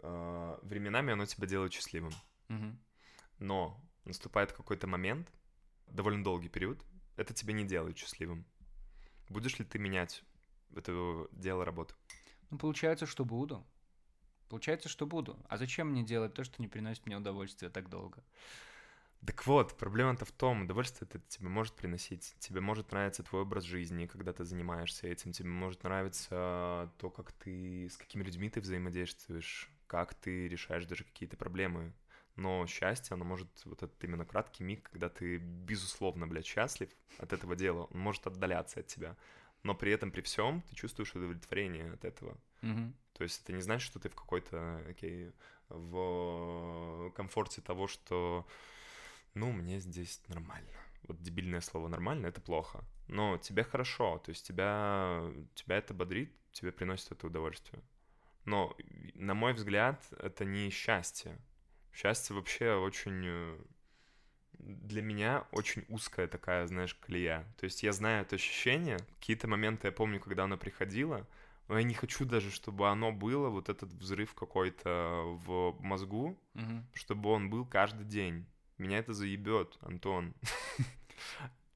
э, 0.00 0.58
временами 0.62 1.12
оно 1.12 1.26
тебя 1.26 1.46
делает 1.46 1.72
счастливым. 1.72 2.12
Угу 2.48 2.76
но 3.44 3.80
наступает 4.04 4.52
какой-то 4.52 4.86
момент, 4.86 5.30
довольно 5.86 6.24
долгий 6.24 6.48
период, 6.48 6.84
это 7.16 7.34
тебя 7.34 7.52
не 7.52 7.64
делает 7.64 7.96
счастливым. 7.96 8.44
Будешь 9.28 9.58
ли 9.58 9.64
ты 9.64 9.78
менять 9.78 10.24
это 10.74 11.28
дело, 11.32 11.64
работу? 11.64 11.94
Ну, 12.50 12.58
получается, 12.58 13.06
что 13.06 13.24
буду. 13.24 13.64
Получается, 14.48 14.88
что 14.88 15.06
буду. 15.06 15.38
А 15.48 15.56
зачем 15.56 15.88
мне 15.90 16.02
делать 16.02 16.34
то, 16.34 16.44
что 16.44 16.60
не 16.60 16.68
приносит 16.68 17.06
мне 17.06 17.16
удовольствия 17.16 17.70
так 17.70 17.88
долго? 17.88 18.22
Так 19.26 19.46
вот, 19.46 19.76
проблема-то 19.78 20.26
в 20.26 20.32
том, 20.32 20.62
удовольствие 20.62 21.08
это 21.08 21.18
тебе 21.28 21.48
может 21.48 21.74
приносить. 21.74 22.36
Тебе 22.40 22.60
может 22.60 22.92
нравиться 22.92 23.22
твой 23.22 23.42
образ 23.42 23.64
жизни, 23.64 24.06
когда 24.06 24.34
ты 24.34 24.44
занимаешься 24.44 25.06
этим. 25.06 25.32
Тебе 25.32 25.48
может 25.48 25.82
нравиться 25.82 26.92
то, 26.98 27.10
как 27.10 27.32
ты, 27.32 27.88
с 27.88 27.96
какими 27.96 28.22
людьми 28.22 28.50
ты 28.50 28.60
взаимодействуешь, 28.60 29.70
как 29.86 30.14
ты 30.14 30.46
решаешь 30.48 30.84
даже 30.84 31.04
какие-то 31.04 31.38
проблемы 31.38 31.94
но 32.36 32.66
счастье, 32.66 33.14
оно 33.14 33.24
может, 33.24 33.48
вот 33.64 33.82
этот 33.82 34.02
именно 34.02 34.24
краткий 34.24 34.64
миг, 34.64 34.90
когда 34.90 35.08
ты, 35.08 35.38
безусловно, 35.38 36.26
блядь, 36.26 36.46
счастлив 36.46 36.90
от 37.18 37.32
этого 37.32 37.54
дела, 37.54 37.84
он 37.84 38.00
может 38.00 38.26
отдаляться 38.26 38.80
от 38.80 38.86
тебя, 38.86 39.16
но 39.62 39.74
при 39.74 39.92
этом, 39.92 40.10
при 40.10 40.20
всем, 40.20 40.62
ты 40.62 40.74
чувствуешь 40.74 41.14
удовлетворение 41.14 41.92
от 41.92 42.04
этого. 42.04 42.36
Mm-hmm. 42.62 42.92
То 43.14 43.22
есть 43.22 43.42
это 43.42 43.52
не 43.52 43.62
значит, 43.62 43.86
что 43.86 43.98
ты 43.98 44.08
в 44.08 44.14
какой-то, 44.14 44.84
окей, 44.88 45.32
в 45.68 47.10
комфорте 47.14 47.60
того, 47.60 47.86
что, 47.86 48.46
ну, 49.34 49.52
мне 49.52 49.78
здесь 49.80 50.20
нормально. 50.28 50.70
Вот 51.04 51.20
дебильное 51.22 51.60
слово 51.60 51.88
«нормально»— 51.88 52.26
это 52.28 52.40
плохо. 52.40 52.82
Но 53.08 53.36
тебе 53.38 53.62
хорошо, 53.62 54.18
то 54.18 54.30
есть 54.30 54.46
тебя, 54.46 55.22
тебя 55.54 55.76
это 55.76 55.92
бодрит, 55.92 56.34
тебе 56.52 56.72
приносит 56.72 57.12
это 57.12 57.26
удовольствие. 57.26 57.82
Но, 58.44 58.76
на 59.14 59.34
мой 59.34 59.52
взгляд, 59.52 60.02
это 60.18 60.44
не 60.44 60.70
счастье. 60.70 61.38
Счастье 61.94 62.34
вообще 62.34 62.74
очень 62.74 63.22
э, 63.24 63.58
для 64.58 65.02
меня 65.02 65.46
очень 65.52 65.84
узкая 65.88 66.26
такая, 66.26 66.66
знаешь, 66.66 66.94
колея. 66.94 67.46
То 67.58 67.64
есть 67.64 67.82
я 67.82 67.92
знаю 67.92 68.22
это 68.22 68.36
ощущение, 68.36 68.98
какие-то 69.18 69.46
моменты 69.46 69.88
я 69.88 69.92
помню, 69.92 70.20
когда 70.20 70.44
оно 70.44 70.56
приходило, 70.56 71.26
но 71.68 71.78
я 71.78 71.84
не 71.84 71.94
хочу 71.94 72.24
даже, 72.24 72.50
чтобы 72.50 72.88
оно 72.88 73.12
было, 73.12 73.48
вот 73.48 73.68
этот 73.68 73.92
взрыв 73.92 74.34
какой-то 74.34 75.22
в 75.46 75.76
мозгу, 75.80 76.38
угу. 76.54 76.84
чтобы 76.94 77.30
он 77.30 77.48
был 77.48 77.64
каждый 77.64 78.04
день. 78.04 78.46
Меня 78.76 78.98
это 78.98 79.12
заебет, 79.12 79.78
Антон. 79.80 80.34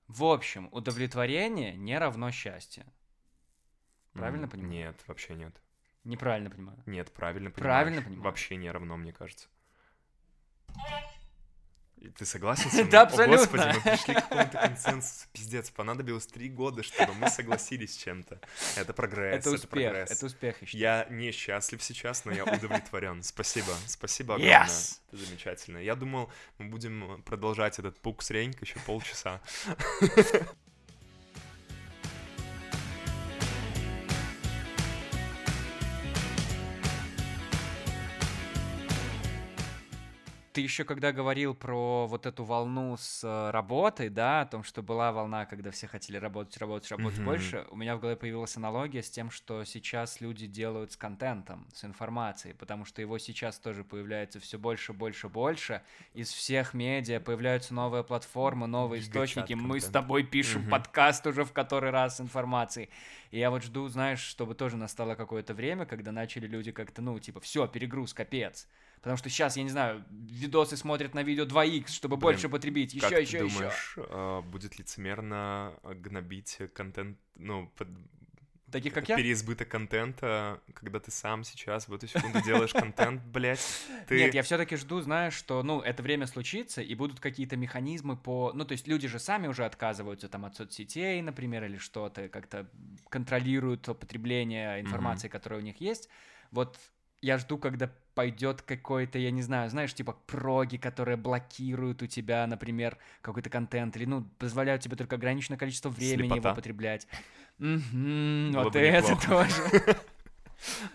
В 0.08 0.24
общем, 0.24 0.68
удовлетворение 0.72 1.74
не 1.74 1.96
равно 1.98 2.30
счастье. 2.30 2.86
Правильно 4.14 4.46
mm, 4.46 4.50
понимаю? 4.50 4.72
Нет, 4.72 5.04
вообще 5.06 5.34
нет. 5.34 5.62
Неправильно 6.02 6.50
понимаю. 6.50 6.82
Нет, 6.86 7.12
правильно 7.12 7.50
понимаю. 7.50 7.72
Правильно 7.72 8.02
понимаю. 8.02 8.22
Вообще 8.22 8.56
не 8.56 8.70
равно, 8.70 8.96
мне 8.96 9.12
кажется. 9.12 9.48
Ты 12.16 12.26
согласен 12.26 12.70
с 12.70 12.74
ним? 12.74 12.88
Да, 12.90 13.02
абсолютно. 13.02 13.34
О, 13.34 13.38
Господи, 13.38 13.72
мы 13.74 13.80
пришли 13.80 14.14
к 14.14 14.22
какому-то 14.22 14.58
консенсусу. 14.58 15.26
Пиздец, 15.32 15.70
понадобилось 15.70 16.26
три 16.26 16.48
года, 16.48 16.82
чтобы 16.82 17.14
мы 17.14 17.28
согласились 17.28 17.94
с 17.94 17.96
чем-то. 17.96 18.40
Это 18.76 18.92
прогресс. 18.92 19.40
Это 19.40 19.50
успех, 19.50 19.60
это, 19.60 19.68
прогресс. 19.68 20.10
это 20.10 20.26
успех, 20.26 20.56
я 20.60 20.66
считаю. 20.66 20.80
Я 20.80 21.06
не 21.10 21.30
счастлив 21.32 21.82
сейчас, 21.82 22.24
но 22.24 22.32
я 22.32 22.44
удовлетворен. 22.44 23.22
Спасибо, 23.22 23.72
спасибо 23.86 24.34
огромное. 24.34 24.64
Yes! 24.64 25.00
Это 25.08 25.24
замечательно. 25.24 25.78
Я 25.78 25.94
думал, 25.94 26.30
мы 26.58 26.68
будем 26.68 27.22
продолжать 27.24 27.78
этот 27.78 28.00
пук 28.00 28.22
с 28.22 28.30
Реньк 28.30 28.60
еще 28.62 28.78
полчаса. 28.80 29.40
ты 40.58 40.62
еще 40.62 40.82
когда 40.82 41.12
говорил 41.12 41.54
про 41.54 42.08
вот 42.08 42.26
эту 42.26 42.42
волну 42.42 42.96
с 42.98 43.22
э, 43.22 43.50
работой, 43.52 44.08
да, 44.08 44.40
о 44.40 44.46
том, 44.46 44.64
что 44.64 44.82
была 44.82 45.12
волна, 45.12 45.46
когда 45.46 45.70
все 45.70 45.86
хотели 45.86 46.16
работать, 46.16 46.56
работать, 46.56 46.90
работать 46.90 47.20
mm-hmm. 47.20 47.24
больше, 47.24 47.66
у 47.70 47.76
меня 47.76 47.94
в 47.94 48.00
голове 48.00 48.16
появилась 48.16 48.56
аналогия 48.56 49.04
с 49.04 49.08
тем, 49.08 49.30
что 49.30 49.62
сейчас 49.62 50.20
люди 50.20 50.48
делают 50.48 50.90
с 50.90 50.96
контентом, 50.96 51.68
с 51.72 51.84
информацией, 51.84 52.54
потому 52.54 52.84
что 52.86 53.00
его 53.00 53.18
сейчас 53.18 53.60
тоже 53.60 53.84
появляется 53.84 54.40
все 54.40 54.58
больше, 54.58 54.92
больше, 54.92 55.28
больше. 55.28 55.82
Из 56.12 56.28
всех 56.32 56.74
медиа 56.74 57.20
появляются 57.20 57.72
новые 57.72 58.02
платформы, 58.02 58.66
новые 58.66 59.02
источники. 59.02 59.52
Мы 59.52 59.78
с 59.78 59.84
тобой 59.84 60.24
пишем 60.24 60.62
mm-hmm. 60.62 60.70
подкаст 60.70 61.24
уже 61.28 61.44
в 61.44 61.52
который 61.52 61.90
раз 61.90 62.20
информации. 62.20 62.88
И 63.30 63.38
я 63.38 63.50
вот 63.50 63.62
жду, 63.62 63.86
знаешь, 63.86 64.22
чтобы 64.22 64.56
тоже 64.56 64.76
настало 64.76 65.14
какое-то 65.14 65.54
время, 65.54 65.86
когда 65.86 66.10
начали 66.10 66.48
люди 66.48 66.72
как-то, 66.72 67.00
ну, 67.00 67.16
типа, 67.20 67.38
все, 67.38 67.68
перегруз, 67.68 68.12
капец 68.12 68.66
Потому 69.00 69.16
что 69.16 69.28
сейчас, 69.28 69.56
я 69.56 69.62
не 69.62 69.70
знаю, 69.70 70.04
видосы 70.10 70.76
смотрят 70.76 71.14
на 71.14 71.22
видео 71.22 71.44
2х, 71.44 71.88
чтобы 71.88 72.16
Блин, 72.16 72.22
больше 72.22 72.48
потребить, 72.48 72.94
еще, 72.94 73.08
как 73.08 73.20
еще, 73.20 73.38
ты 73.38 73.48
думаешь, 73.48 73.92
еще. 73.96 74.06
А, 74.10 74.42
будет 74.42 74.78
лицемерно 74.78 75.74
гнобить 75.82 76.58
контент, 76.74 77.18
ну, 77.36 77.70
под... 77.76 77.88
Таких, 78.70 78.92
как 78.92 79.08
я? 79.08 79.16
Переизбыток 79.16 79.68
контента, 79.68 80.60
когда 80.74 81.00
ты 81.00 81.10
сам 81.10 81.42
сейчас 81.42 81.88
в 81.88 81.94
эту 81.94 82.06
секунду 82.06 82.42
делаешь 82.42 82.72
контент, 82.72 83.22
блядь. 83.32 83.60
Ты... 84.08 84.18
Нет, 84.18 84.34
я 84.34 84.42
все-таки 84.42 84.76
жду, 84.76 85.00
знаешь, 85.00 85.32
что, 85.32 85.62
ну, 85.62 85.80
это 85.80 86.02
время 86.02 86.26
случится, 86.26 86.82
и 86.82 86.94
будут 86.94 87.18
какие-то 87.20 87.56
механизмы 87.56 88.16
по... 88.16 88.52
Ну, 88.52 88.66
то 88.66 88.72
есть 88.72 88.86
люди 88.86 89.08
же 89.08 89.18
сами 89.18 89.46
уже 89.46 89.64
отказываются 89.64 90.28
там 90.28 90.44
от 90.44 90.56
соцсетей, 90.56 91.22
например, 91.22 91.64
или 91.64 91.78
что-то, 91.78 92.28
как-то 92.28 92.68
контролируют 93.08 93.84
потребление 93.84 94.80
информации, 94.82 95.28
mm-hmm. 95.28 95.32
которая 95.32 95.60
у 95.60 95.62
них 95.62 95.80
есть. 95.80 96.10
Вот 96.50 96.78
я 97.20 97.38
жду, 97.38 97.58
когда 97.58 97.90
пойдет 98.14 98.62
какой-то, 98.62 99.18
я 99.18 99.30
не 99.30 99.42
знаю, 99.42 99.70
знаешь, 99.70 99.94
типа 99.94 100.12
проги, 100.26 100.76
которые 100.76 101.16
блокируют 101.16 102.02
у 102.02 102.06
тебя, 102.06 102.46
например, 102.46 102.98
какой-то 103.22 103.50
контент, 103.50 103.96
или, 103.96 104.06
ну, 104.06 104.24
позволяют 104.38 104.82
тебе 104.82 104.96
только 104.96 105.16
ограниченное 105.16 105.58
количество 105.58 105.88
времени 105.88 106.28
Слепота. 106.28 106.48
его 106.48 106.54
потреблять. 106.56 107.06
Вот 107.58 108.76
это 108.76 109.16
тоже. 109.26 109.96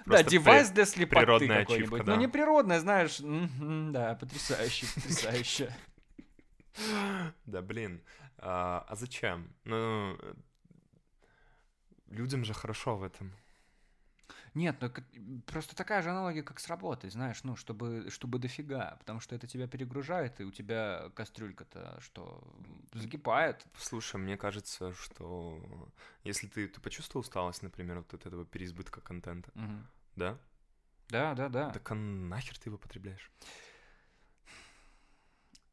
Да, 0.05 0.23
девайс 0.23 0.71
для 0.71 0.85
слепоты 0.85 1.47
какой-нибудь. 1.47 2.05
Ну, 2.05 2.17
не 2.17 2.27
природная, 2.27 2.81
знаешь. 2.81 3.19
Да, 3.21 4.15
потрясающе, 4.15 4.87
потрясающе. 4.93 5.73
Да, 7.45 7.61
блин. 7.61 8.01
А, 8.39 8.83
а 8.89 8.95
зачем? 8.95 9.53
Ну, 9.63 10.17
людям 12.09 12.43
же 12.43 12.53
хорошо 12.53 12.97
в 12.97 13.03
этом. 13.03 13.31
Нет, 14.53 14.77
ну 14.81 14.91
просто 15.47 15.75
такая 15.75 16.01
же 16.01 16.11
аналогия, 16.11 16.43
как 16.43 16.59
с 16.59 16.67
работой, 16.67 17.09
знаешь, 17.09 17.43
ну, 17.43 17.55
чтобы, 17.55 18.09
чтобы 18.09 18.37
дофига, 18.37 18.95
потому 18.99 19.19
что 19.19 19.35
это 19.35 19.47
тебя 19.47 19.67
перегружает, 19.67 20.39
и 20.39 20.43
у 20.43 20.51
тебя 20.51 21.09
кастрюлька-то 21.15 21.99
что, 22.01 22.43
закипает. 22.93 23.65
Слушай, 23.77 24.17
мне 24.17 24.37
кажется, 24.37 24.93
что 24.93 25.59
если 26.23 26.47
ты, 26.47 26.67
ты 26.67 26.79
почувствовал 26.81 27.21
усталость, 27.21 27.63
например, 27.63 27.99
вот 27.99 28.13
от 28.13 28.25
этого 28.27 28.45
переизбытка 28.45 29.01
контента, 29.01 29.51
угу. 29.55 29.83
да? 30.15 30.37
Да, 31.09 31.33
да, 31.33 31.49
да. 31.49 31.69
Так 31.71 31.91
а 31.91 31.95
нахер 31.95 32.57
ты 32.57 32.69
его 32.69 32.77
потребляешь? 32.77 33.31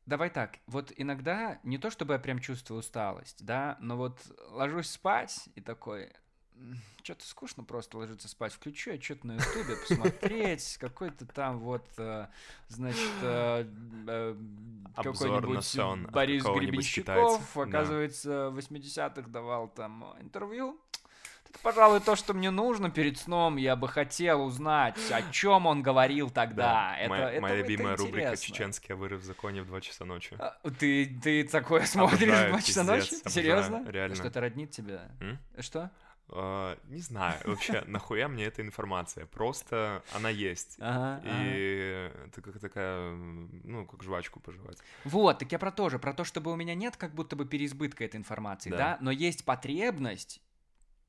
Давай 0.07 0.31
так, 0.31 0.59
вот 0.67 0.93
иногда 0.97 1.61
не 1.63 1.79
то 1.79 1.91
чтобы 1.91 2.15
я 2.15 2.19
прям 2.19 2.41
чувствую 2.41 2.81
усталость, 2.81 3.45
да, 3.45 3.77
но 3.81 3.97
вот 3.97 4.21
ложусь 4.49 4.91
спать 4.91 5.49
и 5.55 5.61
такой, 5.61 6.13
что-то 7.03 7.27
скучно 7.27 7.65
просто 7.65 7.99
ложиться 7.99 8.29
спать. 8.29 8.53
Включу 8.53 8.91
я 8.91 9.01
что-то 9.01 9.27
на 9.27 9.33
Ютубе 9.35 9.77
посмотреть, 9.77 10.77
какой-то 10.79 11.27
там 11.27 11.59
вот, 11.59 11.87
э, 11.99 12.27
значит, 12.69 13.11
э, 13.23 13.67
э, 14.07 14.37
какой-нибудь 14.95 16.11
Борис 16.11 16.45
Гребенщиков, 16.45 17.57
оказывается, 17.57 18.51
в 18.51 18.59
80-х 18.59 19.29
давал 19.29 19.69
там 19.69 20.15
интервью. 20.21 20.81
Это, 21.51 21.59
пожалуй, 21.63 21.99
то, 21.99 22.15
что 22.15 22.33
мне 22.33 22.51
нужно 22.51 22.91
перед 22.91 23.19
сном. 23.19 23.57
Я 23.57 23.75
бы 23.75 23.89
хотел 23.89 24.45
узнать, 24.45 24.97
о 25.11 25.23
чем 25.33 25.67
он 25.67 25.83
говорил 25.83 26.31
тогда. 26.31 26.63
Да, 26.63 26.97
это, 26.97 27.11
моя, 27.11 27.31
это, 27.33 27.43
моя 27.43 27.57
любимая 27.57 27.95
это 27.95 28.03
рубрика 28.05 28.37
«Чеченские 28.37 28.97
вырыв 28.97 29.23
в 29.23 29.25
законе» 29.25 29.63
в 29.63 29.67
2 29.67 29.81
часа 29.81 30.05
ночи. 30.05 30.37
А, 30.39 30.57
ты, 30.79 31.07
ты 31.21 31.43
такое 31.43 31.87
смотришь 31.87 32.23
обожаю, 32.23 32.49
в 32.51 32.53
2 32.53 32.63
часа 32.63 32.85
ночи? 32.85 33.29
Серьезно? 33.29 33.85
Реально. 33.89 34.15
Что 34.15 34.29
это 34.29 34.41
роднит 34.41 34.71
тебя? 34.71 35.11
М? 35.21 35.39
Что? 35.59 35.91
Uh, 36.31 36.79
не 36.89 37.01
знаю, 37.01 37.41
вообще, 37.45 37.83
нахуя 37.89 38.29
мне 38.29 38.45
эта 38.45 38.63
информация? 38.63 39.27
Просто 39.27 40.05
она 40.15 40.31
есть. 40.31 40.77
Ага, 40.79 41.21
и 41.25 42.09
ага. 42.09 42.29
это 42.29 42.43
как 42.43 42.61
такая, 42.61 43.13
ну, 43.15 43.85
как 43.85 44.05
жвачку 44.05 44.39
пожевать. 44.39 44.79
Вот, 45.05 45.41
так 45.41 45.51
я 45.51 45.59
про 45.59 45.73
то 45.73 45.89
же, 45.89 45.99
про 45.99 46.15
то, 46.15 46.23
чтобы 46.23 46.53
у 46.53 46.57
меня 46.57 46.77
нет 46.77 46.97
как 46.97 47.15
будто 47.15 47.35
бы 47.35 47.47
переизбытка 47.47 48.05
этой 48.05 48.17
информации, 48.17 48.71
да, 48.71 48.77
да? 48.77 48.99
но 49.01 49.11
есть 49.11 49.45
потребность 49.45 50.41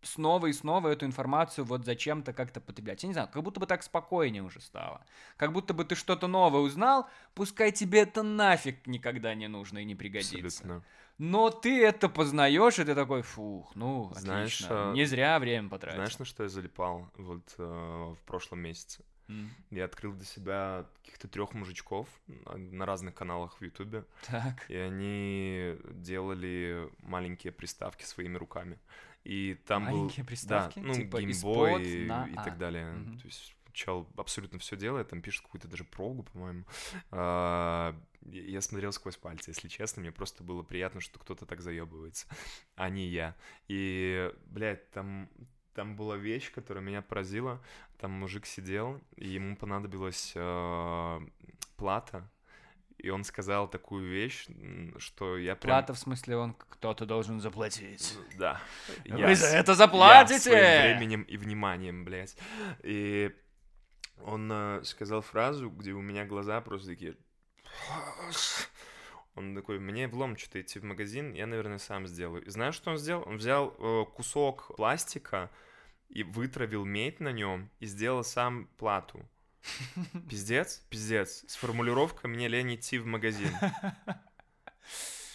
снова 0.01 0.47
и 0.47 0.53
снова 0.53 0.89
эту 0.89 1.05
информацию 1.05 1.65
вот 1.65 1.85
зачем-то 1.85 2.33
как-то 2.33 2.59
потреблять. 2.61 3.03
Я 3.03 3.07
не 3.07 3.13
знаю, 3.13 3.29
как 3.31 3.43
будто 3.43 3.59
бы 3.59 3.65
так 3.65 3.83
спокойнее 3.83 4.43
уже 4.43 4.61
стало. 4.61 5.05
Как 5.37 5.53
будто 5.53 5.73
бы 5.73 5.85
ты 5.85 5.95
что-то 5.95 6.27
новое 6.27 6.61
узнал, 6.61 7.07
пускай 7.33 7.71
тебе 7.71 8.01
это 8.01 8.23
нафиг 8.23 8.87
никогда 8.87 9.33
не 9.35 9.47
нужно 9.47 9.79
и 9.79 9.85
не 9.85 9.95
пригодится. 9.95 10.37
Абсолютно 10.37 10.83
но 11.21 11.51
ты 11.51 11.85
это 11.85 12.09
познаешь, 12.09 12.79
и 12.79 12.83
ты 12.83 12.95
такой, 12.95 13.21
фух, 13.21 13.75
ну, 13.75 14.11
знаешь, 14.15 14.55
отлично. 14.55 14.89
А, 14.89 14.93
не 14.93 15.05
зря 15.05 15.37
время 15.37 15.69
потратил. 15.69 15.97
Знаешь, 15.97 16.17
на 16.17 16.25
что 16.25 16.41
я 16.41 16.49
залипал 16.49 17.11
вот 17.15 17.53
э, 17.59 17.63
в 17.63 18.17
прошлом 18.25 18.61
месяце? 18.61 19.05
Mm. 19.27 19.47
Я 19.69 19.85
открыл 19.85 20.13
для 20.13 20.25
себя 20.25 20.87
каких-то 21.03 21.27
трех 21.27 21.53
мужичков 21.53 22.07
на 22.27 22.87
разных 22.87 23.13
каналах 23.13 23.55
в 23.59 23.63
Ютубе. 23.63 24.03
Так. 24.25 24.65
И 24.67 24.75
они 24.75 25.77
делали 25.91 26.89
маленькие 27.03 27.53
приставки 27.53 28.03
своими 28.03 28.37
руками. 28.37 28.79
И 29.23 29.55
там 29.65 29.83
маленькие 29.83 30.23
был, 30.23 30.27
приставки, 30.27 30.79
да, 30.79 30.85
ну, 30.85 30.93
типа 30.93 31.21
геймбой 31.21 31.83
и, 31.83 32.05
на... 32.05 32.27
и 32.27 32.33
а. 32.35 32.43
так 32.43 32.57
далее. 32.57 32.85
Mm-hmm. 32.85 33.19
То 33.19 33.25
есть 33.25 33.55
чел 33.73 34.07
абсолютно 34.17 34.59
все 34.59 34.75
делает, 34.75 35.09
там 35.09 35.21
пишет 35.21 35.43
какую-то 35.43 35.67
даже 35.67 35.83
прогу, 35.83 36.23
по-моему. 36.23 36.65
А, 37.11 37.95
я 38.25 38.61
смотрел 38.61 38.91
сквозь 38.91 39.17
пальцы, 39.17 39.51
если 39.51 39.67
честно, 39.67 40.01
мне 40.01 40.11
просто 40.11 40.43
было 40.43 40.63
приятно, 40.63 41.01
что 41.01 41.19
кто-то 41.19 41.45
так 41.45 41.61
заебывается, 41.61 42.27
а 42.75 42.89
не 42.89 43.07
я. 43.07 43.35
И, 43.67 44.31
блядь, 44.45 44.89
там, 44.91 45.29
там 45.73 45.95
была 45.95 46.17
вещь, 46.17 46.51
которая 46.51 46.83
меня 46.83 47.01
поразила. 47.01 47.61
Там 47.97 48.11
мужик 48.11 48.45
сидел, 48.45 48.99
и 49.15 49.29
ему 49.29 49.55
понадобилась 49.55 50.33
э, 50.35 51.19
плата, 51.77 52.29
и 53.01 53.09
он 53.09 53.23
сказал 53.23 53.67
такую 53.67 54.09
вещь, 54.09 54.47
что 54.97 55.37
я 55.37 55.55
прям... 55.55 55.77
Плата, 55.77 55.93
в 55.93 55.99
смысле, 55.99 56.37
он 56.37 56.53
кто-то 56.53 57.05
должен 57.05 57.39
заплатить. 57.39 58.17
Да. 58.37 58.61
Вы 59.05 59.19
я, 59.19 59.35
за 59.35 59.47
это 59.47 59.73
заплатите! 59.73 60.33
Я 60.33 60.39
своим 60.39 60.97
временем 60.97 61.21
и 61.23 61.37
вниманием, 61.37 62.05
блядь. 62.05 62.37
И 62.83 63.35
он 64.23 64.51
э, 64.51 64.83
сказал 64.83 65.21
фразу, 65.21 65.69
где 65.69 65.93
у 65.93 66.01
меня 66.01 66.25
глаза 66.25 66.61
просто 66.61 66.89
такие... 66.89 67.15
Он 69.35 69.55
такой, 69.55 69.79
мне 69.79 70.09
влом 70.09 70.35
что-то 70.35 70.59
идти 70.59 70.77
в 70.77 70.83
магазин, 70.83 71.31
я, 71.31 71.47
наверное, 71.47 71.77
сам 71.77 72.05
сделаю. 72.05 72.43
И 72.43 72.49
знаешь, 72.49 72.75
что 72.75 72.91
он 72.91 72.97
сделал? 72.97 73.23
Он 73.25 73.37
взял 73.37 73.73
э, 73.79 74.05
кусок 74.13 74.75
пластика 74.75 75.49
и 76.09 76.23
вытравил 76.23 76.83
медь 76.83 77.21
на 77.21 77.31
нем 77.31 77.69
и 77.79 77.85
сделал 77.85 78.25
сам 78.25 78.67
плату. 78.77 79.25
Пиздец, 80.29 80.81
пиздец. 80.89 81.43
С 81.47 81.55
формулировкой 81.55 82.29
«мне 82.29 82.47
лень 82.47 82.75
идти 82.75 82.97
в 82.97 83.05
магазин». 83.05 83.51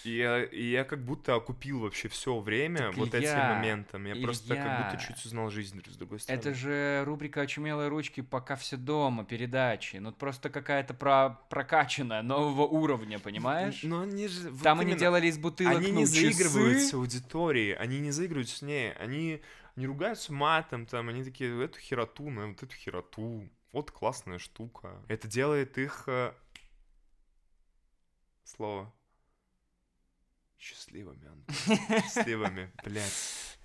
И 0.07 0.19
я, 0.19 0.45
и 0.45 0.63
я 0.71 0.85
как 0.85 1.05
будто 1.05 1.35
окупил 1.35 1.81
вообще 1.81 2.07
все 2.09 2.39
время 2.39 2.79
так 2.79 2.97
вот 2.97 3.13
я, 3.15 3.19
этим 3.19 3.57
моментом. 3.57 4.05
Я 4.07 4.15
просто 4.15 4.55
я... 4.55 4.63
как 4.63 4.93
будто 4.93 5.05
чуть 5.05 5.27
узнал 5.27 5.51
жизнь 5.51 5.83
с 5.85 5.97
другой 5.97 6.21
стороны. 6.21 6.41
Это 6.41 6.55
же 6.55 7.03
рубрика 7.05 7.41
«Очумелые 7.41 7.89
ручки», 7.89 8.21
пока 8.21 8.55
все 8.55 8.77
дома, 8.77 9.25
передачи. 9.25 9.97
Ну, 9.97 10.13
просто 10.13 10.49
какая-то 10.49 10.95
про 10.95 11.41
прокачанная, 11.51 12.23
нового 12.23 12.69
уровня, 12.69 13.19
понимаешь? 13.19 13.81
Но 13.83 14.03
они 14.03 14.29
же... 14.29 14.49
Вот 14.51 14.63
Там 14.63 14.79
именно, 14.79 14.93
они 14.93 15.01
делали 15.01 15.27
из 15.27 15.39
бутылок, 15.39 15.77
Они 15.77 15.91
ну, 15.91 15.99
не 16.01 16.07
заигрывают 16.07 16.83
с 16.83 16.95
аудиторией, 16.95 17.75
они 17.75 17.99
не 17.99 18.13
заигрывают 18.13 18.49
с 18.49 18.63
ней, 18.63 18.93
они 18.93 19.43
не 19.75 19.87
ругаются 19.89 20.33
матом, 20.33 20.87
там, 20.87 21.09
они 21.09 21.25
такие, 21.25 21.65
эту 21.65 21.81
хероту, 21.81 22.31
на 22.31 22.47
вот 22.47 22.63
эту 22.63 22.75
хероту. 22.77 23.49
Вот 23.73 23.91
классная 23.91 24.39
штука. 24.39 25.03
Это 25.09 25.29
делает 25.29 25.79
их... 25.79 26.05
Э, 26.09 26.35
слово 28.45 28.93
Счастливыми, 30.59 31.27
Антон. 31.29 31.79
Счастливыми, 32.03 32.73
блядь. 32.85 33.59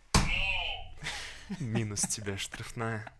Минус 1.60 2.02
тебя 2.02 2.38
штрафная. 2.38 3.12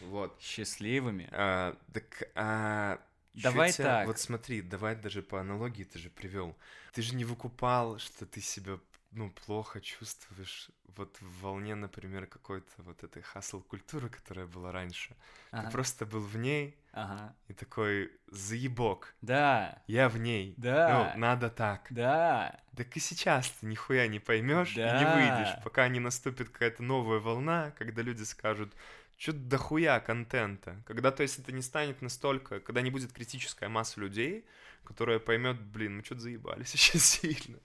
Вот. 0.00 0.40
Счастливыми? 0.40 1.28
А, 1.32 1.76
так, 1.92 2.30
а, 2.34 3.00
Давай 3.34 3.72
так. 3.72 4.06
Вот 4.06 4.18
смотри, 4.18 4.62
давай 4.62 4.96
даже 4.96 5.22
по 5.22 5.40
аналогии 5.40 5.84
ты 5.84 5.98
же 5.98 6.10
привел. 6.10 6.56
Ты 6.92 7.02
же 7.02 7.14
не 7.14 7.24
выкупал, 7.24 7.98
что 7.98 8.26
ты 8.26 8.40
себя 8.40 8.78
ну, 9.12 9.30
плохо 9.30 9.80
чувствуешь 9.80 10.70
вот 10.96 11.16
в 11.20 11.42
волне, 11.42 11.74
например, 11.74 12.26
какой-то 12.26 12.70
вот 12.78 13.02
этой 13.04 13.22
хасл-культуры, 13.22 14.08
которая 14.08 14.46
была 14.46 14.72
раньше. 14.72 15.16
Ага. 15.50 15.66
Ты 15.66 15.72
просто 15.72 16.06
был 16.06 16.20
в 16.20 16.36
ней 16.36 16.76
Ага. 16.92 17.34
и 17.48 17.52
такой 17.52 18.12
заебок. 18.28 19.14
Да. 19.22 19.82
Я 19.86 20.08
в 20.08 20.18
ней. 20.18 20.54
Да. 20.56 21.12
Ну, 21.14 21.20
надо 21.20 21.50
так. 21.50 21.86
Да. 21.90 22.60
Так 22.76 22.96
и 22.96 23.00
сейчас 23.00 23.48
ты 23.50 23.66
нихуя 23.66 24.06
не 24.08 24.18
поймешь 24.20 24.72
и 24.76 24.80
не 24.80 24.84
Да. 25.04 25.14
выйдешь, 25.14 25.62
пока 25.64 25.88
не 25.88 26.00
наступит 26.00 26.50
какая-то 26.50 26.82
новая 26.82 27.18
волна, 27.18 27.72
когда 27.78 28.02
люди 28.02 28.22
скажут, 28.22 28.72
что 29.16 29.32
дохуя 29.32 30.00
контента. 30.00 30.82
Когда, 30.86 31.10
то 31.10 31.22
есть, 31.22 31.38
это 31.38 31.52
не 31.52 31.62
станет 31.62 32.00
настолько, 32.02 32.58
когда 32.60 32.80
не 32.80 32.90
будет 32.90 33.12
критическая 33.12 33.68
масса 33.68 34.00
людей, 34.00 34.46
которая 34.84 35.18
поймет, 35.18 35.60
блин, 35.60 35.96
мы 35.98 36.04
что-то 36.04 36.22
заебались 36.22 36.74
очень 36.74 37.00
сильно. 37.00 37.58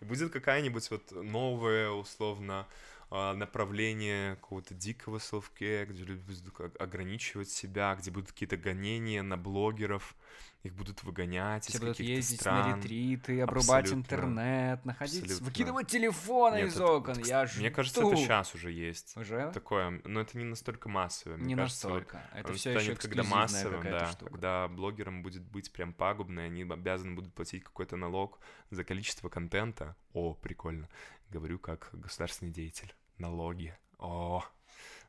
И 0.00 0.04
будет 0.04 0.32
какая-нибудь 0.32 0.90
вот 0.90 1.10
новая, 1.12 1.90
условно, 1.90 2.66
направление 3.10 4.34
какого-то 4.36 4.74
дикого 4.74 5.20
селфкея, 5.20 5.86
где 5.86 6.02
люди 6.04 6.22
будут 6.22 6.80
ограничивать 6.80 7.48
себя, 7.48 7.94
где 7.94 8.10
будут 8.10 8.32
какие-то 8.32 8.56
гонения 8.56 9.22
на 9.22 9.36
блогеров, 9.36 10.16
их 10.64 10.74
будут 10.74 11.04
выгонять 11.04 11.64
Все 11.66 11.78
из 11.78 11.80
будут 11.80 12.00
ездить 12.00 12.40
стран. 12.40 12.70
на 12.70 12.76
ретриты, 12.76 13.40
обрубать 13.40 13.84
Абсолютно. 13.84 14.00
интернет, 14.00 14.84
находить, 14.84 15.22
Абсолютно. 15.22 15.46
выкидывать 15.46 15.86
телефоны 15.86 16.56
Нет, 16.56 16.66
из 16.68 16.74
это- 16.74 16.86
окон. 16.86 17.12
это, 17.18 17.28
Я 17.28 17.44
кс- 17.44 17.58
Мне 17.58 17.68
жду. 17.68 17.76
кажется, 17.76 18.00
это 18.02 18.16
сейчас 18.16 18.54
уже 18.56 18.72
есть. 18.72 19.16
Уже? 19.16 19.52
Такое, 19.52 20.00
но 20.04 20.20
это 20.22 20.36
не 20.36 20.44
настолько 20.44 20.88
массовое. 20.88 21.36
Мне 21.36 21.54
Не 21.54 21.54
кажется, 21.56 21.88
вот 21.88 21.94
настолько. 22.00 22.28
Это 22.34 22.48
оно 22.48 22.56
все 22.58 22.70
станет, 22.72 22.98
еще 22.98 23.08
когда 23.08 23.22
массовым, 23.22 23.82
да, 23.84 24.06
штука. 24.10 24.30
когда 24.32 24.68
блогерам 24.68 25.22
будет 25.22 25.44
быть 25.44 25.70
прям 25.72 25.92
пагубно, 25.92 26.40
и 26.40 26.44
они 26.44 26.62
обязаны 26.62 27.14
будут 27.14 27.32
платить 27.32 27.62
какой-то 27.62 27.94
налог 27.96 28.40
за 28.70 28.82
количество 28.82 29.28
контента. 29.28 29.94
О, 30.14 30.34
прикольно. 30.34 30.88
Говорю 31.36 31.58
как 31.58 31.90
государственный 31.92 32.50
деятель. 32.50 32.94
Налоги. 33.18 33.76
О, 33.98 34.42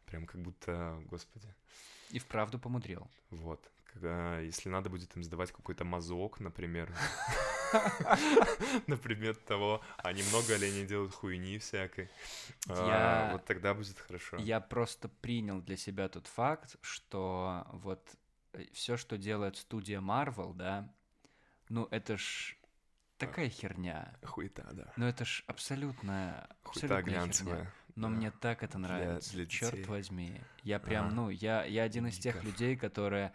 прям 0.07 0.25
как 0.25 0.41
будто, 0.41 1.01
господи. 1.05 1.55
И 2.09 2.19
вправду 2.19 2.59
помудрил. 2.59 3.09
Вот. 3.29 3.65
Когда, 3.85 4.37
если 4.39 4.67
надо 4.67 4.89
будет 4.89 5.15
им 5.15 5.23
сдавать 5.23 5.53
какой-то 5.53 5.85
мазок, 5.85 6.41
например, 6.41 6.93
на 8.87 8.97
предмет 8.97 9.45
того, 9.45 9.81
а 9.99 10.11
немного 10.11 10.57
ли 10.57 10.67
они 10.67 10.85
делают 10.85 11.13
хуйни 11.13 11.59
всякой, 11.59 12.09
а, 12.67 13.31
вот 13.31 13.45
тогда 13.45 13.73
будет 13.73 13.97
хорошо. 13.97 14.35
Я 14.35 14.59
просто 14.59 15.07
принял 15.07 15.61
для 15.61 15.77
себя 15.77 16.09
тот 16.09 16.27
факт, 16.27 16.75
что 16.81 17.65
вот 17.71 18.05
все, 18.73 18.97
что 18.97 19.17
делает 19.17 19.55
студия 19.55 20.01
Marvel, 20.01 20.53
да, 20.53 20.93
ну 21.69 21.87
это 21.89 22.17
ж 22.17 22.56
такая 23.17 23.49
херня. 23.49 24.13
Хуета, 24.23 24.65
да. 24.71 24.91
Ну 24.95 25.05
это 25.05 25.25
ж 25.25 25.43
абсолютная, 25.47 26.47
Хуета 26.63 26.85
абсолютная 26.85 27.01
херня. 27.03 27.19
глянцевая. 27.19 27.73
Но 27.95 28.09
да. 28.09 28.15
мне 28.15 28.29
так 28.31 28.61
это 28.61 28.77
Для- 28.77 28.87
нравится, 28.87 29.31
для 29.33 29.45
черт 29.47 29.71
детей. 29.71 29.85
возьми. 29.85 30.41
Я 30.61 30.77
прям, 30.77 31.07
Ага. 31.07 31.15
ну, 31.15 31.29
я, 31.31 31.63
я 31.65 31.81
один 31.81 32.05
из 32.05 32.19
тех 32.19 32.43
людей, 32.43 32.75
которые... 32.75 33.33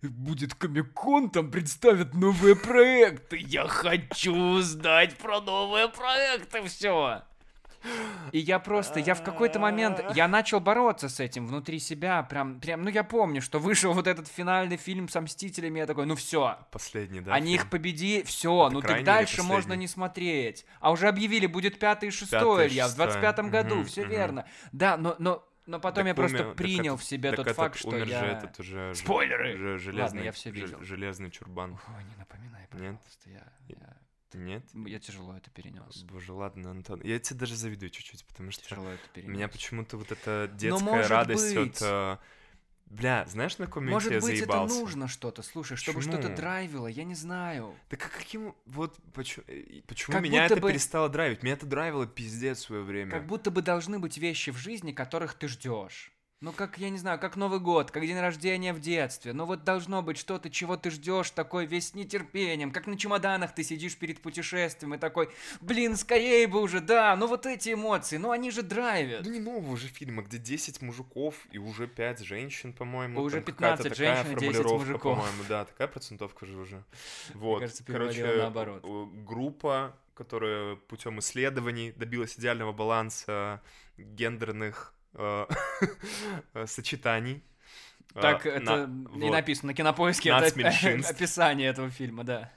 Будет 0.00 0.54
Комик-кон, 0.54 1.28
там 1.30 1.50
представят 1.50 2.14
новые 2.14 2.56
проекты. 2.56 3.36
Я 3.36 3.66
хочу 3.68 4.34
узнать 4.34 5.16
про 5.18 5.40
новые 5.42 5.88
проекты, 5.90 6.62
все. 6.62 7.24
И 8.32 8.38
я 8.38 8.58
просто, 8.58 8.98
я 9.00 9.14
в 9.14 9.22
какой-то 9.22 9.58
момент, 9.58 10.02
я 10.14 10.26
начал 10.28 10.60
бороться 10.60 11.08
с 11.08 11.20
этим 11.20 11.46
внутри 11.46 11.78
себя, 11.78 12.22
прям, 12.22 12.60
прям, 12.60 12.82
ну 12.82 12.88
я 12.90 13.04
помню, 13.04 13.40
что 13.42 13.58
вышел 13.58 13.92
вот 13.92 14.06
этот 14.06 14.26
финальный 14.28 14.76
фильм 14.76 15.08
со 15.08 15.20
Мстителями, 15.20 15.78
я 15.80 15.86
такой, 15.86 16.06
ну 16.06 16.14
все, 16.16 16.58
Последний, 16.70 17.20
да? 17.20 17.34
они 17.34 17.54
их 17.54 17.60
фильм? 17.62 17.70
победи, 17.70 18.22
все, 18.24 18.68
ну 18.70 18.80
крайний 18.80 19.04
так 19.04 19.14
дальше 19.14 19.42
можно 19.42 19.74
не 19.74 19.86
смотреть. 19.86 20.64
А 20.80 20.90
уже 20.90 21.08
объявили, 21.08 21.46
будет 21.46 21.78
пятый 21.78 22.08
и 22.08 22.10
шестой, 22.10 22.68
Илья, 22.68 22.86
в 22.86 22.90
шестой. 22.90 23.06
25-м 23.22 23.50
году, 23.50 23.84
все 23.84 24.04
верно. 24.04 24.46
Да, 24.72 24.96
но, 24.96 25.14
но, 25.18 25.46
но 25.66 25.78
потом 25.80 26.04
Так 26.04 26.06
я 26.06 26.14
просто 26.14 26.36
умер- 26.38 26.46
так 26.48 26.56
принял 26.56 26.94
этот- 26.94 27.06
в 27.06 27.08
себе 27.08 27.30
так 27.30 27.36
тот 27.36 27.46
этот 27.46 27.56
факт, 27.56 27.76
что 27.78 27.88
умер 27.88 28.06
я... 28.08 28.18
же 28.20 28.26
этот 28.26 28.60
уже... 28.60 28.94
Спойлеры! 28.94 29.56
же 29.56 29.78
железный, 29.78 30.24
я 30.24 30.32
всё 30.32 30.50
ж- 30.50 30.54
видел. 30.54 30.78
железный 30.82 31.30
чурбан. 31.30 31.72
Ой, 31.72 32.04
не 32.04 32.16
напоминай, 32.16 32.62
Нет? 32.62 32.70
пожалуйста, 32.70 33.30
я, 33.30 33.42
я, 33.68 33.96
Нет? 34.34 34.64
я 34.86 34.98
тяжело 34.98 35.36
это 35.36 35.50
перенес. 35.50 36.02
Боже, 36.04 36.32
ладно, 36.32 36.70
Антон. 36.72 37.00
Я 37.02 37.18
тебе 37.18 37.38
даже 37.40 37.56
завидую 37.56 37.90
чуть-чуть, 37.90 38.24
потому 38.26 38.50
что 38.50 38.68
Тяжело 38.68 38.88
это 38.88 39.08
перенес. 39.12 39.30
меня 39.32 39.48
почему-то 39.48 39.96
вот 39.96 40.10
эта 40.12 40.50
детская 40.54 41.06
радость 41.08 41.54
быть. 41.54 41.76
от... 41.80 41.82
э, 41.82 42.16
Бля, 42.86 43.24
знаешь, 43.26 43.56
на 43.58 43.66
каком 43.66 43.86
Может 43.86 44.12
я 44.12 44.20
быть, 44.20 44.38
заебался? 44.38 44.74
это 44.74 44.84
нужно 44.84 45.08
что-то, 45.08 45.42
слушай, 45.42 45.76
чтобы 45.76 46.02
что-то 46.02 46.18
Почему? 46.18 46.36
драйвило, 46.36 46.86
я 46.86 47.04
не 47.04 47.14
знаю. 47.14 47.74
Так 47.88 48.04
а 48.06 48.08
каким... 48.08 48.54
Вот 48.66 48.96
почему, 49.14 49.44
почему 49.86 50.12
Как 50.14 50.22
меня 50.22 50.46
это 50.46 50.56
бы- 50.56 50.70
перестало 50.70 51.08
драйвить? 51.08 51.42
Меня 51.42 51.54
это 51.54 51.66
драйвило 51.66 52.06
пиздец 52.06 52.58
в 52.58 52.62
свое 52.62 52.82
время. 52.82 53.10
Как 53.10 53.26
будто 53.26 53.50
бы 53.50 53.62
должны 53.62 53.98
быть 53.98 54.18
вещи 54.18 54.50
в 54.50 54.58
жизни, 54.58 54.92
которых 54.92 55.34
ты 55.34 55.48
ждешь. 55.48 56.12
Ну, 56.44 56.52
как, 56.52 56.76
я 56.76 56.90
не 56.90 56.98
знаю, 56.98 57.18
как 57.18 57.36
Новый 57.36 57.58
год, 57.58 57.90
как 57.90 58.02
день 58.02 58.20
рождения 58.20 58.74
в 58.74 58.80
детстве. 58.80 59.32
Ну, 59.32 59.46
вот 59.46 59.64
должно 59.64 60.02
быть 60.02 60.18
что-то, 60.18 60.50
чего 60.50 60.76
ты 60.76 60.90
ждешь, 60.90 61.30
такой 61.30 61.64
весь 61.64 61.88
с 61.88 61.94
нетерпением. 61.94 62.70
Как 62.70 62.86
на 62.86 62.98
чемоданах 62.98 63.54
ты 63.54 63.64
сидишь 63.64 63.96
перед 63.96 64.20
путешествием 64.20 64.92
и 64.92 64.98
такой, 64.98 65.30
блин, 65.62 65.96
скорее 65.96 66.46
бы 66.46 66.60
уже, 66.60 66.80
да, 66.80 67.16
ну 67.16 67.28
вот 67.28 67.46
эти 67.46 67.72
эмоции, 67.72 68.18
ну 68.18 68.30
они 68.30 68.50
же 68.50 68.60
драйвят. 68.60 69.22
Да 69.22 69.30
не 69.30 69.40
нового 69.40 69.70
уже 69.70 69.88
фильма, 69.88 70.22
где 70.22 70.36
10 70.36 70.82
мужиков 70.82 71.34
и 71.50 71.56
уже 71.56 71.88
5 71.88 72.20
женщин, 72.20 72.74
по-моему. 72.74 73.22
Уже 73.22 73.40
там 73.40 73.54
какая-то 73.54 73.84
15 73.84 73.98
такая 73.98 74.16
женщин 74.16 74.36
и 74.36 74.40
10 74.40 74.56
формулировка, 74.56 74.86
мужиков. 74.86 75.16
По-моему, 75.16 75.44
да, 75.48 75.64
такая 75.64 75.88
процентовка 75.88 76.44
же 76.44 76.58
уже. 76.58 76.84
Вот. 77.32 77.60
кажется, 77.60 77.84
Короче, 77.86 78.22
наоборот. 78.22 78.82
э, 78.84 79.06
группа, 79.24 79.96
которая 80.14 80.76
путем 80.76 81.20
исследований 81.20 81.92
добилась 81.96 82.38
идеального 82.38 82.74
баланса 82.74 83.62
гендерных 83.96 84.93
сочетаний. 86.66 87.42
Так, 88.14 88.46
Э, 88.46 88.50
это 88.50 88.86
на- 88.86 89.08
и 89.16 89.22
вот. 89.22 89.32
написано 89.32 89.68
на 89.68 89.74
кинопоиске, 89.74 90.30
это 90.30 90.46
описание 91.08 91.68
этого 91.68 91.90
фильма, 91.90 92.22
да. 92.24 92.52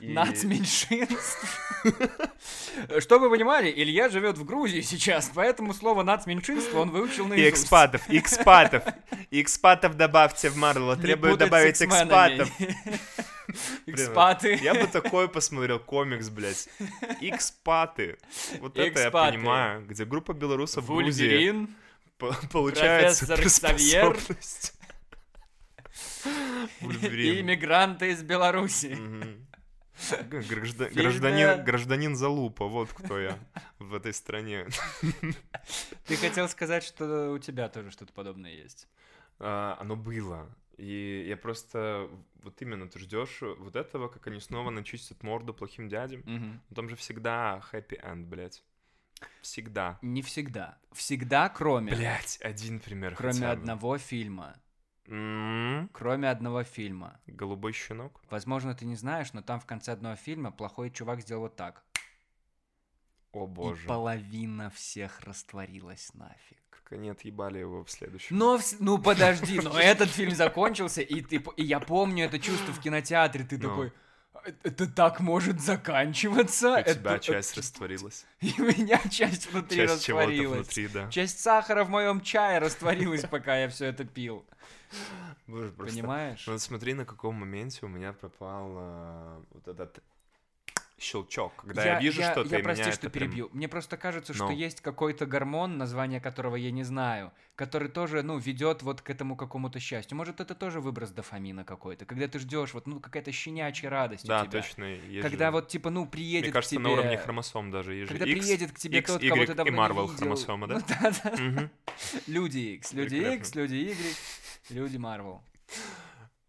И- 0.00 0.12
Нацменьшинств. 0.12 1.70
Что 3.00 3.18
вы 3.18 3.30
понимали, 3.30 3.72
Илья 3.74 4.10
живет 4.10 4.36
в 4.36 4.44
Грузии 4.44 4.82
сейчас, 4.82 5.30
поэтому 5.34 5.72
слово 5.72 6.02
нацменьшинство 6.02 6.80
он 6.80 6.90
выучил 6.90 7.24
И 7.26 7.28
наизусть. 7.30 7.54
экспатов, 7.64 8.02
экспатов. 8.08 8.84
Экспатов 9.30 9.96
добавьте 9.96 10.50
в 10.50 10.56
Марло. 10.56 10.94
Не 10.94 11.00
Требую 11.02 11.36
добавить 11.38 11.80
экспатов. 11.82 12.50
Экспаты. 13.86 14.58
Я 14.62 14.74
бы 14.74 14.86
такой 14.86 15.26
посмотрел 15.28 15.78
комикс, 15.80 16.28
блядь. 16.28 16.68
Икспаты. 17.22 18.18
Вот 18.60 18.76
это 18.78 19.00
я 19.00 19.10
понимаю. 19.10 19.86
Где 19.86 20.04
группа 20.04 20.34
белорусов 20.34 20.84
в 20.84 20.88
Грузии 20.94 21.66
Вульверин. 22.20 22.40
по- 22.40 22.48
получает 22.48 23.18
профессор 23.18 23.40
Ксавьер. 23.42 24.16
И 26.80 27.40
иммигранты 27.40 28.10
из 28.10 28.22
Беларуси. 28.22 28.96
Гражда- 30.30 30.88
Гражданин, 30.94 31.64
гражданин 31.64 32.14
Залупа, 32.16 32.66
вот 32.68 32.92
кто 32.92 33.18
я 33.18 33.36
в 33.80 33.94
этой 33.94 34.12
стране. 34.14 34.66
Ты 36.06 36.16
хотел 36.16 36.48
сказать, 36.48 36.84
что 36.84 37.32
у 37.32 37.38
тебя 37.38 37.68
тоже 37.68 37.90
что-то 37.90 38.12
подобное 38.12 38.52
есть. 38.52 38.86
А, 39.40 39.76
Оно 39.80 39.96
было. 39.96 40.48
И 40.76 41.24
я 41.28 41.36
просто... 41.36 42.08
Вот 42.44 42.62
именно 42.62 42.88
ты 42.88 43.00
ждешь 43.00 43.38
вот 43.40 43.74
этого, 43.74 44.06
как 44.08 44.28
они 44.28 44.38
снова 44.38 44.70
начистят 44.70 45.24
морду 45.24 45.52
плохим 45.52 45.88
дядям. 45.88 46.20
Мгм. 46.24 46.60
Но 46.70 46.76
Там 46.76 46.88
же 46.88 46.94
всегда 46.94 47.60
happy 47.72 48.00
end, 48.00 48.26
блядь. 48.26 48.62
Всегда. 49.42 49.98
Не 50.02 50.22
всегда. 50.22 50.78
Всегда, 50.92 51.48
кроме... 51.48 51.94
Блять, 51.94 52.38
один 52.42 52.80
пример 52.80 53.14
Кроме 53.14 53.46
одного 53.48 53.98
фильма. 53.98 54.56
М, 55.06 55.88
Кроме 55.92 56.28
одного 56.30 56.64
фильма. 56.64 57.18
Голубой 57.26 57.72
щенок. 57.72 58.20
Возможно, 58.30 58.74
ты 58.74 58.84
не 58.84 58.94
знаешь, 58.96 59.32
но 59.32 59.42
там 59.42 59.58
в 59.60 59.66
конце 59.66 59.92
одного 59.92 60.16
фильма 60.16 60.50
плохой 60.50 60.90
чувак 60.90 61.20
сделал 61.22 61.42
вот 61.42 61.56
так. 61.56 61.82
О 63.32 63.44
И 63.44 63.48
боже. 63.48 63.86
половина 63.86 64.70
всех 64.70 65.20
растворилась 65.20 66.12
нафиг. 66.14 66.58
Они 66.90 67.10
отъебали 67.10 67.58
его 67.58 67.84
в 67.84 67.90
следующем. 67.90 68.38
Но, 68.38 68.58
ну 68.80 68.96
подожди, 68.96 69.60
но 69.60 69.78
этот 69.78 70.08
фильм 70.08 70.34
закончился, 70.34 71.02
и, 71.02 71.20
ты, 71.20 71.42
и 71.58 71.62
я 71.62 71.80
помню 71.80 72.24
это 72.24 72.38
чувство 72.38 72.72
в 72.72 72.80
кинотеатре, 72.80 73.44
ты 73.44 73.58
Ну. 73.58 73.68
такой, 73.68 73.88
«А, 73.88 73.92
это 74.62 74.86
так 74.86 75.20
может 75.20 75.60
заканчиваться? 75.60 76.72
У 76.72 76.76
это, 76.76 76.94
тебя 76.94 77.18
часть 77.18 77.56
растворилась. 77.56 78.24
И 78.40 78.52
у 78.58 78.64
меня 78.64 79.00
часть 79.10 79.50
внутри 79.52 79.78
Часть 79.78 80.08
растворилась. 80.08 80.66
внутри, 80.66 80.88
да. 80.88 81.10
Часть 81.10 81.40
сахара 81.40 81.84
в 81.84 81.90
моем 81.90 82.20
чае 82.20 82.58
растворилась, 82.58 83.22
пока 83.30 83.56
я 83.58 83.68
все 83.68 83.86
это 83.86 84.04
пил. 84.04 84.44
Боже, 85.46 85.70
просто- 85.72 85.94
Понимаешь? 85.94 86.46
Вот 86.46 86.60
смотри, 86.60 86.94
на 86.94 87.04
каком 87.04 87.34
моменте 87.34 87.80
у 87.82 87.88
меня 87.88 88.12
пропал 88.12 88.74
а, 88.76 89.42
вот 89.52 89.68
этот 89.68 90.02
щелчок, 90.98 91.52
когда 91.56 91.84
я, 91.84 91.92
я 91.94 92.00
вижу 92.00 92.20
я, 92.20 92.32
что-то, 92.32 92.56
я, 92.56 92.62
прости, 92.62 92.90
что 92.90 93.10
прям... 93.10 93.12
перебью. 93.12 93.50
Мне 93.52 93.68
просто 93.68 93.96
кажется, 93.96 94.34
что 94.34 94.46
Но. 94.46 94.52
есть 94.52 94.80
какой-то 94.80 95.26
гормон, 95.26 95.78
название 95.78 96.20
которого 96.20 96.56
я 96.56 96.70
не 96.70 96.82
знаю, 96.82 97.32
который 97.54 97.88
тоже, 97.88 98.22
ну, 98.22 98.38
ведет 98.38 98.82
вот 98.82 99.00
к 99.00 99.10
этому 99.10 99.36
какому-то 99.36 99.80
счастью. 99.80 100.16
Может, 100.16 100.40
это 100.40 100.54
тоже 100.54 100.80
выброс 100.80 101.10
дофамина 101.10 101.64
какой-то, 101.64 102.04
когда 102.04 102.26
ты 102.28 102.38
ждешь, 102.38 102.74
вот, 102.74 102.86
ну, 102.86 103.00
какая-то 103.00 103.32
щенячья 103.32 103.90
радость 103.90 104.26
да, 104.26 104.42
у 104.42 104.46
тебя. 104.46 104.62
точно. 104.62 104.84
Есть 104.84 105.22
когда 105.22 105.46
же... 105.46 105.52
вот, 105.52 105.68
типа, 105.68 105.90
ну, 105.90 106.06
приедет 106.06 106.46
Мне 106.46 106.52
кажется, 106.52 106.76
к 106.76 106.78
тебе... 106.78 106.88
на 106.88 106.92
уровне 106.92 107.16
хромосом 107.16 107.70
даже 107.70 107.94
есть 107.94 108.08
Когда 108.08 108.24
X, 108.24 108.40
приедет 108.40 108.72
к 108.72 108.78
тебе 108.78 108.98
X, 108.98 109.12
тот, 109.12 109.22
y 109.22 109.28
кого 109.30 109.46
ты 109.46 109.54
давно 109.54 109.72
и 109.72 109.76
Marvel 109.76 109.94
не 109.94 110.02
видел. 110.02 110.16
хромосома, 110.16 110.66
да? 110.66 110.74
Ну, 110.74 110.82
да, 110.88 111.12
да. 111.24 111.70
Люди 112.26 112.58
X, 112.58 112.92
люди 112.92 113.16
X, 113.16 113.54
люди 113.54 113.74
Y, 113.74 113.96
люди 114.70 114.96
Marvel. 114.96 115.40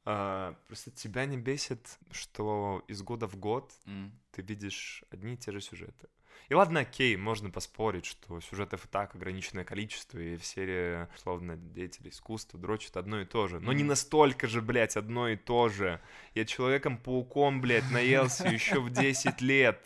А, 0.06 0.56
просто 0.68 0.91
тебя 0.91 1.26
не 1.26 1.38
бесит, 1.38 2.00
что 2.12 2.84
из 2.88 3.02
года 3.02 3.28
в 3.28 3.36
год 3.38 3.74
mm. 3.86 4.12
ты 4.32 4.41
видишь 4.41 5.04
одни 5.12 5.34
и 5.34 5.38
те 5.38 5.52
же 5.52 5.62
сюжеты. 5.62 6.08
И 6.50 6.56
ладно, 6.56 6.80
окей, 6.80 7.16
можно 7.16 7.52
поспорить, 7.52 8.06
что 8.06 8.41
сюжетов 8.41 8.86
и 8.86 8.88
так 8.88 9.14
ограниченное 9.14 9.64
количество, 9.64 10.18
и 10.18 10.36
в 10.36 10.43
серии, 10.43 11.08
условно, 11.16 11.58
деятели 11.58 12.10
искусства 12.10 12.60
дрочат 12.60 12.97
одно 12.97 13.22
и 13.22 13.26
то 13.26 13.47
же. 13.47 13.60
Но 13.60 13.72
не 13.72 13.84
настолько 13.84 14.47
же, 14.47 14.62
блядь, 14.62 14.97
одно 14.97 15.30
и 15.30 15.36
то 15.36 15.70
же. 15.70 16.02
Я 16.34 16.45
Человеком-пауком, 16.45 17.62
блядь, 17.62 17.91
наелся 17.91 18.47
еще 18.47 18.80
в 18.80 18.89
10 18.89 19.41
лет. 19.41 19.80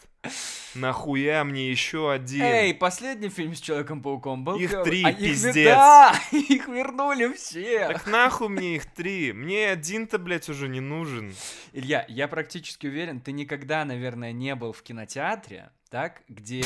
Нахуя 0.76 1.43
мне 1.43 1.69
еще 1.69 2.11
один? 2.11 2.41
Эй, 2.41 2.74
последний 2.74 3.30
фильм 3.30 3.55
с 3.55 3.61
Человеком-пауком 3.61 4.43
был... 4.43 4.57
Их 4.57 4.71
три, 4.84 5.03
а 5.03 5.13
пиздец. 5.13 5.55
Их, 5.55 5.65
да, 5.65 6.15
их 6.32 6.67
вернули 6.67 7.34
все. 7.34 7.88
Так 7.88 8.07
нахуй 8.07 8.49
мне 8.49 8.76
их 8.78 8.86
три? 8.88 9.34
Мне 9.34 9.69
один-то, 9.69 10.17
блядь, 10.17 10.49
уже 10.49 10.67
не 10.67 10.80
нужен. 10.80 11.36
Илья, 11.74 12.05
я 12.07 12.28
практически 12.28 12.88
уверен, 12.88 13.21
ты 13.21 13.32
никогда, 13.32 13.86
наверное, 13.86 14.32
не 14.32 14.55
был 14.55 14.74
в 14.74 14.82
кинотеатре, 14.82 15.71
так, 15.89 16.24
где... 16.28 16.63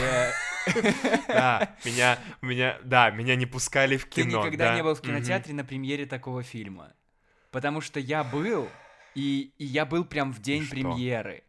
Да, 1.27 1.75
меня, 1.85 2.19
меня, 2.41 2.77
да, 2.83 3.09
меня 3.09 3.35
не 3.35 3.45
пускали 3.45 3.95
в 3.95 4.07
кино. 4.09 4.41
Ты 4.41 4.47
никогда 4.47 4.75
не 4.75 4.83
был 4.83 4.95
в 4.95 5.01
кинотеатре 5.01 5.53
на 5.53 5.63
премьере 5.63 6.05
такого 6.05 6.43
фильма. 6.43 6.93
Потому 7.51 7.79
что 7.79 7.99
я 7.99 8.23
был, 8.23 8.67
и, 9.15 9.53
и 9.57 9.65
я 9.65 9.85
был 9.85 10.03
прям 10.05 10.33
в 10.33 10.41
день 10.41 10.67
премьеры. 10.67 11.43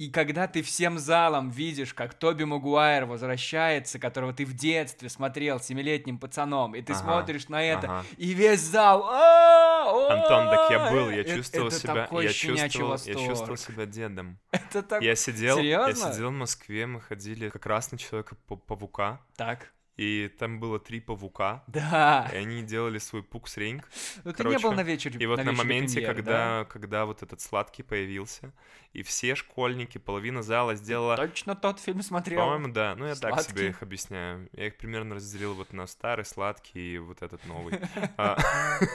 И 0.00 0.08
когда 0.08 0.46
ты 0.46 0.62
всем 0.62 0.98
залом 0.98 1.50
видишь, 1.50 1.92
как 1.92 2.14
Тоби 2.14 2.44
Магуайр 2.44 3.04
возвращается, 3.04 3.98
которого 3.98 4.32
ты 4.32 4.46
в 4.46 4.54
детстве 4.54 5.10
смотрел 5.10 5.60
семилетним 5.60 6.16
пацаном, 6.16 6.74
и 6.74 6.80
ты 6.80 6.94
ага, 6.94 7.02
смотришь 7.02 7.48
на 7.50 7.62
это, 7.62 7.86
ага. 7.86 8.06
и 8.16 8.32
весь 8.32 8.62
зал... 8.62 9.06
Антон, 9.06 10.48
так 10.48 10.70
я 10.70 10.90
был, 10.90 11.10
я 11.10 11.22
чувствовал 11.22 11.66
это 11.66 11.76
себя, 11.76 12.08
я 12.12 12.32
чувствовал, 12.32 12.96
я 13.04 13.14
чувствовал 13.14 13.56
себя 13.58 13.84
дедом. 13.84 14.38
Это 14.52 14.82
так... 14.82 15.02
Я 15.02 15.14
сидел, 15.14 15.58
Серьезно? 15.58 16.06
я 16.06 16.12
сидел 16.12 16.28
в 16.30 16.32
Москве, 16.32 16.86
мы 16.86 17.02
ходили 17.02 17.50
как 17.50 17.66
раз 17.66 17.92
на 17.92 17.98
Человека-паука. 17.98 19.20
Так 19.36 19.70
и 20.00 20.28
там 20.28 20.60
было 20.60 20.78
три 20.78 20.98
павука. 20.98 21.62
Да. 21.66 22.30
И 22.32 22.36
они 22.36 22.62
делали 22.62 22.96
свой 22.96 23.22
пукс-ринг. 23.22 23.84
Ну 24.24 24.32
ты 24.32 24.44
не 24.44 24.58
был 24.58 24.72
на 24.72 24.82
вечере 24.82 25.20
И 25.20 25.26
вот 25.26 25.36
на, 25.36 25.44
на 25.44 25.52
моменте, 25.52 25.96
премьеры, 25.96 26.14
когда, 26.14 26.32
да? 26.32 26.64
когда 26.64 27.04
вот 27.04 27.22
этот 27.22 27.42
сладкий 27.42 27.82
появился, 27.82 28.54
и 28.94 29.02
все 29.02 29.34
школьники, 29.34 29.98
половина 29.98 30.42
зала 30.42 30.74
сделала... 30.74 31.16
Точно 31.16 31.54
тот 31.54 31.80
фильм 31.80 32.00
смотрел. 32.00 32.40
По-моему, 32.40 32.68
да. 32.68 32.94
Ну, 32.96 33.04
я 33.04 33.14
сладкий. 33.14 33.36
так 33.36 33.50
себе 33.50 33.68
их 33.68 33.82
объясняю. 33.82 34.48
Я 34.54 34.68
их 34.68 34.78
примерно 34.78 35.16
разделил 35.16 35.52
вот 35.52 35.74
на 35.74 35.86
старый, 35.86 36.24
сладкий 36.24 36.94
и 36.94 36.98
вот 36.98 37.20
этот 37.20 37.44
новый. 37.44 37.78
А, 38.16 38.38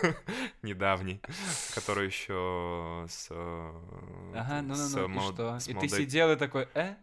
недавний, 0.64 1.22
который 1.76 2.08
еще 2.08 3.06
с... 3.08 3.28
Э, 3.30 4.34
ага, 4.36 4.62
ну-ну-ну, 4.64 5.30
и 5.30 5.34
что? 5.34 5.58
И 5.68 5.74
ты 5.76 5.88
сидел 5.88 6.32
и 6.32 6.36
такой, 6.36 6.68
э? 6.74 6.96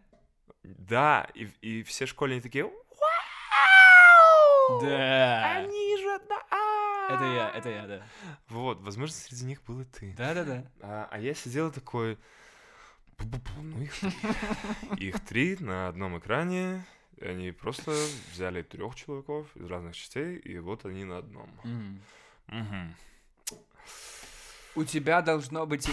Да, 0.63 1.27
и, 1.33 1.49
и 1.61 1.83
все 1.83 2.05
школьники 2.05 2.43
такие, 2.43 2.71
да. 4.81 5.57
Они 5.57 5.97
же... 5.97 6.19
Да. 6.29 6.43
Это 7.09 7.23
я, 7.25 7.49
это 7.49 7.69
я, 7.69 7.87
да. 7.87 8.01
Вот, 8.49 8.81
возможно, 8.81 9.15
среди 9.15 9.45
них 9.45 9.63
был 9.63 9.81
и 9.81 9.85
ты. 9.85 10.13
Да-да-да. 10.13 10.63
А, 10.81 11.07
а 11.11 11.19
я 11.19 11.33
сидел 11.33 11.71
такой... 11.71 12.17
Ну 13.19 13.81
их 13.81 13.93
три. 13.99 14.11
Их 14.97 15.19
три 15.21 15.57
на 15.57 15.87
одном 15.87 16.17
экране. 16.17 16.85
Они 17.21 17.51
просто 17.51 17.91
взяли 18.31 18.63
трех 18.63 18.95
чуваков 18.95 19.55
из 19.55 19.65
разных 19.67 19.95
частей, 19.95 20.37
и 20.37 20.57
вот 20.59 20.85
они 20.85 21.05
на 21.05 21.19
одном. 21.19 21.49
У 24.75 24.83
тебя 24.83 25.21
должно 25.21 25.65
быть... 25.65 25.87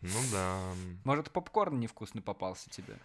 Ну 0.00 0.20
да. 0.32 0.60
Может, 1.04 1.30
попкорн 1.30 1.80
невкусный 1.80 2.22
попался 2.22 2.70
тебе? 2.70 2.98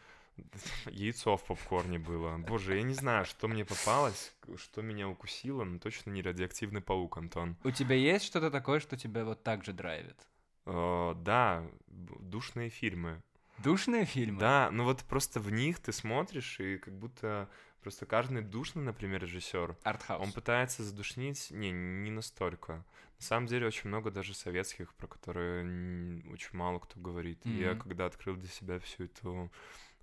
Яйцо 0.86 1.38
в 1.38 1.44
попкорне 1.44 2.00
было. 2.00 2.38
Боже, 2.38 2.78
я 2.78 2.84
не 2.84 2.94
знаю, 2.94 3.26
что 3.26 3.48
мне 3.48 3.66
попалось, 3.66 4.34
что 4.58 4.82
меня 4.82 5.08
укусило, 5.08 5.64
но 5.64 5.80
точно 5.80 6.12
не 6.12 6.22
радиоактивный 6.22 6.82
паук, 6.82 7.18
Антон. 7.18 7.56
У 7.64 7.72
тебя 7.72 7.96
есть 7.96 8.26
что-то 8.26 8.52
такое, 8.52 8.80
что 8.80 8.98
тебя 8.98 9.26
вот 9.26 9.44
так 9.44 9.64
же 9.64 9.74
драйвит? 9.74 10.18
Э, 10.66 11.14
да, 11.16 11.66
душные 11.88 12.70
фильмы. 12.70 13.22
Душные 13.58 14.06
фильмы? 14.06 14.40
Да, 14.40 14.70
ну 14.72 14.86
вот 14.86 15.04
просто 15.04 15.40
в 15.40 15.52
них 15.52 15.80
ты 15.80 15.92
смотришь, 15.92 16.60
и 16.60 16.78
как 16.78 16.98
будто 16.98 17.50
просто 17.82 18.06
каждый 18.06 18.42
душный, 18.42 18.84
например, 18.84 19.22
режиссер, 19.22 19.76
Артхаус. 19.84 20.22
он 20.22 20.32
пытается 20.32 20.84
задушнить, 20.84 21.52
не, 21.52 21.72
не 21.72 22.12
настолько. 22.12 22.86
На 23.20 23.26
самом 23.26 23.48
деле 23.48 23.68
очень 23.68 23.90
много 23.90 24.12
даже 24.12 24.34
советских, 24.34 24.94
про 24.94 25.08
которые 25.08 26.24
очень 26.32 26.58
мало 26.58 26.80
кто 26.80 27.00
говорит. 27.00 27.46
Mm-hmm. 27.46 27.62
Я 27.62 27.76
когда 27.76 28.06
открыл 28.06 28.36
для 28.38 28.48
себя 28.48 28.80
всю 28.80 29.06
эту 29.06 29.52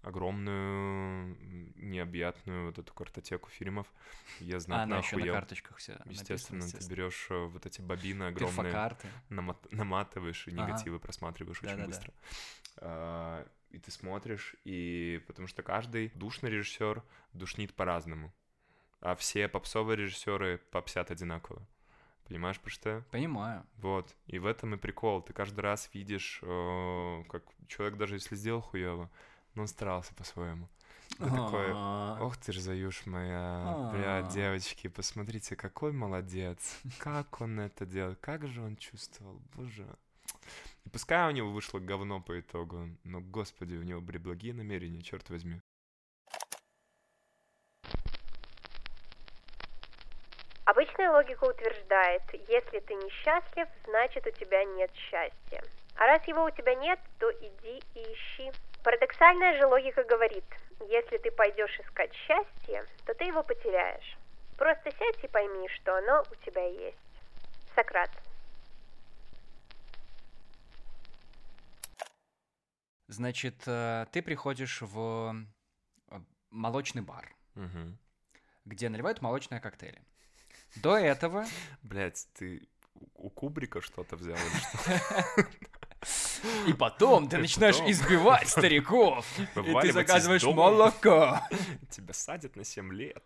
огромную, 0.07 1.37
необъятную 1.75 2.67
вот 2.67 2.79
эту 2.79 2.95
картотеку 2.95 3.51
фильмов. 3.51 3.93
Я 4.39 4.61
знаю, 4.61 4.83
а, 4.83 4.85
она 4.85 4.99
еще 4.99 5.17
на 5.17 5.27
карточках 5.27 5.79
все 5.79 5.99
Естественно, 6.05 6.61
написано, 6.61 6.81
ты 6.81 6.89
берешь 6.89 7.27
э, 7.29 7.45
вот 7.47 7.67
эти 7.67 7.81
бобины 7.81 8.25
огромные, 8.25 8.73
намат- 9.29 9.67
наматываешь 9.73 10.47
и 10.47 10.53
ага. 10.53 10.63
негативы 10.63 11.01
просматриваешь 11.01 11.59
да, 11.61 11.69
очень 11.69 11.79
да, 11.79 11.87
быстро. 11.87 12.13
Да. 12.81 13.47
И 13.71 13.79
ты 13.79 13.91
смотришь, 13.91 14.55
и 14.65 15.21
потому 15.27 15.49
что 15.49 15.65
каждый 15.65 16.13
душный 16.15 16.51
режиссер 16.51 17.03
душнит 17.33 17.75
по-разному. 17.75 18.33
А 19.01 19.17
все 19.17 19.49
попсовые 19.49 19.97
режиссеры 19.97 20.59
попсят 20.71 21.11
одинаково. 21.11 21.67
Понимаешь, 22.29 22.61
про 22.61 22.71
что? 22.71 23.05
Понимаю. 23.11 23.67
Вот. 23.79 24.15
И 24.27 24.39
в 24.39 24.47
этом 24.47 24.75
и 24.75 24.77
прикол. 24.77 25.21
Ты 25.23 25.33
каждый 25.33 25.61
раз 25.61 25.91
видишь, 25.93 26.41
э, 26.43 27.25
как 27.29 27.43
человек, 27.69 27.99
даже 27.99 28.17
если 28.17 28.37
сделал 28.37 28.61
хуево, 28.61 29.11
но 29.57 29.63
он 29.63 29.69
старался 29.69 30.15
по-своему. 30.15 30.69
Ты 31.19 31.25
такой, 31.25 31.73
ох 32.21 32.37
ты 32.37 32.53
ж, 32.53 32.59
Заюш 32.59 33.07
моя, 33.07 33.91
бля, 33.93 34.23
девочки, 34.23 34.89
посмотрите, 34.89 35.57
какой 35.57 35.93
молодец, 35.93 36.79
как 36.99 37.41
он 37.41 37.59
это 37.61 37.87
делал, 37.87 38.17
как 38.21 38.47
же 38.47 38.63
он 38.63 38.77
чувствовал, 38.77 39.41
боже. 39.55 39.87
И 40.85 40.91
пускай 40.91 41.27
у 41.29 41.31
него 41.31 41.51
вышло 41.51 41.79
говно 41.79 42.21
по 42.21 42.39
итогу, 42.39 42.89
но, 43.05 43.21
господи, 43.21 43.75
у 43.77 43.83
него 43.83 44.01
были 44.01 44.19
благие 44.19 44.53
намерения, 44.53 45.03
черт 45.03 45.29
возьми. 45.31 45.61
Обычная 50.65 51.13
логика 51.13 51.45
утверждает, 51.45 52.23
если 52.33 52.81
ты 52.81 52.95
несчастлив, 52.95 53.69
значит 53.87 54.27
у 54.27 54.31
тебя 54.33 54.65
нет 54.65 54.91
счастья. 54.95 55.63
А 55.95 56.07
раз 56.07 56.27
его 56.29 56.45
у 56.45 56.51
тебя 56.51 56.75
нет, 56.75 56.99
то 57.19 57.31
иди 57.31 57.81
и 57.95 58.03
ищи. 58.03 58.53
Парадоксальная 58.87 59.59
же 59.59 59.67
логика 59.67 60.05
говорит, 60.05 60.45
если 60.89 61.19
ты 61.19 61.33
пойдешь 61.33 61.77
искать 61.81 62.15
счастье, 62.15 62.87
то 63.05 63.15
ты 63.15 63.25
его 63.25 63.43
потеряешь. 63.43 64.17
Просто 64.57 64.93
сядь 64.93 65.25
и 65.25 65.27
пойми, 65.27 65.69
что 65.71 65.97
оно 65.97 66.23
у 66.31 66.35
тебя 66.45 66.65
есть. 66.69 66.97
Сократ. 67.75 68.11
Значит, 73.09 73.57
э, 73.67 74.07
ты 74.13 74.23
приходишь 74.23 74.81
в 74.83 75.35
э, 76.13 76.21
молочный 76.51 77.03
бар, 77.03 77.35
угу. 77.57 77.99
где 78.67 78.89
наливают 78.89 79.21
молочные 79.21 79.61
коктейли. 79.61 80.01
До 80.77 80.97
этого... 80.97 81.45
Блять, 81.83 82.29
ты 82.35 82.69
у 83.15 83.31
Кубрика 83.31 83.81
что-то 83.81 84.15
взял 84.15 84.37
или 84.37 84.59
что? 84.61 85.67
И 86.67 86.73
потом 86.73 87.29
ты 87.29 87.39
начинаешь 87.39 87.79
избивать 87.87 88.49
стариков. 88.49 89.27
И 89.39 89.75
ты 89.83 89.93
заказываешь 89.93 90.45
молоко. 90.45 91.41
Тебя 91.91 92.15
садят 92.15 92.57
на 92.57 92.65
7 92.65 92.93
лет. 92.93 93.25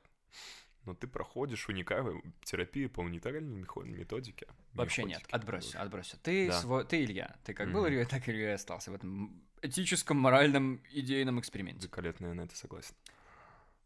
Но 0.84 0.94
ты 0.94 1.06
проходишь 1.06 1.68
уникальную 1.68 2.22
терапию 2.42 2.88
по 2.88 3.00
уникальной 3.00 3.66
методике. 3.84 4.46
Вообще 4.72 5.04
нет, 5.04 5.22
отбрось, 5.30 5.74
отбрось. 5.74 6.14
Ты, 6.22 6.48
да. 6.48 6.58
свой, 6.58 6.86
ты 6.86 7.04
Илья, 7.04 7.36
ты 7.44 7.52
как 7.52 7.68
mm-hmm. 7.68 7.72
был 7.72 7.86
Илья, 7.86 8.06
так 8.06 8.28
Илья 8.28 8.54
остался 8.54 8.90
в 8.90 8.94
этом 8.94 9.42
этическом, 9.60 10.16
моральном, 10.16 10.80
идейном 10.90 11.38
эксперименте. 11.38 11.82
Великолепно, 11.82 12.28
я 12.28 12.34
на 12.34 12.40
это 12.42 12.56
согласен. 12.56 12.94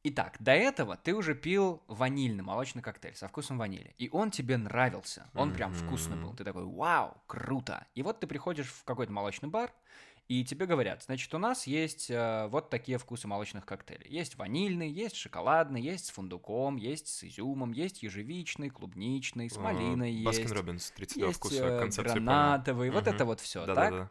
Итак, 0.07 0.37
до 0.39 0.53
этого 0.53 0.99
ты 0.99 1.15
уже 1.15 1.35
пил 1.35 1.83
ванильный 1.89 2.45
молочный 2.45 2.83
коктейль 2.83 3.15
со 3.15 3.27
вкусом 3.27 3.57
ванили, 3.57 3.95
и 3.97 4.11
он 4.13 4.31
тебе 4.31 4.59
нравился, 4.59 5.31
он 5.33 5.49
mm-hmm. 5.49 5.55
прям 5.55 5.73
вкусный 5.73 6.19
был. 6.19 6.35
Ты 6.35 6.45
такой, 6.45 6.67
вау, 6.67 7.17
круто. 7.27 7.87
И 7.95 8.03
вот 8.03 8.21
ты 8.21 8.27
приходишь 8.27 8.67
в 8.67 8.85
какой-то 8.85 9.11
молочный 9.13 9.49
бар, 9.49 9.73
И 10.29 10.45
тебе 10.45 10.67
говорят, 10.67 11.03
значит, 11.03 11.35
у 11.35 11.39
нас 11.39 11.67
есть 11.67 12.11
э, 12.11 12.49
вот 12.49 12.69
такие 12.69 12.99
вкусы 12.99 13.27
молочных 13.29 13.65
коктейлей. 13.65 14.11
Есть 14.11 14.37
ванильный, 14.37 14.91
есть 14.91 15.17
шоколадный, 15.17 15.81
есть 15.81 16.07
с 16.07 16.11
фундуком, 16.11 16.77
есть 16.77 17.09
с 17.09 17.25
изюмом, 17.25 17.73
есть 17.73 18.03
ежевичный, 18.03 18.69
клубничный, 18.69 19.49
с 19.49 19.57
малиной 19.57 20.23
Баскин 20.23 20.43
есть. 20.43 20.55
Робинс, 20.55 20.91
32 20.91 21.27
есть 21.27 21.39
вкуса, 21.39 21.65
э, 21.65 21.79
концепция 21.79 22.15
гранатовый, 22.15 22.91
вот 22.91 23.07
Мгм. 23.07 23.15
это 23.15 23.25
вот 23.25 23.41
все, 23.41 23.67
так? 23.75 24.11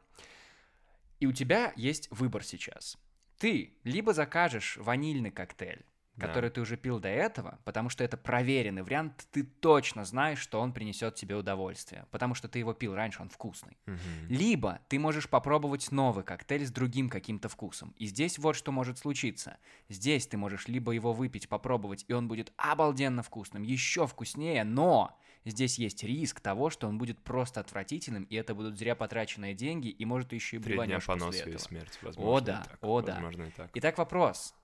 И 1.20 1.28
у 1.28 1.32
тебя 1.32 1.72
есть 1.76 2.10
выбор 2.12 2.44
сейчас. 2.44 2.98
Ты 3.44 3.74
либо 3.84 4.14
закажешь 4.14 4.78
ванильный 4.78 5.30
коктейль, 5.30 5.86
Да. 6.16 6.28
который 6.28 6.50
ты 6.50 6.62
уже 6.62 6.78
пил 6.78 7.00
до 7.02 7.10
этого, 7.10 7.60
потому 7.66 7.90
что 7.90 8.02
это 8.06 8.16
проверенный 8.16 8.84
вариант, 8.84 9.28
ты 9.32 9.44
точно 9.44 10.06
знаешь, 10.06 10.40
что 10.40 10.62
он 10.62 10.72
принесет 10.72 11.16
тебе 11.16 11.36
удовольствие, 11.36 12.06
потому 12.10 12.36
что 12.36 12.48
ты 12.48 12.60
его 12.60 12.74
пил 12.74 12.96
раньше, 12.96 13.22
он 13.22 13.28
вкусный. 13.28 13.78
Мгм. 13.86 14.00
Либо 14.30 14.80
ты 14.88 14.98
можешь 14.98 15.28
попробовать 15.28 15.92
новый 15.92 16.24
коктейль 16.24 16.66
с 16.66 16.72
другим 16.72 17.10
каким-то 17.10 17.50
вкусом. 17.50 17.94
И 17.98 18.06
здесь 18.06 18.40
вот 18.40 18.56
что 18.56 18.72
может 18.72 18.98
случиться. 19.00 19.58
Здесь 19.90 20.26
ты 20.26 20.38
можешь 20.38 20.70
либо 20.70 20.94
его 20.94 21.12
выпить, 21.12 21.50
попробовать, 21.50 22.06
и 22.08 22.14
он 22.14 22.30
будет 22.30 22.54
обалденно 22.56 23.24
вкусным, 23.24 23.64
еще 23.64 24.08
вкуснее, 24.08 24.64
но 24.64 25.20
здесь 25.52 25.78
есть 25.80 26.04
риск 26.04 26.40
того, 26.40 26.70
что 26.70 26.88
он 26.88 26.98
будет 26.98 27.20
просто 27.24 27.60
отвратительным, 27.60 28.24
и 28.24 28.36
это 28.36 28.56
будут 28.56 28.78
зря 28.78 28.96
потраченные 28.96 29.54
деньги, 29.54 29.90
и 29.90 30.06
может 30.06 30.30
ты 30.30 30.36
еще 30.36 30.58
и 30.58 30.60
блеванешь 30.60 31.06
после 31.06 31.30
и 31.30 31.40
этого. 31.42 31.58
смерть, 31.58 32.00
возможно. 32.02 32.44
и 32.44 32.46
да, 32.46 32.64
так, 32.64 32.78
о 32.82 33.02
да. 33.02 33.14
Возможно, 33.16 33.44
и 33.44 33.52
так. 33.52 33.70
Итак, 33.74 33.98
вопрос. 33.98 34.56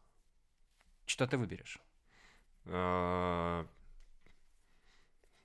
Что 1.06 1.28
ты 1.28 1.38
выберешь? 1.38 1.80
А, 2.66 3.66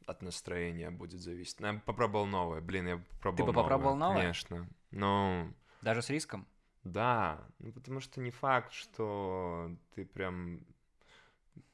От 0.06 0.22
настроения 0.22 0.90
будет 0.90 1.20
зависеть. 1.20 1.58
Я 1.60 1.80
попробовал 1.84 2.26
новое. 2.26 2.60
Блин, 2.60 2.86
я 2.86 2.96
попробовал 2.98 3.46
бы 3.46 3.52
попробовал 3.54 3.96
новое? 3.96 4.20
Конечно. 4.22 4.68
Ну, 4.90 5.52
Даже 5.82 6.02
с 6.02 6.10
риском? 6.10 6.46
да. 6.84 7.40
Ну, 7.58 7.72
потому 7.72 8.00
что 8.00 8.20
не 8.20 8.30
факт, 8.30 8.72
что 8.72 9.70
ты 9.94 10.04
прям... 10.04 10.60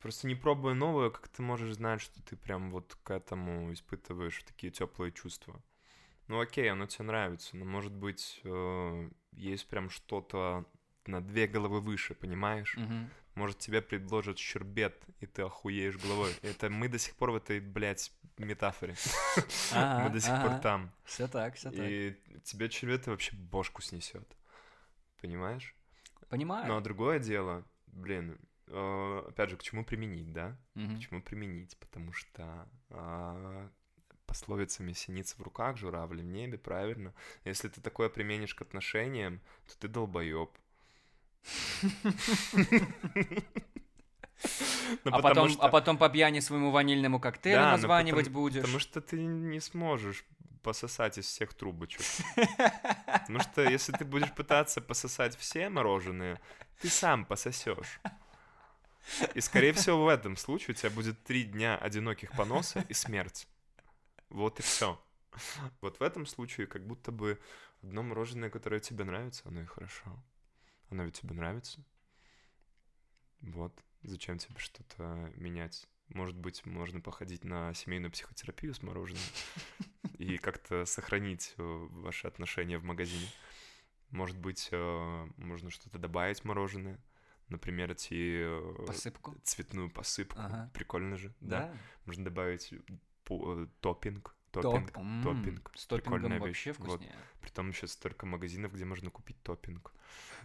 Просто 0.01 0.27
не 0.27 0.35
пробуя 0.35 0.75
новое, 0.75 1.11
как 1.11 1.29
ты 1.29 1.43
можешь 1.43 1.75
знать, 1.75 2.01
что 2.01 2.23
ты 2.23 2.37
прям 2.37 2.71
вот 2.71 2.97
к 3.03 3.11
этому 3.11 3.73
испытываешь 3.73 4.43
такие 4.43 4.73
теплые 4.73 5.13
чувства. 5.13 5.63
Ну 6.27 6.41
окей, 6.41 6.71
оно 6.71 6.87
тебе 6.87 7.07
нравится, 7.07 7.57
но 7.57 7.65
может 7.65 7.93
быть 7.93 8.41
э, 8.45 9.11
есть 9.33 9.67
прям 9.69 9.91
что-то 9.91 10.65
на 11.07 11.21
две 11.21 11.47
головы 11.47 11.81
выше, 11.81 12.15
понимаешь? 12.15 12.77
Мгм. 12.77 13.11
Может, 13.35 13.59
тебе 13.59 13.81
предложат 13.81 14.39
щербет, 14.39 15.03
и 15.21 15.27
ты 15.27 15.43
охуеешь 15.43 15.97
головой. 15.97 16.33
Это 16.43 16.71
мы 16.71 16.89
до 16.89 16.99
сих 16.99 17.15
пор 17.17 17.31
в 17.31 17.37
этой, 17.37 17.61
блядь, 17.61 18.13
метафоре. 18.39 18.95
Ага, 19.73 19.99
Мы 20.05 20.11
до 20.11 20.21
сих 20.21 20.41
пор 20.41 20.61
там. 20.61 20.93
Все 21.05 21.27
так, 21.29 21.57
все 21.57 21.71
так. 21.71 21.81
И 21.81 22.17
тебе 22.45 22.69
щербет 22.71 23.07
вообще 23.07 23.35
бошку 23.37 23.83
снесет. 23.83 24.27
Понимаешь? 25.21 25.75
Понимаю. 26.29 26.69
Ну, 26.69 26.77
а 26.77 26.81
другое 26.81 27.19
дело, 27.19 27.65
блин, 27.89 28.39
опять 29.29 29.51
же, 29.51 29.57
к 29.57 29.63
чему 29.63 29.85
применить, 29.85 30.33
да? 30.33 30.57
Мгм. 30.75 30.97
К 30.97 31.01
чему 31.01 31.23
применить? 31.23 31.77
Потому 31.79 32.13
что 32.13 32.69
а, 32.91 33.69
пословица 34.27 34.83
«месяница 34.83 35.37
в 35.39 35.43
руках, 35.43 35.77
журавли 35.77 36.23
в 36.23 36.27
небе», 36.27 36.57
правильно? 36.59 37.13
Если 37.45 37.69
ты 37.69 37.81
такое 37.81 38.09
применишь 38.09 38.55
к 38.55 38.63
отношениям, 38.63 39.41
то 39.67 39.79
ты 39.79 39.89
долбоеб. 39.89 40.51
Ну, 45.05 45.11
а, 45.13 45.21
потом, 45.21 45.49
что- 45.51 45.63
а 45.63 45.69
потом 45.69 45.99
по 45.99 46.09
пьяни 46.09 46.41
своему 46.41 46.71
ванильному 46.71 47.21
коктейлю 47.21 47.59
Да, 47.59 47.65
но 47.67 47.71
названивать 47.73 48.27
потому- 48.27 48.41
будешь. 48.45 48.63
Потому 48.63 48.79
что 48.79 49.01
ты 49.03 49.21
не 49.23 49.61
сможешь 49.61 50.25
пососать 50.63 51.19
из 51.19 51.27
всех 51.27 51.53
трубочек. 51.55 52.01
Потому 53.07 53.41
что 53.41 53.63
если 53.63 53.93
ты 53.93 54.05
будешь 54.05 54.33
пытаться 54.33 54.81
пососать 54.81 55.37
все 55.37 55.69
мороженые, 55.69 56.41
ты 56.81 56.89
сам 56.89 57.25
пососешь. 57.27 58.01
И, 59.35 59.41
скорее 59.41 59.73
всего, 59.73 60.05
в 60.05 60.09
этом 60.09 60.37
случае 60.37 60.75
у 60.75 60.79
тебя 60.79 60.91
будет 60.91 61.23
три 61.25 61.45
дня 61.45 61.77
одиноких 61.77 62.33
поноса 62.33 62.85
и 62.89 62.93
смерть. 62.95 63.49
Вот 64.29 64.61
и 64.61 64.63
все. 64.63 65.01
Вот 65.81 65.99
в 66.01 66.03
этом 66.03 66.27
случае 66.27 66.67
как 66.67 66.87
будто 66.87 67.13
бы 67.13 67.39
одно 67.83 68.03
мороженое, 68.03 68.51
которое 68.51 68.81
тебе 68.81 69.05
нравится, 69.05 69.43
оно 69.47 69.63
и 69.63 69.67
хорошо. 69.67 70.23
Оно 70.91 71.05
ведь 71.05 71.21
тебе 71.21 71.35
нравится. 71.35 71.85
Вот. 73.41 73.73
Зачем 74.03 74.39
тебе 74.39 74.59
что-то 74.59 75.33
менять? 75.37 75.87
Может 76.09 76.37
быть, 76.37 76.65
можно 76.67 77.01
походить 77.01 77.45
на 77.45 77.73
семейную 77.75 78.11
психотерапию 78.11 78.75
с 78.75 78.83
мороженым 78.83 79.23
и 80.19 80.39
как-то 80.39 80.85
сохранить 80.85 81.55
э, 81.57 81.63
ваши 81.63 82.27
отношения 82.27 82.79
в 82.79 82.85
магазине. 82.85 83.29
Может 84.11 84.37
быть, 84.37 84.69
э, 84.73 85.29
можно 85.37 85.71
что-то 85.71 85.99
добавить 85.99 86.45
мороженое. 86.45 86.99
Например, 87.51 87.91
эти 87.91 88.43
э, 88.43 88.85
Посыпку. 88.87 89.37
цветную 89.43 89.91
посыпку. 89.91 90.41
Ага. 90.41 90.71
Прикольно 90.73 91.17
же, 91.17 91.35
да? 91.41 91.67
Да. 91.67 91.75
Можно 92.07 92.25
добавить 92.25 92.73
э, 92.73 93.67
топпинг. 94.51 94.93
Топ- 94.93 95.05
Топпинг. 95.25 95.71
С 95.77 95.87
топпингом 95.87 96.15
Прикольная 96.21 96.41
вообще 96.41 96.71
вещь. 96.71 96.79
Вот. 96.81 96.89
вкуснее. 96.97 97.17
Притом 97.41 97.73
сейчас 97.73 97.93
столько 97.93 98.27
магазинов, 98.27 98.73
где 98.75 98.85
можно 98.85 99.11
купить 99.11 99.43
топпинг. 99.43 99.93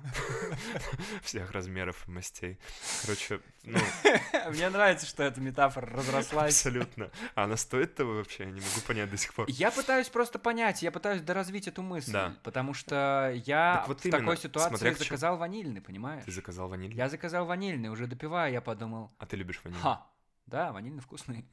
Всех 1.23 1.51
размеров 1.51 2.07
и 2.07 2.11
мастей. 2.11 2.59
Короче, 3.01 3.39
ну, 3.63 3.79
Мне 4.51 4.69
нравится, 4.69 5.05
что 5.05 5.23
эта 5.23 5.41
метафора 5.41 5.87
разрослась. 5.87 6.53
абсолютно. 6.55 7.11
А 7.33 7.43
она 7.45 7.57
стоит 7.57 7.95
того 7.95 8.13
вообще? 8.15 8.43
Я 8.43 8.51
не 8.51 8.59
могу 8.61 8.81
понять 8.87 9.09
до 9.09 9.17
сих 9.17 9.33
пор. 9.33 9.47
Я 9.49 9.71
пытаюсь 9.71 10.09
просто 10.09 10.37
понять, 10.39 10.81
я 10.81 10.91
пытаюсь 10.91 11.21
доразвить 11.21 11.67
эту 11.67 11.81
мысль, 11.81 12.11
Да. 12.11 12.35
потому 12.43 12.73
что 12.73 13.31
я 13.45 13.83
вот 13.87 14.01
в 14.01 14.05
именно, 14.05 14.19
такой 14.19 14.37
ситуации 14.37 14.93
заказал 14.93 15.37
ванильный, 15.37 15.81
понимаешь? 15.81 16.23
Ты 16.25 16.31
заказал 16.31 16.67
ваниль? 16.69 16.93
Я 16.93 17.09
заказал 17.09 17.45
ванильный, 17.45 17.89
уже 17.89 18.07
допивая, 18.07 18.51
я 18.51 18.61
подумал, 18.61 19.11
А 19.17 19.25
ты 19.25 19.35
любишь 19.37 19.61
ваниль? 19.63 19.79
ха, 19.79 20.05
да, 20.45 20.71
ванильный 20.71 21.01
вкусный. 21.01 21.45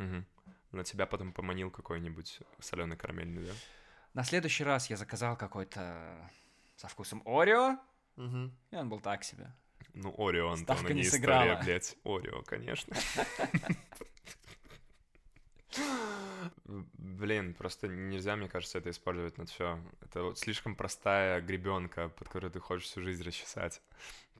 На 0.73 0.85
тебя 0.85 1.07
потом 1.07 1.33
поманил 1.33 1.70
какой-нибудь 1.70 2.41
соленый 2.61 2.97
карамельный, 2.97 3.45
да? 3.45 3.53
На 4.14 4.25
следующий 4.25 4.64
раз 4.64 4.91
я 4.91 4.97
заказал 4.97 5.37
какой-то 5.37 6.31
со 6.77 6.89
вкусом 6.89 7.23
Орео, 7.27 7.79
и 8.16 8.77
он 8.77 8.89
был 8.89 9.01
так 9.01 9.25
себе. 9.25 9.53
Ну, 9.95 10.14
Орео, 10.16 10.51
Антон, 10.51 10.77
Ставка 10.77 10.95
не 10.95 11.01
не 11.01 11.07
сыграла. 11.09 11.55
история, 11.55 11.62
блядь. 11.64 11.97
Орео, 12.05 12.43
конечно. 12.43 12.97
Блин, 16.64 17.55
просто 17.55 17.89
нельзя, 17.89 18.37
мне 18.37 18.49
кажется, 18.49 18.79
это 18.79 18.91
использовать 18.91 19.39
на 19.39 19.47
все. 19.47 19.79
Это 20.01 20.23
вот 20.23 20.39
слишком 20.39 20.75
простая 20.75 21.41
гребенка, 21.41 22.09
под 22.09 22.29
которой 22.29 22.51
ты 22.51 22.61
хочешь 22.61 22.87
всю 22.87 23.03
жизнь 23.03 23.23
расчесать. 23.23 23.81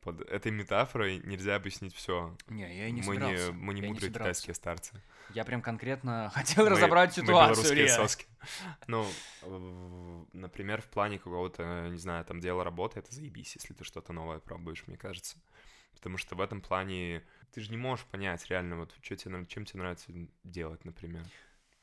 Под 0.03 0.21
этой 0.23 0.51
метафорой 0.51 1.19
нельзя 1.25 1.55
объяснить 1.55 1.95
все. 1.95 2.37
Не, 2.49 2.63
я 2.77 2.89
и 2.89 2.91
не 2.91 3.03
мы 3.03 3.15
собирался. 3.15 3.47
не, 3.47 3.53
мы 3.53 3.75
не 3.75 3.81
я 3.83 3.87
мудрые 3.89 4.11
собирался. 4.11 4.43
китайские 4.43 4.55
старцы. 4.55 5.03
Я 5.31 5.45
прям 5.45 5.63
конкретно 5.63 6.29
хотел 6.35 6.65
Мы- 6.65 6.71
разобрать 6.71 7.17
мы 7.17 7.23
ситуацию. 7.23 7.55
белорусские 7.55 7.85
Илья. 7.85 7.97
соски. 7.97 8.27
Ну, 8.89 9.07
например, 10.33 10.83
в 10.83 10.87
плане 10.89 11.19
какого-то, 11.19 11.89
не 11.89 11.99
знаю, 11.99 12.25
там 12.25 12.41
дела 12.41 12.65
работы, 12.65 12.99
это 12.99 13.15
заебись, 13.15 13.55
если 13.55 13.75
ты 13.75 13.85
что-то 13.85 14.13
новое 14.13 14.41
пробуешь, 14.41 14.85
мне 14.87 14.97
кажется. 14.97 15.37
Потому 15.95 16.17
что 16.19 16.35
в 16.35 16.41
этом 16.41 16.61
плане 16.61 17.23
ты 17.53 17.61
же 17.61 17.71
не 17.71 17.77
можешь 17.77 18.05
понять 18.07 18.45
реально, 18.51 18.77
вот 18.79 18.93
что 19.03 19.15
тебе, 19.17 19.47
чем 19.47 19.65
тебе 19.65 19.81
нравится 19.81 20.11
делать, 20.43 20.85
например. 20.85 21.25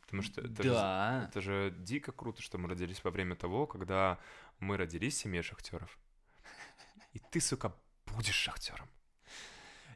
Потому 0.01 0.24
что 0.24 0.41
это, 0.41 0.63
же, 0.63 0.70
Да. 0.72 1.26
это 1.30 1.39
же 1.41 1.74
дико 1.78 2.11
круто, 2.11 2.41
что 2.41 2.57
мы 2.57 2.67
родились 2.67 3.01
во 3.03 3.11
время 3.11 3.36
того, 3.36 3.65
когда 3.67 4.17
мы 4.59 4.76
родились 4.76 5.15
в 5.15 5.20
семье 5.20 5.41
шахтеров. 5.43 5.97
И 7.13 7.20
ты, 7.20 7.39
сука, 7.39 7.74
будешь 8.16 8.36
шахтером. 8.36 8.89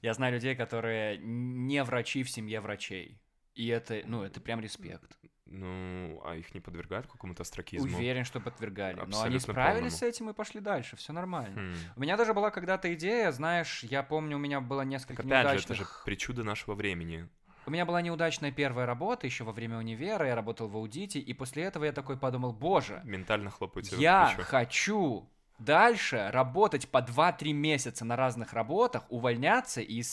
Я 0.01 0.13
знаю 0.13 0.33
людей, 0.33 0.55
которые 0.55 1.17
не 1.17 1.83
врачи 1.83 2.23
в 2.23 2.29
семье 2.29 2.59
врачей. 2.59 3.19
И 3.55 3.67
это, 3.67 4.01
ну, 4.05 4.23
это 4.23 4.41
прям 4.41 4.59
респект. 4.59 5.17
Ну, 5.45 6.19
а 6.25 6.35
их 6.35 6.53
не 6.55 6.59
подвергают 6.59 7.05
какому-то 7.07 7.43
остракизму? 7.43 7.95
Уверен, 7.95 8.25
что 8.25 8.39
подвергали. 8.39 8.95
Но 8.95 9.01
они 9.03 9.11
Абсолютно 9.11 9.39
справились 9.39 9.93
полному. 9.93 9.97
с 9.97 10.01
этим 10.01 10.29
и 10.29 10.33
пошли 10.33 10.59
дальше. 10.61 10.95
Все 10.95 11.13
нормально. 11.13 11.73
Хм. 11.73 11.75
У 11.95 12.01
меня 12.01 12.17
даже 12.17 12.33
была 12.33 12.49
когда-то 12.49 12.93
идея, 12.95 13.31
знаешь, 13.31 13.83
я 13.83 14.01
помню, 14.01 14.37
у 14.37 14.39
меня 14.39 14.61
было 14.61 14.81
несколько 14.81 15.21
Так 15.21 15.25
опять 15.25 15.41
же, 15.41 15.49
неудачных... 15.49 15.79
это 15.79 15.89
же 15.89 16.03
причуда 16.05 16.43
нашего 16.43 16.73
времени. 16.73 17.29
У 17.65 17.71
меня 17.71 17.85
была 17.85 18.01
неудачная 18.01 18.51
первая 18.51 18.85
работа 18.85 19.25
еще 19.27 19.43
во 19.43 19.53
время 19.53 19.77
универа, 19.77 20.27
я 20.27 20.35
работал 20.35 20.67
в 20.67 20.75
аудите, 20.75 21.19
и 21.19 21.33
после 21.33 21.63
этого 21.63 21.85
я 21.85 21.93
такой 21.93 22.17
подумал, 22.17 22.51
боже, 22.51 23.01
Ментально 23.05 23.51
хлопаю 23.51 23.85
я 23.97 24.33
плечо. 24.35 24.43
хочу 24.49 25.29
дальше 25.63 26.29
работать 26.31 26.87
по 26.89 26.99
2-3 26.99 27.53
месяца 27.53 28.05
на 28.05 28.15
разных 28.15 28.53
работах, 28.53 29.03
увольняться 29.09 29.81
и 29.81 30.03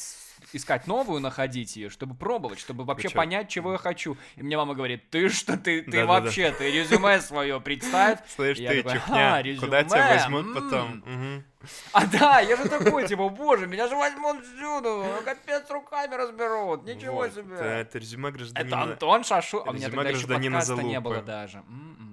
искать 0.53 0.87
новую, 0.87 1.21
находить 1.21 1.77
ее, 1.77 1.91
чтобы 1.91 2.15
пробовать, 2.15 2.59
чтобы 2.59 2.85
вообще 2.85 3.09
чё? 3.09 3.17
понять, 3.17 3.49
чего 3.49 3.73
я 3.73 3.79
хочу. 3.79 4.17
И 4.37 4.43
мне 4.43 4.57
мама 4.57 4.75
говорит, 4.75 5.11
ты 5.11 5.29
что, 5.29 5.57
ты, 5.57 5.83
ты 5.83 5.91
Да-да-да. 5.91 6.07
вообще, 6.07 6.53
ты 6.53 6.71
резюме 6.71 7.21
свое 7.21 7.61
представь. 7.61 8.21
Слышь, 8.35 8.59
ты, 8.59 8.83
такой, 8.83 8.99
чухня, 8.99 9.35
«Ага, 9.37 9.61
куда 9.61 9.85
тебя 9.85 10.09
возьмут 10.09 10.47
м». 10.47 10.55
потом? 10.55 11.45
А 11.93 12.07
да, 12.07 12.41
я 12.41 12.57
же 12.57 12.67
такой, 12.69 13.07
типа, 13.07 13.29
боже, 13.29 13.67
меня 13.67 13.87
же 13.87 13.95
возьмут 13.95 14.43
всюду, 14.47 15.05
капец 15.25 15.69
руками 15.71 16.15
разберут, 16.15 16.85
ничего 16.85 17.17
Вот, 17.17 17.35
себе. 17.35 17.55
Это, 17.55 17.65
это 17.65 17.99
резюме 17.99 18.31
Это 18.31 18.39
гражданина. 18.39 18.83
Антон 18.83 19.25
Шашу, 19.25 19.63
а 19.67 19.71
у 19.71 19.75
меня 19.75 19.91
тогда 19.91 20.09
еще 20.09 20.27
подкаста 20.27 20.83
не 20.83 21.01
было 21.01 21.21
даже. 21.21 21.59
М-м-м-м. 21.59 22.10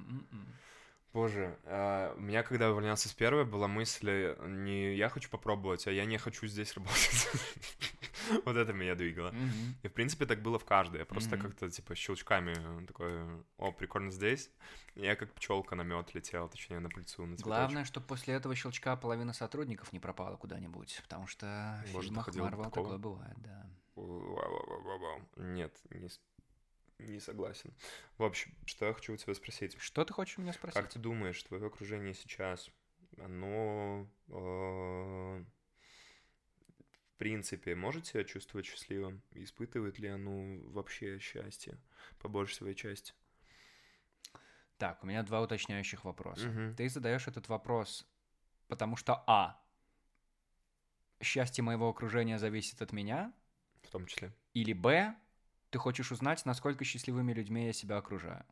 Боже, 1.18 1.58
а, 1.66 2.14
у 2.16 2.22
меня, 2.22 2.44
когда 2.44 2.70
увольнялся 2.70 3.10
с 3.10 3.14
первой, 3.14 3.44
была 3.44 3.68
мысль 3.68 4.36
не 4.46 4.96
«я 4.96 5.10
хочу 5.10 5.32
попробовать», 5.32 5.88
а 5.88 5.92
«я 5.92 6.06
не 6.06 6.20
хочу 6.20 6.46
здесь 6.46 6.76
работать». 6.76 7.28
Вот 8.46 8.58
это 8.58 8.74
меня 8.74 8.94
двигало. 8.94 9.34
И, 9.84 9.88
в 9.88 9.94
принципе, 9.94 10.26
так 10.26 10.42
было 10.42 10.60
в 10.60 10.66
каждой. 10.66 11.00
Я 11.00 11.06
просто 11.06 11.38
как-то, 11.38 11.72
типа, 11.72 11.96
щелчками 11.96 12.86
такой, 12.86 13.24
о, 13.58 13.72
прикольно 13.72 14.12
здесь. 14.12 14.52
Я 14.96 15.16
как 15.16 15.34
пчелка 15.34 15.76
на 15.76 15.82
мед 15.82 16.14
летел, 16.14 16.50
точнее, 16.50 16.80
на 16.80 16.90
пыльцу, 16.90 17.26
на 17.26 17.36
Главное, 17.38 17.86
чтобы 17.86 18.06
после 18.06 18.36
этого 18.36 18.54
щелчка 18.54 18.96
половина 18.96 19.34
сотрудников 19.34 19.94
не 19.94 20.00
пропала 20.00 20.36
куда-нибудь, 20.36 21.00
потому 21.02 21.26
что 21.26 21.82
в 21.86 22.02
фильмах 22.02 22.36
Марвел 22.36 22.70
такое 22.70 22.98
бывает, 22.98 23.38
да. 23.38 23.66
Нет, 25.38 25.74
не, 25.90 26.10
не 27.00 27.20
согласен. 27.20 27.74
В 28.18 28.24
общем, 28.24 28.54
что 28.66 28.86
я 28.86 28.94
хочу 28.94 29.14
у 29.14 29.18
тебя 29.18 29.34
спросить. 29.34 29.78
Что 29.80 30.04
ты 30.06 30.14
хочешь 30.14 30.38
у 30.38 30.42
меня 30.42 30.54
спросить? 30.54 30.80
Как 30.80 30.90
ты 30.90 31.00
думаешь, 31.00 31.42
твое 31.44 31.68
окружение 31.68 32.14
сейчас, 32.14 32.70
оно 33.18 34.08
э, 34.28 35.44
в 37.14 37.18
принципе 37.18 37.76
может 37.76 38.08
себя 38.08 38.24
чувствовать 38.24 38.66
счастливым? 38.66 39.22
Испытывает 39.32 40.00
ли 40.00 40.08
оно 40.08 40.60
вообще 40.70 41.20
счастье 41.20 41.78
по 42.20 42.28
большей 42.28 42.56
своей 42.56 42.76
части? 42.76 43.14
Так, 44.78 45.04
у 45.04 45.08
меня 45.08 45.24
два 45.24 45.42
уточняющих 45.42 46.06
вопроса. 46.06 46.48
Угу. 46.50 46.76
Ты 46.76 46.90
задаешь 46.90 47.28
этот 47.28 47.50
вопрос, 47.50 48.08
потому 48.68 48.96
что 48.96 49.24
А. 49.28 49.60
Счастье 51.20 51.64
моего 51.64 51.90
окружения 51.90 52.38
зависит 52.38 52.80
от 52.84 52.92
меня, 52.92 53.34
в 53.82 53.90
том 53.90 54.06
числе. 54.06 54.32
Или 54.54 54.74
Б, 54.74 55.16
ты 55.78 55.80
хочешь 55.80 56.12
узнать, 56.12 56.44
насколько 56.46 56.84
счастливыми 56.84 57.34
людьми 57.34 57.68
я 57.68 57.74
себя 57.74 57.98
окружаю. 57.98 58.44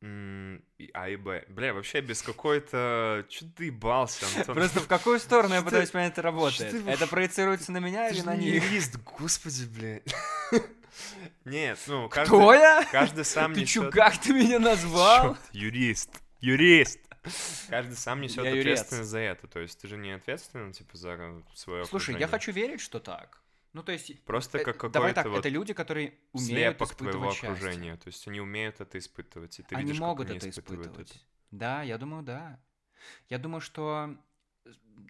А 0.00 1.08
и 1.08 1.16
Б. 1.16 1.44
Бля, 1.48 1.74
вообще 1.74 2.00
без 2.00 2.22
какой-то... 2.22 3.26
Чё 3.28 3.46
ты 3.54 3.66
ебался, 3.66 4.26
Антон? 4.26 4.54
Просто 4.56 4.80
в 4.80 4.86
какую 4.86 5.18
сторону 5.18 5.54
я 5.54 5.62
пытаюсь 5.62 5.90
понять, 5.90 6.12
это 6.12 6.22
работает? 6.22 6.72
Это 6.86 7.06
проецируется 7.06 7.72
на 7.72 7.78
меня 7.78 8.08
или 8.08 8.22
на 8.22 8.36
них? 8.36 8.64
юрист, 8.64 8.96
господи, 9.18 9.64
бля. 9.64 10.00
Нет, 11.44 11.78
ну, 11.86 12.08
каждый... 12.08 12.28
Кто 12.28 12.54
я? 12.54 12.86
Каждый 12.90 13.24
сам 13.26 13.52
несет... 13.52 13.66
Ты 13.66 13.70
чё, 13.70 13.90
как 13.90 14.16
ты 14.18 14.32
меня 14.32 14.58
назвал? 14.58 15.36
Юрист. 15.52 16.10
Юрист. 16.40 17.00
Каждый 17.68 17.96
сам 17.96 18.22
несет 18.22 18.46
ответственность 18.46 19.10
за 19.10 19.18
это. 19.18 19.46
То 19.46 19.60
есть 19.60 19.78
ты 19.78 19.88
же 19.88 19.98
не 19.98 20.12
ответственен, 20.12 20.72
типа, 20.72 20.96
за 20.96 21.42
свое 21.54 21.84
Слушай, 21.84 22.18
я 22.18 22.28
хочу 22.28 22.52
верить, 22.52 22.80
что 22.80 22.98
так. 22.98 23.42
Ну, 23.76 23.82
то 23.82 23.92
есть... 23.92 24.18
Просто 24.24 24.56
э, 24.56 24.64
как 24.64 24.76
какой-то 24.76 24.94
Давай 24.94 25.12
так, 25.12 25.26
вот 25.26 25.40
это 25.40 25.50
люди, 25.50 25.74
которые 25.74 26.14
умеют 26.32 26.80
испытывать 26.80 27.12
твоего 27.12 27.30
счастье. 27.30 27.50
окружения. 27.50 27.96
То 27.98 28.06
есть 28.06 28.26
они 28.26 28.40
умеют 28.40 28.80
это 28.80 28.96
испытывать, 28.96 29.58
и 29.58 29.62
ты 29.62 29.74
они 29.74 29.84
видишь, 29.84 30.00
могут 30.00 30.28
как 30.28 30.30
они 30.30 30.38
это 30.38 30.48
испытывать. 30.48 31.10
Это. 31.10 31.20
Да, 31.50 31.82
я 31.82 31.98
думаю, 31.98 32.22
да. 32.22 32.58
Я 33.28 33.36
думаю, 33.36 33.60
что 33.60 34.16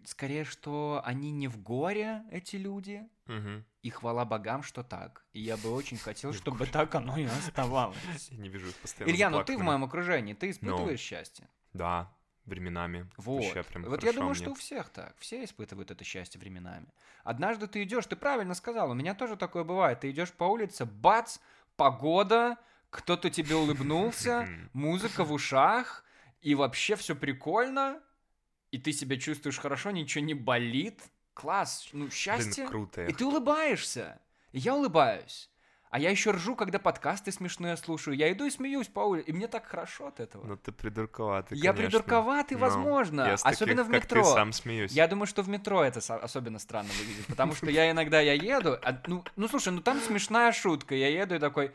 скорее, 0.05 0.43
что 0.43 1.01
они 1.05 1.31
не 1.31 1.47
в 1.47 1.63
горе, 1.63 2.25
эти 2.33 2.57
люди, 2.57 3.09
угу. 3.29 3.63
и 3.83 3.91
хвала 3.91 4.25
богам, 4.25 4.65
что 4.65 4.83
так. 4.83 5.25
И 5.33 5.41
я 5.41 5.57
бы 5.57 5.71
очень 5.71 5.97
хотел, 5.97 6.33
чтобы 6.33 6.67
так 6.67 6.93
оно 6.97 7.17
и 7.17 7.25
оставалось. 7.47 8.29
Я 8.31 8.39
не 8.39 8.49
вижу 8.49 8.67
их 8.67 8.75
постоянно 8.75 9.13
Илья, 9.13 9.31
ну 9.31 9.45
ты 9.45 9.57
в 9.57 9.63
моем 9.63 9.85
окружении, 9.85 10.35
ты 10.35 10.51
испытываешь 10.51 10.99
счастье? 10.99 11.49
Да, 11.73 12.13
временами. 12.47 13.09
Вот. 13.17 13.53
Прям 13.69 13.85
вот 13.85 14.03
я 14.03 14.13
думаю, 14.13 14.31
мне. 14.31 14.39
что 14.39 14.51
у 14.51 14.55
всех 14.55 14.89
так. 14.91 15.15
Все 15.19 15.45
испытывают 15.45 15.91
это 15.91 16.05
счастье 16.05 16.41
временами. 16.41 16.87
Однажды 17.25 17.67
ты 17.67 17.83
идешь, 17.83 18.07
ты 18.07 18.17
правильно 18.17 18.55
сказал, 18.55 18.91
у 18.91 18.95
меня 18.95 19.15
тоже 19.15 19.37
такое 19.37 19.65
бывает. 19.65 20.01
Ты 20.01 20.11
идешь 20.11 20.33
по 20.33 20.45
улице, 20.45 20.85
бац, 20.85 21.39
погода, 21.77 22.57
кто-то 22.91 23.31
тебе 23.31 23.57
улыбнулся, 23.57 24.49
музыка 24.73 25.25
в 25.25 25.33
ушах, 25.33 26.05
и 26.41 26.55
вообще 26.55 26.97
все 26.97 27.15
прикольно, 27.15 28.01
и 28.71 28.79
ты 28.79 28.93
себя 28.93 29.19
чувствуешь 29.19 29.59
хорошо, 29.59 29.91
ничего 29.91 30.25
не 30.25 30.35
болит. 30.35 31.03
Класс, 31.35 31.89
ну 31.93 32.11
счастье. 32.11 32.65
Блин, 32.65 32.69
круто. 32.69 33.05
И 33.07 33.13
ты 33.13 33.25
улыбаешься. 33.27 34.21
И 34.53 34.59
я 34.59 34.75
улыбаюсь. 34.75 35.51
А 35.91 35.99
я 35.99 36.11
еще 36.11 36.33
ржу, 36.33 36.57
когда 36.57 36.79
подкасты 36.79 37.31
смешные 37.31 37.77
слушаю. 37.77 38.17
Я 38.17 38.31
иду 38.33 38.45
и 38.45 38.51
смеюсь 38.51 38.89
по 38.89 39.01
улице, 39.01 39.29
и 39.29 39.33
мне 39.33 39.47
так 39.47 39.67
хорошо 39.67 40.09
от 40.09 40.21
этого. 40.21 40.45
Ну 40.45 40.57
ты 40.57 40.73
придурковатый, 40.73 41.57
Я 41.57 41.73
придурковатый, 41.73 42.57
Но 42.57 42.67
возможно. 42.67 43.21
Я 43.23 43.35
особенно 43.35 43.85
таких, 43.85 43.87
в 43.87 43.91
метро. 43.91 44.23
Как 44.23 44.31
ты 44.31 44.35
сам 44.35 44.53
смеюсь. 44.53 44.93
Я 44.93 45.07
думаю, 45.07 45.27
что 45.27 45.43
в 45.43 45.49
метро 45.49 45.85
это 45.85 46.01
особенно 46.17 46.59
странно 46.59 46.91
выглядит, 46.99 47.27
потому 47.27 47.55
что 47.55 47.71
я 47.71 47.91
иногда 47.91 48.21
я 48.21 48.35
еду, 48.35 48.79
а, 48.83 49.01
ну, 49.07 49.25
ну 49.37 49.49
слушай, 49.49 49.73
ну 49.73 49.81
там 49.81 50.01
смешная 50.01 50.53
шутка, 50.53 50.95
я 50.95 51.09
еду 51.09 51.37
и 51.37 51.39
такой... 51.39 51.73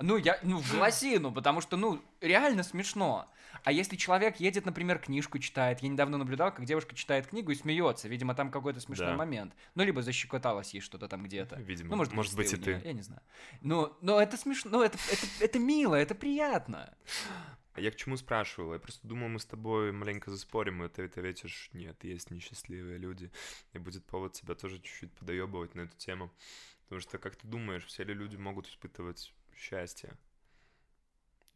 Ну, 0.00 0.16
я, 0.16 0.38
ну, 0.42 0.58
в 0.58 0.72
голосину, 0.72 1.30
потому 1.30 1.60
что, 1.60 1.76
ну, 1.76 2.02
реально 2.20 2.64
смешно. 2.64 3.28
А 3.64 3.72
если 3.72 3.96
человек 3.96 4.36
едет, 4.40 4.66
например, 4.66 4.98
книжку 4.98 5.38
читает, 5.38 5.80
я 5.80 5.88
недавно 5.88 6.18
наблюдал, 6.18 6.52
как 6.52 6.64
девушка 6.64 6.94
читает 6.94 7.26
книгу 7.26 7.52
и 7.52 7.54
смеется, 7.54 8.08
видимо, 8.08 8.34
там 8.34 8.50
какой-то 8.50 8.80
смешной 8.80 9.10
да. 9.10 9.16
момент. 9.16 9.54
Ну, 9.74 9.84
либо 9.84 10.02
защекоталось 10.02 10.74
ей 10.74 10.80
что-то 10.80 11.08
там 11.08 11.22
где-то. 11.22 11.56
Видимо, 11.56 11.90
ну, 11.90 11.96
может, 11.96 12.12
может 12.12 12.36
быть 12.36 12.52
и 12.52 12.56
ты. 12.56 12.80
Я 12.84 12.92
не 12.92 13.02
знаю. 13.02 13.22
Но, 13.60 13.96
но 14.00 14.20
это 14.20 14.36
смешно, 14.36 14.70
ну, 14.70 14.82
это, 14.82 14.98
это, 15.10 15.26
это 15.40 15.58
мило, 15.58 15.94
это 15.94 16.14
приятно. 16.14 16.94
Я 17.76 17.90
к 17.90 17.96
чему 17.96 18.16
спрашивал? 18.16 18.74
Я 18.74 18.78
просто 18.78 19.06
думал, 19.06 19.28
мы 19.28 19.38
с 19.38 19.46
тобой 19.46 19.92
маленько 19.92 20.30
заспорим, 20.30 20.84
и 20.84 20.88
ты, 20.88 21.08
ты 21.08 21.20
ответишь, 21.20 21.70
нет, 21.72 21.96
есть 22.04 22.30
несчастливые 22.30 22.98
люди. 22.98 23.30
И 23.72 23.78
будет 23.78 24.04
повод 24.04 24.34
тебя 24.34 24.54
тоже 24.54 24.76
чуть-чуть 24.76 25.12
подоебывать 25.14 25.74
на 25.74 25.82
эту 25.82 25.96
тему. 25.96 26.30
Потому 26.84 27.00
что, 27.00 27.16
как 27.16 27.36
ты 27.36 27.46
думаешь, 27.46 27.86
все 27.86 28.04
ли 28.04 28.12
люди 28.12 28.36
могут 28.36 28.68
испытывать 28.68 29.32
счастье? 29.56 30.12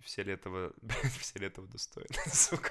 Все 0.01 0.23
ли 0.23 0.33
этого, 0.33 0.73
все 1.21 1.39
ли 1.39 1.47
этого 1.47 1.67
достойны, 1.69 2.09
сука? 2.33 2.71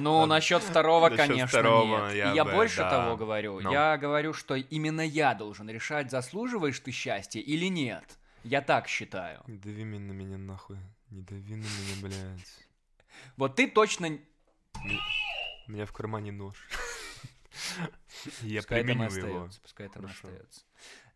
Ну, 0.00 0.26
насчет 0.26 0.62
второго, 0.62 1.08
насчет 1.08 1.26
конечно, 1.26 1.46
второго, 1.46 2.08
нет. 2.08 2.16
Я, 2.16 2.32
я 2.32 2.44
бы, 2.44 2.52
больше 2.52 2.78
да. 2.78 2.90
того 2.90 3.16
говорю. 3.16 3.60
Но. 3.60 3.72
Я 3.72 3.96
говорю, 3.96 4.32
что 4.34 4.54
именно 4.54 5.00
я 5.00 5.34
должен 5.34 5.68
решать, 5.70 6.10
заслуживаешь 6.10 6.78
ты 6.80 6.90
счастья 6.90 7.40
или 7.40 7.66
нет. 7.66 8.18
Я 8.44 8.60
так 8.60 8.88
считаю. 8.88 9.42
Не 9.46 9.56
дави 9.58 9.84
меня 9.84 10.00
на 10.00 10.12
меня 10.12 10.36
нахуй. 10.36 10.78
Не 11.10 11.22
дави 11.22 11.56
на 11.56 11.64
меня, 11.64 12.02
блядь. 12.02 12.66
Вот 13.36 13.56
ты 13.56 13.68
точно... 13.68 14.18
У 15.68 15.70
меня 15.70 15.86
в 15.86 15.92
кармане 15.92 16.32
нож. 16.32 16.56
Я 18.42 18.62
применю 18.62 19.10
его. 19.10 19.48
Пускай 19.62 19.88
там 19.88 20.06
остается. 20.06 20.62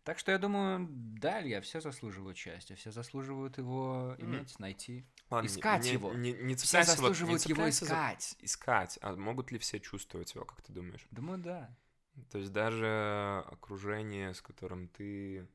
Так 0.07 0.19
что 0.19 0.31
я 0.31 0.37
думаю, 0.37 0.87
да, 0.89 1.41
Илья, 1.41 1.59
все 1.59 1.81
заслуживают 1.81 2.37
счастья, 2.37 2.75
все 2.75 2.93
заслуживают 2.93 3.57
его 3.57 4.15
иметь, 4.19 4.53
mm. 4.53 4.55
найти. 4.59 5.05
Ладно, 5.29 5.47
искать 5.47 5.83
не, 5.83 5.91
его. 5.91 6.13
Не, 6.13 6.31
не 6.31 6.55
все 6.55 6.81
заслуживают 6.81 7.41
вот, 7.41 7.49
не 7.49 7.53
его 7.53 7.69
искать. 7.69 8.23
За... 8.39 8.45
Искать. 8.45 8.99
А 9.01 9.17
могут 9.17 9.51
ли 9.51 9.59
все 9.59 9.81
чувствовать 9.81 10.33
его, 10.33 10.45
как 10.45 10.61
ты 10.61 10.71
думаешь? 10.71 11.05
Думаю, 11.11 11.39
да. 11.39 11.75
То 12.31 12.37
есть 12.37 12.53
даже 12.53 13.43
окружение, 13.47 14.33
с 14.33 14.41
которым 14.41 14.87
ты 14.87 15.45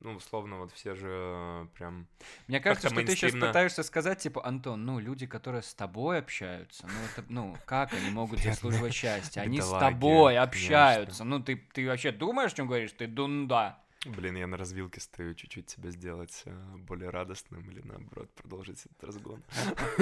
ну, 0.00 0.14
условно, 0.14 0.58
вот 0.58 0.72
все 0.72 0.94
же 0.94 1.68
прям... 1.74 2.06
Мне 2.48 2.60
кажется, 2.60 2.88
что 2.88 3.04
ты 3.04 3.14
сейчас 3.14 3.32
пытаешься 3.32 3.82
сказать, 3.82 4.18
типа, 4.18 4.44
Антон, 4.46 4.84
ну, 4.84 4.98
люди, 4.98 5.26
которые 5.26 5.62
с 5.62 5.74
тобой 5.74 6.18
общаются, 6.18 6.86
ну, 6.86 6.92
это, 7.12 7.24
ну, 7.28 7.56
как 7.66 7.92
они 7.92 8.10
могут 8.10 8.40
заслуживать 8.40 8.94
счастья? 8.94 9.42
Они 9.42 9.60
с 9.60 9.70
тобой 9.70 10.38
общаются. 10.38 11.24
Ну, 11.24 11.40
ты, 11.40 11.56
ты 11.72 11.86
вообще 11.86 12.12
думаешь, 12.12 12.52
о 12.52 12.56
чем 12.56 12.66
говоришь? 12.66 12.92
Ты 12.92 13.06
дунда. 13.06 13.78
Блин, 14.06 14.34
я 14.36 14.46
на 14.46 14.56
развилке 14.56 14.98
стою 14.98 15.34
чуть-чуть 15.34 15.66
тебя 15.66 15.90
сделать 15.90 16.42
э, 16.46 16.76
более 16.78 17.10
радостным 17.10 17.70
или 17.70 17.82
наоборот 17.84 18.30
продолжить 18.30 18.86
этот 18.86 19.04
разгон. 19.04 19.42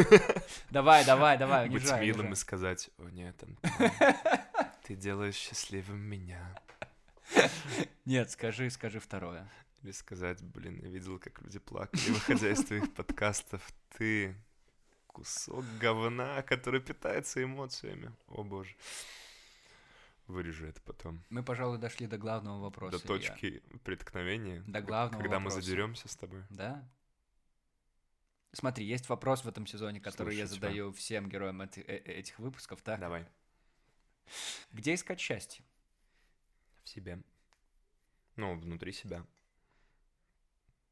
Давай, 0.71 1.05
давай, 1.05 1.37
давай, 1.37 1.69
Быть 1.69 1.91
милым 2.01 2.33
и 2.33 2.37
сказать, 2.37 2.91
о 2.99 3.11
нет, 3.11 3.43
ты 4.85 4.95
делаешь 4.95 5.35
счастливым 5.35 5.99
меня. 5.99 6.55
Нет, 8.05 8.31
скажи, 8.31 8.71
скажи 8.71 9.01
второе. 9.01 9.49
Или 9.83 9.93
сказать, 9.93 10.43
блин, 10.43 10.81
я 10.83 10.89
видел, 10.89 11.19
как 11.19 11.41
люди 11.43 11.59
плакали, 11.59 12.11
выходя 12.11 12.51
из 12.51 12.65
твоих 12.65 12.93
подкастов. 12.95 13.63
Ты 13.97 14.35
кусок 15.07 15.65
говна, 15.81 16.43
который 16.43 16.81
питается 16.81 17.43
эмоциями. 17.43 18.13
О 18.29 18.43
боже. 18.43 18.75
Вырежу 20.27 20.67
это 20.67 20.81
потом. 20.83 21.25
Мы, 21.31 21.43
пожалуй, 21.43 21.79
дошли 21.79 22.07
до 22.07 22.19
главного 22.19 22.61
вопроса. 22.61 22.99
До 22.99 23.07
точки 23.07 23.63
я. 23.73 23.79
преткновения. 23.79 24.63
До 24.67 24.83
главного 24.83 25.23
Когда 25.23 25.37
вопроса. 25.39 25.57
мы 25.57 25.63
задеремся 25.63 26.09
с 26.09 26.17
тобой. 26.17 26.45
Да. 26.51 26.87
Смотри, 28.53 28.85
есть 28.85 29.09
вопрос 29.09 29.45
в 29.45 29.49
этом 29.49 29.67
сезоне, 29.67 30.01
который 30.01 30.35
Слушай 30.35 30.39
я 30.39 30.47
задаю 30.47 30.91
тебя. 30.91 30.99
всем 30.99 31.29
героям 31.29 31.63
эти, 31.63 31.81
э, 31.81 31.97
э, 31.97 32.13
этих 32.13 32.39
выпусков, 32.39 32.83
так? 32.83 33.01
Давай. 33.01 33.27
Где 34.73 34.95
искать 34.95 35.21
счастье? 35.21 35.65
В 36.85 36.89
себе. 36.89 37.23
Ну, 38.37 38.59
внутри 38.59 38.93
себя. 38.93 39.25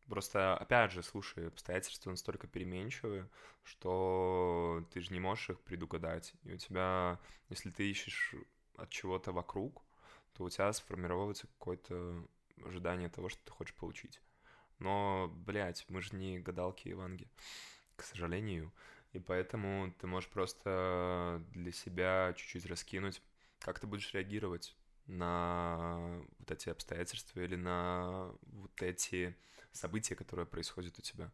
Просто, 0.08 0.56
опять 0.56 0.92
же, 0.92 1.02
слушай, 1.02 1.48
обстоятельства 1.48 2.10
настолько 2.10 2.46
переменчивые, 2.46 3.28
что 3.64 4.86
ты 4.92 5.00
же 5.00 5.12
не 5.12 5.18
можешь 5.18 5.50
их 5.50 5.60
предугадать. 5.60 6.32
И 6.44 6.52
у 6.52 6.56
тебя, 6.56 7.18
если 7.48 7.70
ты 7.70 7.90
ищешь 7.90 8.34
от 8.76 8.88
чего-то 8.90 9.32
вокруг, 9.32 9.82
то 10.34 10.44
у 10.44 10.50
тебя 10.50 10.72
сформировывается 10.72 11.48
какое-то 11.48 12.24
ожидание 12.64 13.08
того, 13.08 13.28
что 13.28 13.44
ты 13.44 13.50
хочешь 13.50 13.74
получить. 13.74 14.20
Но, 14.78 15.32
блядь, 15.46 15.84
мы 15.88 16.02
же 16.02 16.14
не 16.14 16.38
гадалки 16.38 16.88
и 16.88 16.94
ванги, 16.94 17.28
к 17.96 18.02
сожалению. 18.02 18.72
И 19.12 19.18
поэтому 19.18 19.92
ты 19.98 20.06
можешь 20.06 20.28
просто 20.28 21.42
для 21.52 21.72
себя 21.72 22.32
чуть-чуть 22.36 22.66
раскинуть, 22.66 23.22
как 23.60 23.80
ты 23.80 23.86
будешь 23.86 24.12
реагировать 24.12 24.76
на 25.06 26.20
вот 26.38 26.50
эти 26.50 26.68
обстоятельства 26.68 27.40
или 27.40 27.56
на 27.56 28.32
вот 28.42 28.82
эти 28.82 29.36
события, 29.76 30.14
которые 30.14 30.46
происходят 30.46 30.98
у 30.98 31.02
тебя. 31.02 31.30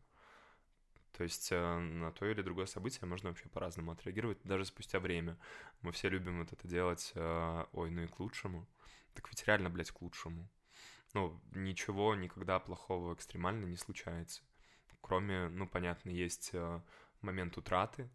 То 1.12 1.24
есть 1.24 1.52
э, 1.52 1.78
на 1.78 2.10
то 2.10 2.26
или 2.26 2.42
другое 2.42 2.66
событие 2.66 3.06
можно 3.06 3.28
вообще 3.28 3.48
по-разному 3.48 3.92
отреагировать, 3.92 4.38
даже 4.44 4.64
спустя 4.64 4.98
время. 4.98 5.38
Мы 5.82 5.92
все 5.92 6.08
любим 6.08 6.40
вот 6.40 6.52
это 6.52 6.66
делать, 6.66 7.12
э, 7.14 7.64
ой, 7.72 7.90
ну 7.90 8.02
и 8.02 8.06
к 8.06 8.18
лучшему. 8.18 8.66
Так 9.14 9.28
ведь 9.28 9.46
реально, 9.46 9.68
блядь, 9.68 9.90
к 9.90 10.00
лучшему. 10.00 10.48
Ну, 11.12 11.38
ничего 11.52 12.14
никогда 12.14 12.58
плохого 12.58 13.12
экстремально 13.14 13.66
не 13.66 13.76
случается. 13.76 14.42
Кроме, 15.02 15.48
ну, 15.48 15.68
понятно, 15.68 16.08
есть 16.08 16.50
э, 16.54 16.80
момент 17.20 17.58
утраты, 17.58 18.10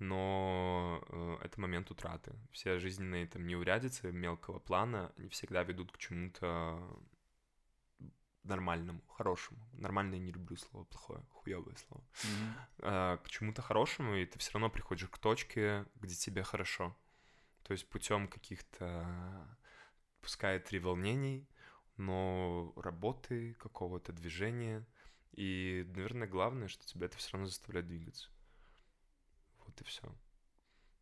но 0.00 1.38
это 1.42 1.60
момент 1.60 1.92
утраты. 1.92 2.34
Все 2.50 2.80
жизненные 2.80 3.28
там 3.28 3.46
неурядицы 3.46 4.10
мелкого 4.10 4.58
плана 4.58 5.12
не 5.16 5.28
всегда 5.28 5.62
ведут 5.62 5.92
к 5.92 5.98
чему-то 5.98 6.82
нормальному, 8.44 9.00
хорошему. 9.08 9.58
Нормальное 9.72 10.18
не 10.18 10.32
люблю 10.32 10.56
слово, 10.56 10.84
плохое, 10.84 11.22
хуевое 11.32 11.76
слово. 11.76 12.02
Mm-hmm. 12.02 12.52
А, 12.80 13.16
к 13.18 13.28
чему-то 13.28 13.62
хорошему, 13.62 14.14
и 14.14 14.26
ты 14.26 14.38
все 14.38 14.52
равно 14.52 14.70
приходишь 14.70 15.08
к 15.08 15.18
точке, 15.18 15.86
где 15.96 16.14
тебе 16.14 16.42
хорошо. 16.42 16.96
То 17.62 17.72
есть 17.72 17.88
путем 17.88 18.28
каких-то, 18.28 19.58
пускай 20.20 20.60
три 20.60 20.78
волнений, 20.78 21.48
но 21.96 22.72
работы, 22.76 23.54
какого-то 23.54 24.12
движения. 24.12 24.86
И, 25.32 25.84
наверное, 25.88 26.28
главное, 26.28 26.68
что 26.68 26.86
тебя 26.86 27.06
это 27.06 27.16
все 27.16 27.32
равно 27.32 27.46
заставляет 27.46 27.86
двигаться. 27.86 28.28
Вот 29.64 29.80
и 29.80 29.84
все. 29.84 30.14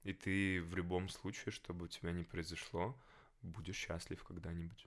И 0.05 0.13
ты 0.13 0.63
в 0.63 0.75
любом 0.77 1.09
случае, 1.09 1.53
чтобы 1.53 1.85
у 1.85 1.89
тебя 1.89 2.13
не 2.13 2.25
произошло, 2.25 2.99
будешь 3.43 3.77
счастлив 3.77 4.23
когда-нибудь. 4.25 4.87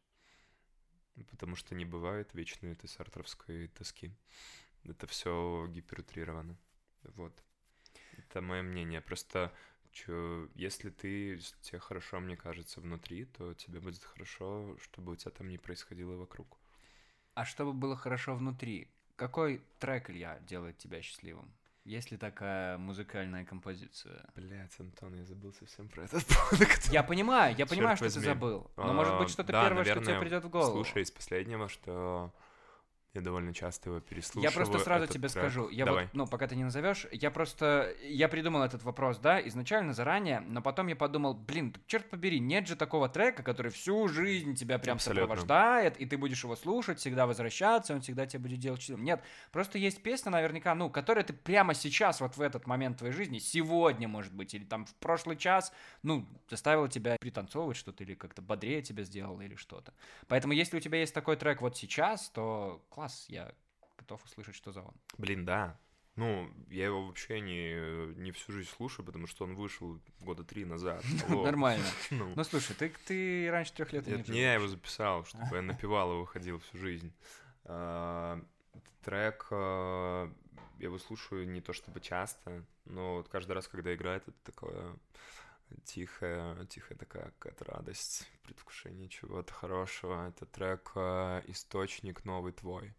Потому 1.32 1.56
что 1.56 1.76
не 1.76 1.86
бывает 1.86 2.34
вечной 2.34 2.74
этой 2.74 2.88
сартровской 2.88 3.68
тоски. 3.70 4.12
Это 4.84 5.08
все 5.08 5.66
гиперутрировано. 5.70 6.58
Вот. 7.16 7.44
Это 8.18 8.42
мое 8.42 8.62
мнение. 8.62 9.02
Просто 9.02 9.54
чё, 9.92 10.50
если 10.56 10.90
ты 10.90 11.38
тебе 11.62 11.80
хорошо, 11.80 12.20
мне 12.20 12.36
кажется, 12.36 12.82
внутри, 12.82 13.26
то 13.26 13.54
тебе 13.54 13.80
будет 13.80 14.04
хорошо, 14.04 14.78
чтобы 14.82 15.14
у 15.14 15.16
тебя 15.16 15.32
там 15.32 15.48
не 15.48 15.58
происходило 15.58 16.16
вокруг. 16.16 16.58
А 17.34 17.46
чтобы 17.46 17.74
было 17.74 17.96
хорошо 17.96 18.36
внутри, 18.36 18.90
какой 19.16 19.62
трек 19.80 20.10
Илья 20.10 20.40
делает 20.40 20.78
тебя 20.78 21.02
счастливым? 21.02 21.52
Есть 21.86 22.10
ли 22.10 22.18
такая 22.18 22.80
музыкальная 22.80 23.46
композиция? 23.46 24.26
Блять, 24.36 24.72
Антон, 24.80 25.14
я 25.14 25.24
забыл 25.24 25.54
совсем 25.54 25.88
про 25.88 26.06
этот 26.06 26.26
пункт. 26.50 26.88
Я 26.92 27.04
понимаю, 27.04 27.56
я 27.56 27.68
понимаю, 27.68 27.96
что 27.96 28.12
ты 28.12 28.20
забыл. 28.20 28.72
Но 28.76 28.92
может 28.92 29.20
быть 29.20 29.30
что-то 29.30 29.54
первое, 29.54 29.84
что 29.84 30.02
тебе 30.02 30.20
придет 30.20 30.44
в 30.44 30.50
голову. 30.50 30.84
Слушай, 30.84 31.04
из 31.04 31.12
последнего, 31.12 31.70
что 31.70 32.34
я 33.16 33.22
довольно 33.22 33.54
часто 33.54 33.90
его 33.90 34.00
переслушиваю. 34.02 34.44
Я 34.44 34.52
просто 34.52 34.80
сразу 34.80 35.08
тебе 35.08 35.30
трек. 35.30 35.44
скажу. 35.44 35.70
Я 35.70 35.86
Давай. 35.86 36.06
вот, 36.06 36.14
ну, 36.14 36.28
пока 36.28 36.48
ты 36.48 36.56
не 36.56 36.64
назовешь, 36.64 37.08
я 37.12 37.32
просто... 37.32 37.94
Я 38.04 38.28
придумал 38.28 38.64
этот 38.64 38.84
вопрос, 38.84 39.18
да, 39.18 39.46
изначально, 39.48 39.94
заранее, 39.94 40.42
но 40.42 40.62
потом 40.62 40.88
я 40.88 40.96
подумал, 40.96 41.34
блин, 41.34 41.76
черт 41.88 42.10
побери, 42.10 42.40
нет 42.40 42.68
же 42.68 42.76
такого 42.76 43.10
трека, 43.10 43.44
который 43.44 43.72
всю 43.72 44.08
жизнь 44.08 44.56
тебя 44.56 44.80
прям 44.80 44.98
Абсолютно. 44.98 45.24
сопровождает, 45.24 45.98
и 45.98 46.06
ты 46.06 46.18
будешь 46.18 46.44
его 46.44 46.56
слушать, 46.56 47.00
всегда 47.00 47.26
возвращаться, 47.26 47.94
он 47.94 48.02
всегда 48.02 48.26
тебя 48.26 48.42
будет 48.42 48.60
делать 48.60 48.82
счастливым. 48.82 49.06
Нет, 49.06 49.24
просто 49.52 49.78
есть 49.78 50.04
песня, 50.04 50.32
наверняка, 50.32 50.76
ну, 50.76 50.90
которая 50.90 51.24
ты 51.24 51.34
прямо 51.34 51.74
сейчас, 51.74 52.20
вот 52.22 52.38
в 52.38 52.42
этот 52.42 52.68
момент 52.68 52.98
твоей 52.98 53.14
жизни, 53.14 53.40
сегодня, 53.40 54.08
может 54.08 54.34
быть, 54.34 54.54
или 54.54 54.66
там 54.66 54.86
в 54.86 54.94
прошлый 54.96 55.38
час, 55.38 55.72
ну, 56.04 56.28
заставила 56.50 56.90
тебя 56.90 57.16
пританцовывать 57.20 57.78
что-то, 57.78 58.04
или 58.04 58.14
как-то 58.14 58.42
бодрее 58.42 58.82
тебя 58.82 59.04
сделала, 59.04 59.42
или 59.42 59.56
что-то. 59.56 59.94
Поэтому, 60.28 60.54
если 60.54 60.78
у 60.78 60.80
тебя 60.80 61.00
есть 61.00 61.14
такой 61.14 61.38
трек 61.38 61.62
вот 61.62 61.78
сейчас, 61.78 62.30
то 62.30 62.84
класс 62.90 63.05
класс, 63.06 63.26
я 63.30 63.52
готов 63.98 64.24
услышать, 64.26 64.56
что 64.56 64.72
за 64.72 64.82
он. 64.82 64.94
Блин, 65.18 65.46
да. 65.46 65.80
Ну, 66.16 66.50
я 66.70 66.86
его 66.86 67.06
вообще 67.06 67.42
не, 67.42 68.16
не 68.16 68.32
всю 68.32 68.54
жизнь 68.54 68.70
слушаю, 68.70 69.06
потому 69.06 69.28
что 69.28 69.44
он 69.44 69.54
вышел 69.54 70.00
года 70.20 70.44
три 70.44 70.66
назад. 70.66 71.04
Нормально. 71.30 71.86
Ну. 72.12 72.34
ну, 72.36 72.44
слушай, 72.44 72.76
ты, 72.76 72.94
ты 73.06 73.50
раньше 73.52 73.74
трех 73.74 73.94
лет 73.94 74.08
не 74.08 74.32
Не, 74.32 74.42
я 74.42 74.54
его 74.54 74.68
записал, 74.68 75.26
чтобы 75.26 75.56
я 75.56 75.62
напевал 75.62 76.14
его, 76.14 76.26
ходил 76.26 76.60
всю 76.60 76.78
жизнь. 76.78 77.14
А, 77.66 78.42
трек, 79.04 79.48
а, 79.52 80.32
я 80.80 80.86
его 80.86 80.98
слушаю 80.98 81.48
не 81.48 81.62
то 81.62 81.74
чтобы 81.74 82.00
часто, 82.00 82.64
но 82.86 83.16
вот 83.16 83.28
каждый 83.28 83.52
раз, 83.52 83.68
когда 83.68 83.94
играет, 83.94 84.24
это 84.28 84.38
такое 84.44 84.96
тихая, 85.84 86.66
тихая 86.66 86.98
такая 86.98 87.32
какая-то 87.32 87.66
радость, 87.66 88.30
предвкушение 88.44 89.10
чего-то 89.10 89.54
хорошего. 89.54 90.28
Это 90.28 90.46
трек 90.46 90.92
э, 90.96 91.42
«Источник 91.48 92.26
новый 92.26 92.54
твой». 92.54 92.96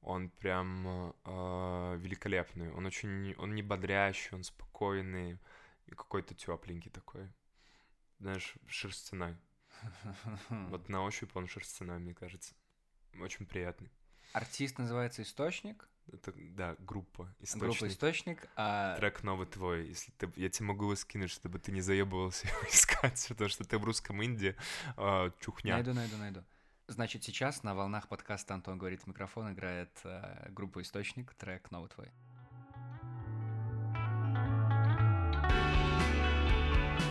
Он 0.00 0.28
прям 0.28 1.14
э, 1.24 1.96
великолепный. 1.98 2.70
Он 2.72 2.86
очень, 2.86 3.34
он 3.38 3.54
не 3.54 3.62
бодрящий, 3.62 4.34
он 4.34 4.44
спокойный 4.44 5.38
и 5.86 5.90
какой-то 5.92 6.34
тепленький 6.34 6.90
такой. 6.90 7.32
Знаешь, 8.18 8.54
шерстяной. 8.66 9.36
Вот 10.48 10.88
на 10.88 11.02
ощупь 11.04 11.34
он 11.34 11.46
шерстяной, 11.46 11.98
мне 11.98 12.14
кажется. 12.14 12.54
Очень 13.20 13.46
приятный. 13.46 13.90
Артист 14.32 14.78
называется 14.78 15.22
«Источник»? 15.22 15.88
Это, 16.12 16.32
да, 16.36 16.76
группа 16.78 17.34
«Источник». 17.40 17.62
Группа 17.62 17.88
«Источник», 17.88 18.48
а... 18.56 18.96
Трек 18.96 19.22
новый 19.22 19.46
твой. 19.46 19.88
Если 19.88 20.12
ты... 20.12 20.30
Я 20.36 20.48
тебе 20.50 20.66
могу 20.66 20.84
его 20.84 20.96
скинуть, 20.96 21.30
чтобы 21.30 21.58
ты 21.58 21.72
не 21.72 21.80
заебывался 21.80 22.46
его 22.48 22.58
искать, 22.68 23.24
потому 23.28 23.48
что 23.48 23.64
ты 23.64 23.78
в 23.78 23.84
русском 23.84 24.22
инде 24.24 24.56
э, 24.96 25.30
чухня. 25.40 25.74
Найду, 25.74 25.94
найду, 25.94 26.16
найду. 26.16 26.44
Значит, 26.86 27.24
сейчас 27.24 27.62
на 27.62 27.74
волнах 27.74 28.08
подкаста 28.08 28.52
«Антон 28.52 28.76
говорит 28.76 29.02
в 29.02 29.06
микрофон» 29.06 29.52
играет 29.52 29.90
э, 30.04 30.50
группа 30.50 30.82
«Источник», 30.82 31.32
трек 31.34 31.70
«Новый 31.70 31.88
твой». 31.88 32.12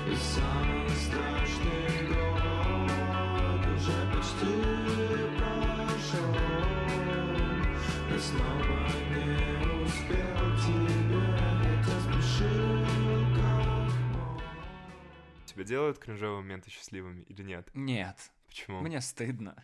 И 0.05 0.15
самый 0.15 0.89
страшный 0.89 2.07
год 2.07 3.65
уже 3.73 4.11
почти 4.11 4.53
прошел, 5.37 6.35
и 8.13 8.19
снова 8.19 8.82
Тебя 15.53 15.65
делают 15.65 15.99
кринжовые 15.99 16.41
моменты 16.41 16.71
счастливыми 16.71 17.21
или 17.23 17.43
нет? 17.43 17.69
Нет. 17.75 18.17
Почему? 18.47 18.81
Мне 18.81 19.01
стыдно. 19.01 19.63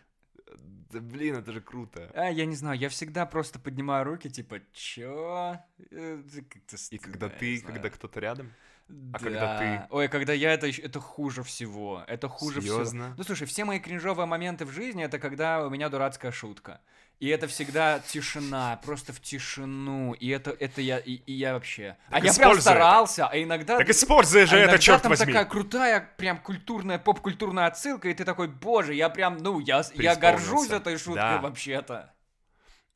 Да 0.91 0.99
блин, 0.99 1.35
это 1.35 1.51
же 1.51 1.61
круто. 1.61 2.11
А, 2.13 2.29
я 2.29 2.45
не 2.45 2.55
знаю, 2.55 2.77
я 2.77 2.89
всегда 2.89 3.25
просто 3.25 3.59
поднимаю 3.59 4.05
руки, 4.05 4.29
типа, 4.29 4.61
чё? 4.71 5.59
Э, 5.91 6.21
как-то 6.49 6.75
И 6.91 6.97
когда 6.97 7.29
ты, 7.29 7.59
когда 7.61 7.89
кто-то 7.89 8.19
рядом? 8.19 8.51
А 8.87 8.91
да. 8.91 9.19
когда 9.19 9.57
ты... 9.59 9.93
Ой, 9.93 10.07
когда 10.07 10.33
я, 10.33 10.51
это, 10.51 10.67
это 10.67 10.99
хуже 10.99 11.43
всего. 11.43 12.03
Это 12.07 12.27
хуже 12.27 12.61
Серьезно? 12.61 13.05
всего. 13.05 13.15
Ну, 13.17 13.23
слушай, 13.23 13.45
все 13.45 13.65
мои 13.65 13.79
кринжовые 13.79 14.25
моменты 14.25 14.65
в 14.65 14.71
жизни, 14.71 15.03
это 15.03 15.19
когда 15.19 15.65
у 15.65 15.69
меня 15.69 15.89
дурацкая 15.89 16.31
шутка. 16.31 16.81
И 17.19 17.27
это 17.27 17.47
всегда 17.47 17.99
тишина, 17.99 18.79
просто 18.83 19.11
в 19.11 19.19
тишину. 19.19 20.13
И 20.13 20.29
это, 20.29 20.51
это 20.51 20.79
я, 20.81 20.99
и, 20.99 21.15
и 21.15 21.33
я 21.33 21.53
вообще... 21.53 21.97
Так 22.09 22.23
а 22.23 22.25
я 22.25 22.33
прям 22.33 22.61
старался, 22.61 23.23
это. 23.23 23.31
а 23.33 23.43
иногда... 23.43 23.77
Так 23.77 23.89
используй 23.89 24.45
же 24.45 24.55
а 24.55 24.59
это, 24.59 24.79
черт 24.79 25.01
там 25.01 25.09
возьми! 25.09 25.25
такая 25.25 25.45
крутая, 25.45 26.13
прям 26.17 26.37
культурная, 26.37 26.97
поп-культурная 26.97 27.65
отсылка, 27.65 28.07
и 28.07 28.13
ты 28.13 28.23
такой, 28.23 28.47
боже, 28.47 28.93
я 28.93 29.09
прям, 29.09 29.37
ну, 29.37 29.59
я, 29.59 29.83
я 29.95 30.15
горжусь 30.15 30.69
этой 30.69 30.97
шуткой 30.97 31.15
да. 31.15 31.41
вообще-то. 31.41 32.13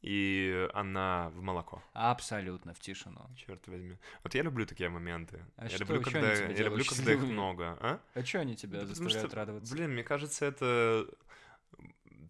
И 0.01 0.69
она 0.73 1.29
в 1.29 1.41
молоко. 1.41 1.83
Абсолютно, 1.93 2.73
в 2.73 2.79
тишину. 2.79 3.29
Черт 3.35 3.67
возьми. 3.67 3.97
Вот 4.23 4.35
я 4.35 4.41
люблю 4.41 4.65
такие 4.65 4.89
моменты. 4.89 5.45
А 5.57 5.63
я 5.63 5.69
что, 5.69 5.79
люблю, 5.79 6.01
когда, 6.01 6.33
я 6.33 6.63
люблю, 6.63 6.83
когда 6.85 7.13
их 7.13 7.21
много. 7.21 7.77
А, 7.79 7.99
а 8.13 8.25
что 8.25 8.39
они 8.39 8.55
тебя 8.55 8.81
да 8.81 8.85
заставляют 8.85 9.31
что, 9.31 9.37
радоваться? 9.37 9.73
Блин, 9.73 9.91
мне 9.91 10.03
кажется, 10.03 10.45
это... 10.45 11.07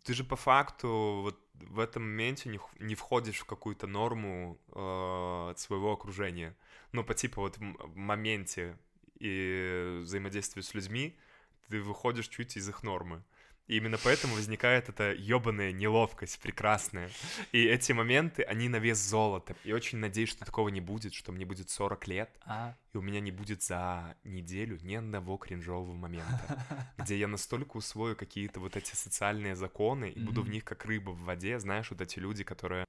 Ты 0.03 0.13
же 0.13 0.23
по 0.23 0.35
факту 0.35 1.21
вот 1.23 1.42
в 1.53 1.79
этом 1.79 2.03
моменте 2.03 2.49
не, 2.49 2.59
не 2.79 2.95
входишь 2.95 3.39
в 3.39 3.45
какую-то 3.45 3.87
норму 3.87 4.59
э, 4.69 5.53
своего 5.57 5.91
окружения. 5.91 6.55
Ну, 6.91 7.03
по 7.03 7.13
типу 7.13 7.41
вот 7.41 7.57
в 7.57 7.95
моменте 7.95 8.77
и 9.19 9.99
взаимодействия 10.01 10.63
с 10.63 10.73
людьми 10.73 11.17
ты 11.69 11.81
выходишь 11.81 12.27
чуть 12.27 12.57
из 12.57 12.67
их 12.69 12.83
нормы. 12.83 13.23
И 13.67 13.77
именно 13.77 13.97
поэтому 14.03 14.35
возникает 14.35 14.89
эта 14.89 15.13
ебаная 15.13 15.71
неловкость 15.71 16.39
прекрасная. 16.39 17.09
И 17.51 17.63
эти 17.63 17.93
моменты, 17.93 18.43
они 18.43 18.67
на 18.67 18.77
вес 18.77 18.97
золота. 18.97 19.55
И 19.63 19.71
очень 19.71 19.99
надеюсь, 19.99 20.29
что 20.29 20.45
такого 20.45 20.69
не 20.69 20.81
будет, 20.81 21.13
что 21.13 21.31
мне 21.31 21.45
будет 21.45 21.69
40 21.69 22.07
лет, 22.07 22.29
а? 22.45 22.75
и 22.93 22.97
у 22.97 23.01
меня 23.01 23.21
не 23.21 23.31
будет 23.31 23.63
за 23.63 24.15
неделю 24.23 24.77
ни 24.81 24.95
одного 24.95 25.37
кринжового 25.37 25.93
момента, 25.93 26.93
где 26.97 27.17
я 27.17 27.27
настолько 27.27 27.77
усвою 27.77 28.15
какие-то 28.15 28.59
вот 28.59 28.75
эти 28.75 28.95
социальные 28.95 29.55
законы 29.55 30.09
и 30.09 30.19
буду 30.19 30.41
в 30.41 30.49
них 30.49 30.65
как 30.65 30.85
рыба 30.85 31.11
в 31.11 31.23
воде, 31.23 31.57
знаешь, 31.59 31.89
вот 31.89 32.01
эти 32.01 32.19
люди, 32.19 32.43
которые 32.43 32.85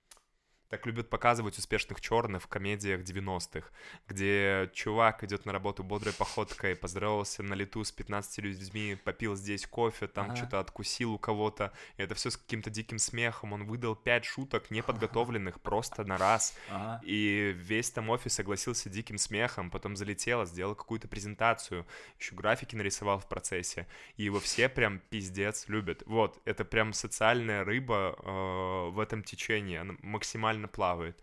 Так 0.69 0.87
любят 0.87 1.11
показывать 1.11 1.59
успешных 1.59 2.01
черных 2.01 2.43
в 2.43 2.49
комедиях 2.49 3.03
90-х, 3.03 3.69
где 4.09 4.71
чувак 4.73 5.23
идет 5.23 5.45
на 5.45 5.53
работу 5.53 5.85
бодрой 5.85 6.15
походкой, 6.15 6.75
поздоровался 6.75 7.43
на 7.43 7.55
лету 7.55 7.85
с 7.85 7.93
15 7.93 8.39
людьми, 8.39 8.97
попил 9.05 9.37
здесь 9.37 9.67
кофе, 9.67 10.07
там 10.07 10.27
ага. 10.27 10.37
что-то 10.37 10.61
откусил 10.61 11.13
у 11.13 11.19
кого-то. 11.19 11.73
И 11.97 12.03
это 12.03 12.15
все 12.15 12.31
с 12.31 12.37
каким-то 12.37 12.71
диким 12.71 12.99
смехом. 12.99 13.53
Он 13.53 13.65
выдал 13.65 13.95
5 13.95 14.25
шуток 14.25 14.71
неподготовленных 14.71 15.61
просто 15.63 16.05
на 16.05 16.17
раз. 16.17 16.57
Ага. 16.71 17.01
И 17.05 17.55
весь 17.57 17.91
там 17.91 18.11
офис 18.11 18.35
согласился 18.35 18.89
диким 18.89 19.19
смехом, 19.19 19.71
потом 19.71 19.97
залетел, 19.97 20.45
сделал 20.47 20.75
какую-то 20.75 21.09
презентацию, 21.09 21.87
еще 22.19 22.35
графики 22.35 22.75
нарисовал 22.75 23.19
в 23.19 23.29
процессе. 23.29 23.87
И 24.17 24.25
его 24.25 24.41
все 24.41 24.69
прям 24.69 24.99
пиздец 24.99 25.69
любят. 25.69 26.03
Вот, 26.07 26.41
это 26.45 26.65
прям 26.65 26.93
социальная 26.93 27.65
рыба 27.65 28.17
э, 28.19 28.91
в 28.91 28.99
этом 28.99 29.23
течении. 29.23 29.77
Она 29.77 29.95
максимально 30.01 30.54
нормально 30.55 30.69
плавает. 30.69 31.21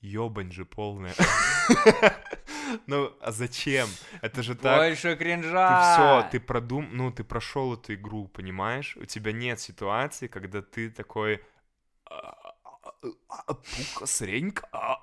Ёбань 0.00 0.52
же 0.52 0.64
полная. 0.64 1.14
Ну, 2.88 3.12
а 3.20 3.30
зачем? 3.30 3.88
Это 4.22 4.42
же 4.42 4.56
так... 4.56 4.78
Больше 4.78 5.14
кринжа! 5.14 5.68
Ты 5.68 5.84
все, 5.92 6.28
ты 6.32 6.40
продум... 6.44 6.88
Ну, 6.90 7.12
ты 7.12 7.22
прошел 7.22 7.74
эту 7.74 7.94
игру, 7.94 8.26
понимаешь? 8.26 8.96
У 8.96 9.04
тебя 9.04 9.30
нет 9.30 9.60
ситуации, 9.60 10.26
когда 10.26 10.62
ты 10.62 10.90
такой... 10.90 11.40
Пука, 13.40 14.06
сренька, 14.06 14.98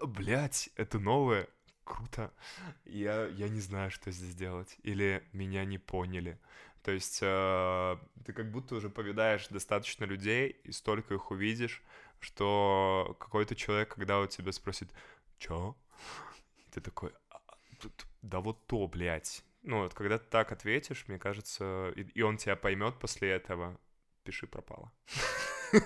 блять, 0.00 0.70
это 0.76 1.00
новое, 1.00 1.48
круто. 1.82 2.30
Я, 2.84 3.26
я 3.26 3.48
не 3.48 3.60
знаю, 3.60 3.90
что 3.90 4.12
здесь 4.12 4.36
делать. 4.36 4.76
Или 4.84 5.24
меня 5.32 5.64
не 5.64 5.78
поняли. 5.78 6.38
То 6.84 6.92
есть 6.92 7.18
э, 7.20 7.96
ты 8.24 8.32
как 8.32 8.52
будто 8.52 8.76
уже 8.76 8.88
повидаешь 8.90 9.48
достаточно 9.48 10.04
людей 10.04 10.56
и 10.64 10.70
столько 10.70 11.14
их 11.14 11.32
увидишь, 11.32 11.82
что 12.22 13.16
какой-то 13.18 13.54
человек, 13.54 13.94
когда 13.94 14.20
у 14.20 14.26
тебя 14.26 14.52
спросит, 14.52 14.90
чё? 15.38 15.76
Ты 16.70 16.80
такой, 16.80 17.10
«А, 17.28 17.40
да 18.22 18.40
вот 18.40 18.66
то, 18.66 18.86
блядь. 18.86 19.44
Ну, 19.62 19.82
вот 19.82 19.94
когда 19.94 20.18
ты 20.18 20.24
так 20.28 20.50
ответишь, 20.50 21.04
мне 21.06 21.18
кажется, 21.18 21.92
и, 21.94 22.02
и 22.02 22.22
он 22.22 22.36
тебя 22.36 22.56
поймет 22.56 22.98
после 22.98 23.30
этого, 23.30 23.78
пиши 24.24 24.46
пропало. 24.46 24.92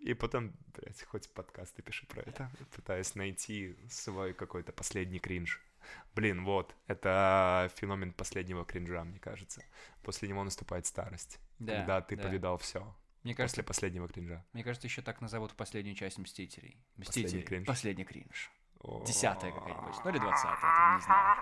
И 0.00 0.14
потом, 0.14 0.52
блядь, 0.74 1.02
хоть 1.04 1.30
подкасты 1.32 1.82
пиши 1.82 2.06
про 2.06 2.22
это, 2.22 2.50
пытаясь 2.74 3.14
найти 3.14 3.76
свой 3.88 4.34
какой-то 4.34 4.72
последний 4.72 5.20
кринж. 5.20 5.60
Блин, 6.14 6.44
вот, 6.44 6.74
это 6.86 7.70
феномен 7.76 8.12
последнего 8.12 8.64
кринжа, 8.64 9.04
мне 9.04 9.18
кажется. 9.18 9.62
После 10.02 10.28
него 10.28 10.42
наступает 10.42 10.86
старость, 10.86 11.38
да, 11.58 11.76
когда 11.76 12.00
ты 12.00 12.16
да. 12.16 12.22
повидал 12.24 12.58
все. 12.58 12.94
Мне 13.22 13.34
кажется, 13.34 13.62
после 13.62 13.64
последнего 13.64 14.08
кринжа. 14.08 14.44
Мне 14.52 14.64
кажется, 14.64 14.86
еще 14.86 15.02
так 15.02 15.20
назовут 15.20 15.54
последнюю 15.54 15.94
часть 15.94 16.18
Мстителей. 16.18 16.78
Мстители. 16.96 17.22
Последний 17.22 17.42
кринж. 17.42 17.66
Последний 17.66 18.04
кринж. 18.04 18.50
Десятая 19.06 19.52
какая-нибудь. 19.52 19.94
Ну 20.04 20.10
или 20.10 20.18
двадцатая, 20.18 20.60
там, 20.60 20.96
не 20.96 21.02
знаю. 21.02 21.36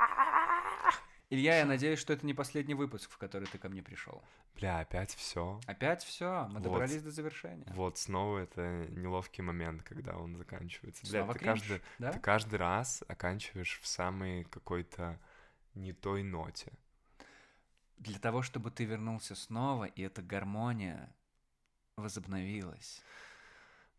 Илья, 1.31 1.59
я 1.59 1.67
надеюсь, 1.67 1.99
что 1.99 2.15
это 2.15 2.25
не 2.25 2.33
последний 2.33 2.73
выпуск, 2.73 3.11
в 3.11 3.19
который 3.19 3.47
ты 3.47 3.59
ко 3.59 3.69
мне 3.69 3.83
пришел. 3.83 4.23
Бля, 4.57 4.81
опять 4.81 5.15
все. 5.15 5.61
Опять 5.67 6.03
все. 6.03 6.47
Мы 6.49 6.55
вот, 6.55 6.63
добрались 6.63 7.03
до 7.03 7.11
завершения. 7.11 7.71
Вот 7.75 7.99
снова 7.99 8.39
это 8.39 8.87
неловкий 8.89 9.43
момент, 9.43 9.83
когда 9.83 10.17
он 10.17 10.37
заканчивается. 10.37 11.03
Бля, 11.03 11.21
снова 11.21 11.35
ты 11.35 11.45
каждый, 11.45 11.83
да? 11.99 12.13
ты 12.13 12.19
каждый 12.19 12.57
раз 12.57 13.05
оканчиваешь 13.09 13.79
в 13.83 13.87
самой 13.87 14.45
какой-то 14.45 15.21
не 15.75 15.93
той 15.93 16.23
ноте. 16.23 16.73
Для 17.99 18.19
того, 18.19 18.43
чтобы 18.43 18.71
ты 18.71 18.85
вернулся 18.85 19.35
снова, 19.35 19.85
и 19.85 20.03
эта 20.03 20.23
гармония 20.23 21.15
возобновилась. 21.99 23.03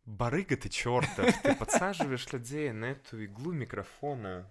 Барыга 0.06 0.58
ты 0.58 0.70
чертов, 0.70 1.42
ты 1.44 1.56
подсаживаешь 1.56 2.32
людей 2.34 2.72
на 2.72 2.86
эту 2.86 3.24
иглу 3.24 3.52
микрофона. 3.52 4.50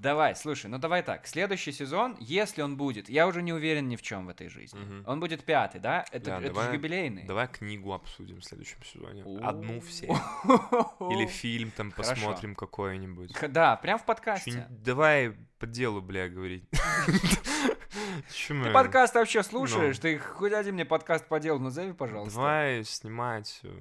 Давай, 0.00 0.34
слушай, 0.34 0.66
ну 0.70 0.78
давай 0.78 1.02
так. 1.02 1.26
Следующий 1.26 1.72
сезон, 1.72 2.16
если 2.20 2.62
он 2.62 2.78
будет, 2.78 3.10
я 3.10 3.26
уже 3.26 3.42
не 3.42 3.52
уверен 3.52 3.86
ни 3.88 3.96
в 3.96 4.02
чем 4.02 4.26
в 4.26 4.28
этой 4.30 4.48
жизни. 4.48 4.80
Угу. 4.80 5.10
Он 5.10 5.20
будет 5.20 5.44
пятый, 5.44 5.78
да? 5.78 6.06
Это, 6.10 6.26
да, 6.26 6.38
это 6.38 6.46
давай, 6.46 6.68
же 6.68 6.74
юбилейный. 6.76 7.24
Давай 7.24 7.48
книгу 7.48 7.92
обсудим 7.92 8.40
в 8.40 8.44
следующем 8.44 8.82
сезоне. 8.82 9.24
Одну 9.42 9.80
все. 9.80 10.06
Или 11.10 11.26
фильм 11.26 11.70
там 11.70 11.92
посмотрим 11.92 12.54
какой-нибудь. 12.54 13.36
Да, 13.50 13.76
прям 13.76 13.98
в 13.98 14.06
подкасте. 14.06 14.66
Давай 14.70 15.36
по 15.58 15.66
делу, 15.66 16.00
бля, 16.00 16.28
говорить. 16.30 16.64
Ты 17.90 18.72
подкаст 18.72 19.14
вообще 19.14 19.42
слушаешь? 19.42 19.96
Ну. 19.96 20.02
Ты 20.02 20.18
хоть 20.18 20.52
один 20.52 20.74
мне 20.74 20.84
подкаст 20.84 21.26
по 21.26 21.40
делу 21.40 21.58
назови, 21.58 21.92
пожалуйста. 21.92 22.36
Давай 22.36 22.84
снимать, 22.84 23.60
э, 23.62 23.72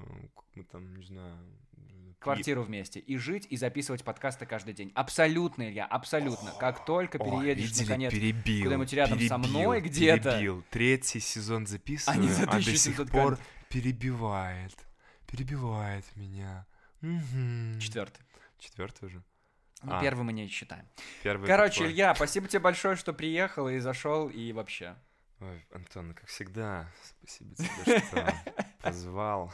мы 0.56 0.64
там, 0.64 0.96
не 0.96 1.06
знаю, 1.06 1.38
квартиру 2.20 2.64
вместе 2.64 3.00
и 3.00 3.18
жить 3.18 3.48
и 3.50 3.58
записывать 3.58 4.04
подкасты 4.04 4.46
каждый 4.46 4.74
день. 4.74 4.92
Абсолютно, 4.96 5.70
Илья, 5.70 5.86
абсолютно. 5.86 6.52
Как 6.60 6.86
только 6.86 7.18
переедешь, 7.18 7.70
видели, 7.70 7.84
наконец, 7.84 8.14
перебил, 8.14 8.64
куда-нибудь 8.64 8.94
рядом 8.94 9.18
перебил, 9.18 9.30
со 9.30 9.38
мной 9.38 9.82
где-то... 9.82 10.32
Перебил. 10.32 10.64
Третий 10.70 11.20
сезон 11.20 11.66
записываю, 11.66 12.30
а, 12.48 12.56
а 12.56 12.56
до 12.58 12.76
сих 12.76 13.10
пор 13.10 13.38
перебивает. 13.70 14.74
Перебивает 15.28 16.06
меня. 16.16 16.66
Угу. 17.02 17.80
Четвертый. 17.80 18.24
Четвертый 18.58 19.06
уже. 19.06 19.24
Ну, 19.82 19.94
а. 19.94 20.02
первый 20.02 20.24
мы 20.24 20.34
не 20.34 20.48
считаем. 20.48 20.86
Первый 21.24 21.48
Короче, 21.48 21.80
такой. 21.80 21.92
Илья, 21.92 22.14
спасибо 22.16 22.48
тебе 22.48 22.60
большое, 22.60 22.96
что 22.96 23.14
приехал 23.14 23.70
и 23.70 23.80
зашел, 23.80 24.30
и 24.30 24.52
вообще. 24.52 24.96
Ой, 25.40 25.66
Антон, 25.72 26.14
как 26.14 26.28
всегда, 26.28 26.92
спасибо 27.20 27.56
тебе, 27.56 28.00
что 28.00 28.34
позвал. 28.82 29.54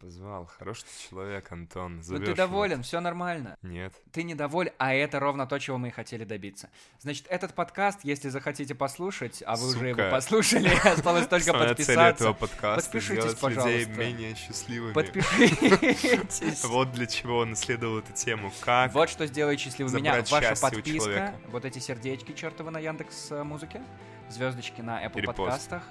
Позвал. 0.00 0.46
Хороший 0.46 0.84
человек, 1.10 1.50
Антон. 1.50 2.00
Ну 2.06 2.20
ты 2.20 2.32
доволен, 2.32 2.84
все 2.84 3.00
нормально. 3.00 3.58
Нет. 3.62 3.92
Ты 4.12 4.22
недоволен, 4.22 4.72
а 4.78 4.94
это 4.94 5.18
ровно 5.18 5.44
то, 5.48 5.58
чего 5.58 5.76
мы 5.76 5.88
и 5.88 5.90
хотели 5.90 6.22
добиться. 6.22 6.70
Значит, 7.00 7.26
этот 7.28 7.52
подкаст, 7.54 8.04
если 8.04 8.28
захотите 8.28 8.76
послушать, 8.76 9.42
а 9.44 9.56
вы 9.56 9.72
Сука. 9.72 9.76
уже 9.76 9.88
его 9.88 10.10
послушали, 10.10 10.68
осталось 10.88 11.26
только 11.26 11.52
подписаться. 11.52 12.00
этого 12.00 12.32
подкаста 12.32 12.84
Подпишитесь, 12.84 13.34
пожалуйста. 13.34 13.76
людей 13.76 13.86
менее 13.96 14.36
счастливыми. 14.36 14.92
Подпишитесь. 14.92 16.62
Вот 16.62 16.92
для 16.92 17.06
чего 17.06 17.38
он 17.38 17.54
исследовал 17.54 17.98
эту 17.98 18.12
тему. 18.12 18.52
Как 18.60 18.94
Вот 18.94 19.10
что 19.10 19.26
сделает 19.26 19.58
счастливым 19.58 19.96
меня. 19.96 20.22
Ваша 20.30 20.54
подписка, 20.60 21.34
вот 21.48 21.64
эти 21.64 21.80
сердечки 21.80 22.34
чертовы 22.34 22.70
на 22.70 22.78
Яндекс 22.78 23.32
э, 23.32 23.42
Музыке, 23.42 23.82
звездочки 24.30 24.80
на 24.80 25.04
Apple 25.04 25.24
подкастах. 25.24 25.82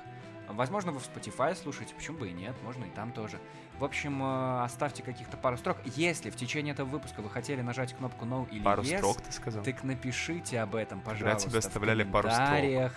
Возможно, 0.48 0.94
вы 0.94 1.00
в 1.00 1.10
Spotify 1.10 1.54
слушаете, 1.56 1.94
почему 1.94 2.20
бы 2.20 2.30
и 2.30 2.32
нет, 2.32 2.56
можно 2.64 2.86
и 2.86 2.90
там 2.90 3.12
тоже. 3.12 3.38
В 3.80 3.84
общем, 3.84 4.24
э, 4.24 4.64
оставьте 4.64 5.04
каких-то 5.04 5.38
пару 5.38 5.58
строк. 5.58 5.78
Если 5.86 6.30
в 6.30 6.36
течение 6.36 6.74
этого 6.74 6.88
выпуска 6.88 7.22
вы 7.22 7.30
хотели 7.30 7.62
нажать 7.62 7.94
кнопку 7.94 8.26
No 8.26 8.50
или 8.50 8.64
пару 8.64 8.82
Yes, 8.82 8.98
строк, 8.98 9.22
ты 9.22 9.32
сказал? 9.32 9.64
так 9.64 9.84
напишите 9.84 10.60
об 10.60 10.76
этом, 10.76 11.00
пожалуйста. 11.02 11.50
Когда 11.50 11.50
тебе 11.50 11.60
оставляли 11.60 12.04
пару 12.04 12.30
строк? 12.30 12.92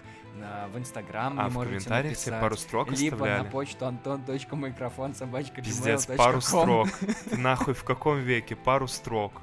в 0.72 0.78
Инстаграм 0.78 1.38
а, 1.38 1.48
в 1.48 1.54
комментариях 1.54 2.12
написать, 2.12 2.24
тебе 2.24 2.40
пару 2.40 2.56
строк 2.56 2.90
либо 2.92 3.16
оставляли? 3.16 3.42
на 3.42 3.50
почту 3.50 3.86
антон.микрофон 3.86 5.14
собачка 5.14 5.60
Пиздец, 5.60 6.06
пару 6.06 6.40
строк. 6.40 6.88
Ты 7.30 7.36
нахуй 7.36 7.74
в 7.74 7.84
каком 7.84 8.20
веке? 8.20 8.56
Пару 8.56 8.86
строк. 8.86 9.42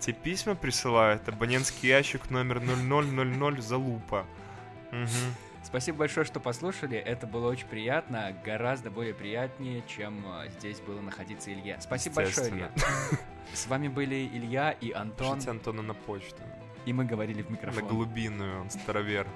Тебе 0.00 0.14
письма 0.14 0.56
присылают, 0.56 1.28
абонентский 1.28 1.90
ящик 1.90 2.30
номер 2.30 2.60
0000 2.60 3.60
залупа. 3.60 4.26
Угу. 4.90 5.51
Спасибо 5.72 6.00
большое, 6.00 6.26
что 6.26 6.38
послушали. 6.38 6.98
Это 6.98 7.26
было 7.26 7.48
очень 7.50 7.66
приятно, 7.66 8.36
гораздо 8.44 8.90
более 8.90 9.14
приятнее, 9.14 9.82
чем 9.88 10.22
э, 10.26 10.50
здесь 10.58 10.80
было 10.80 11.00
находиться 11.00 11.50
Илья. 11.50 11.80
Спасибо 11.80 12.16
большое, 12.16 12.50
Илья. 12.50 12.70
С 13.54 13.66
вами 13.68 13.88
были 13.88 14.28
Илья 14.34 14.72
и 14.72 14.92
Антон. 14.92 15.36
Пишите 15.36 15.50
Антона 15.50 15.80
на 15.80 15.94
почту. 15.94 16.42
И 16.84 16.92
мы 16.92 17.06
говорили 17.06 17.40
в 17.40 17.48
микрофон. 17.48 17.84
На 17.84 17.88
глубинную, 17.88 18.60
он 18.60 18.68
старовер. 18.68 19.26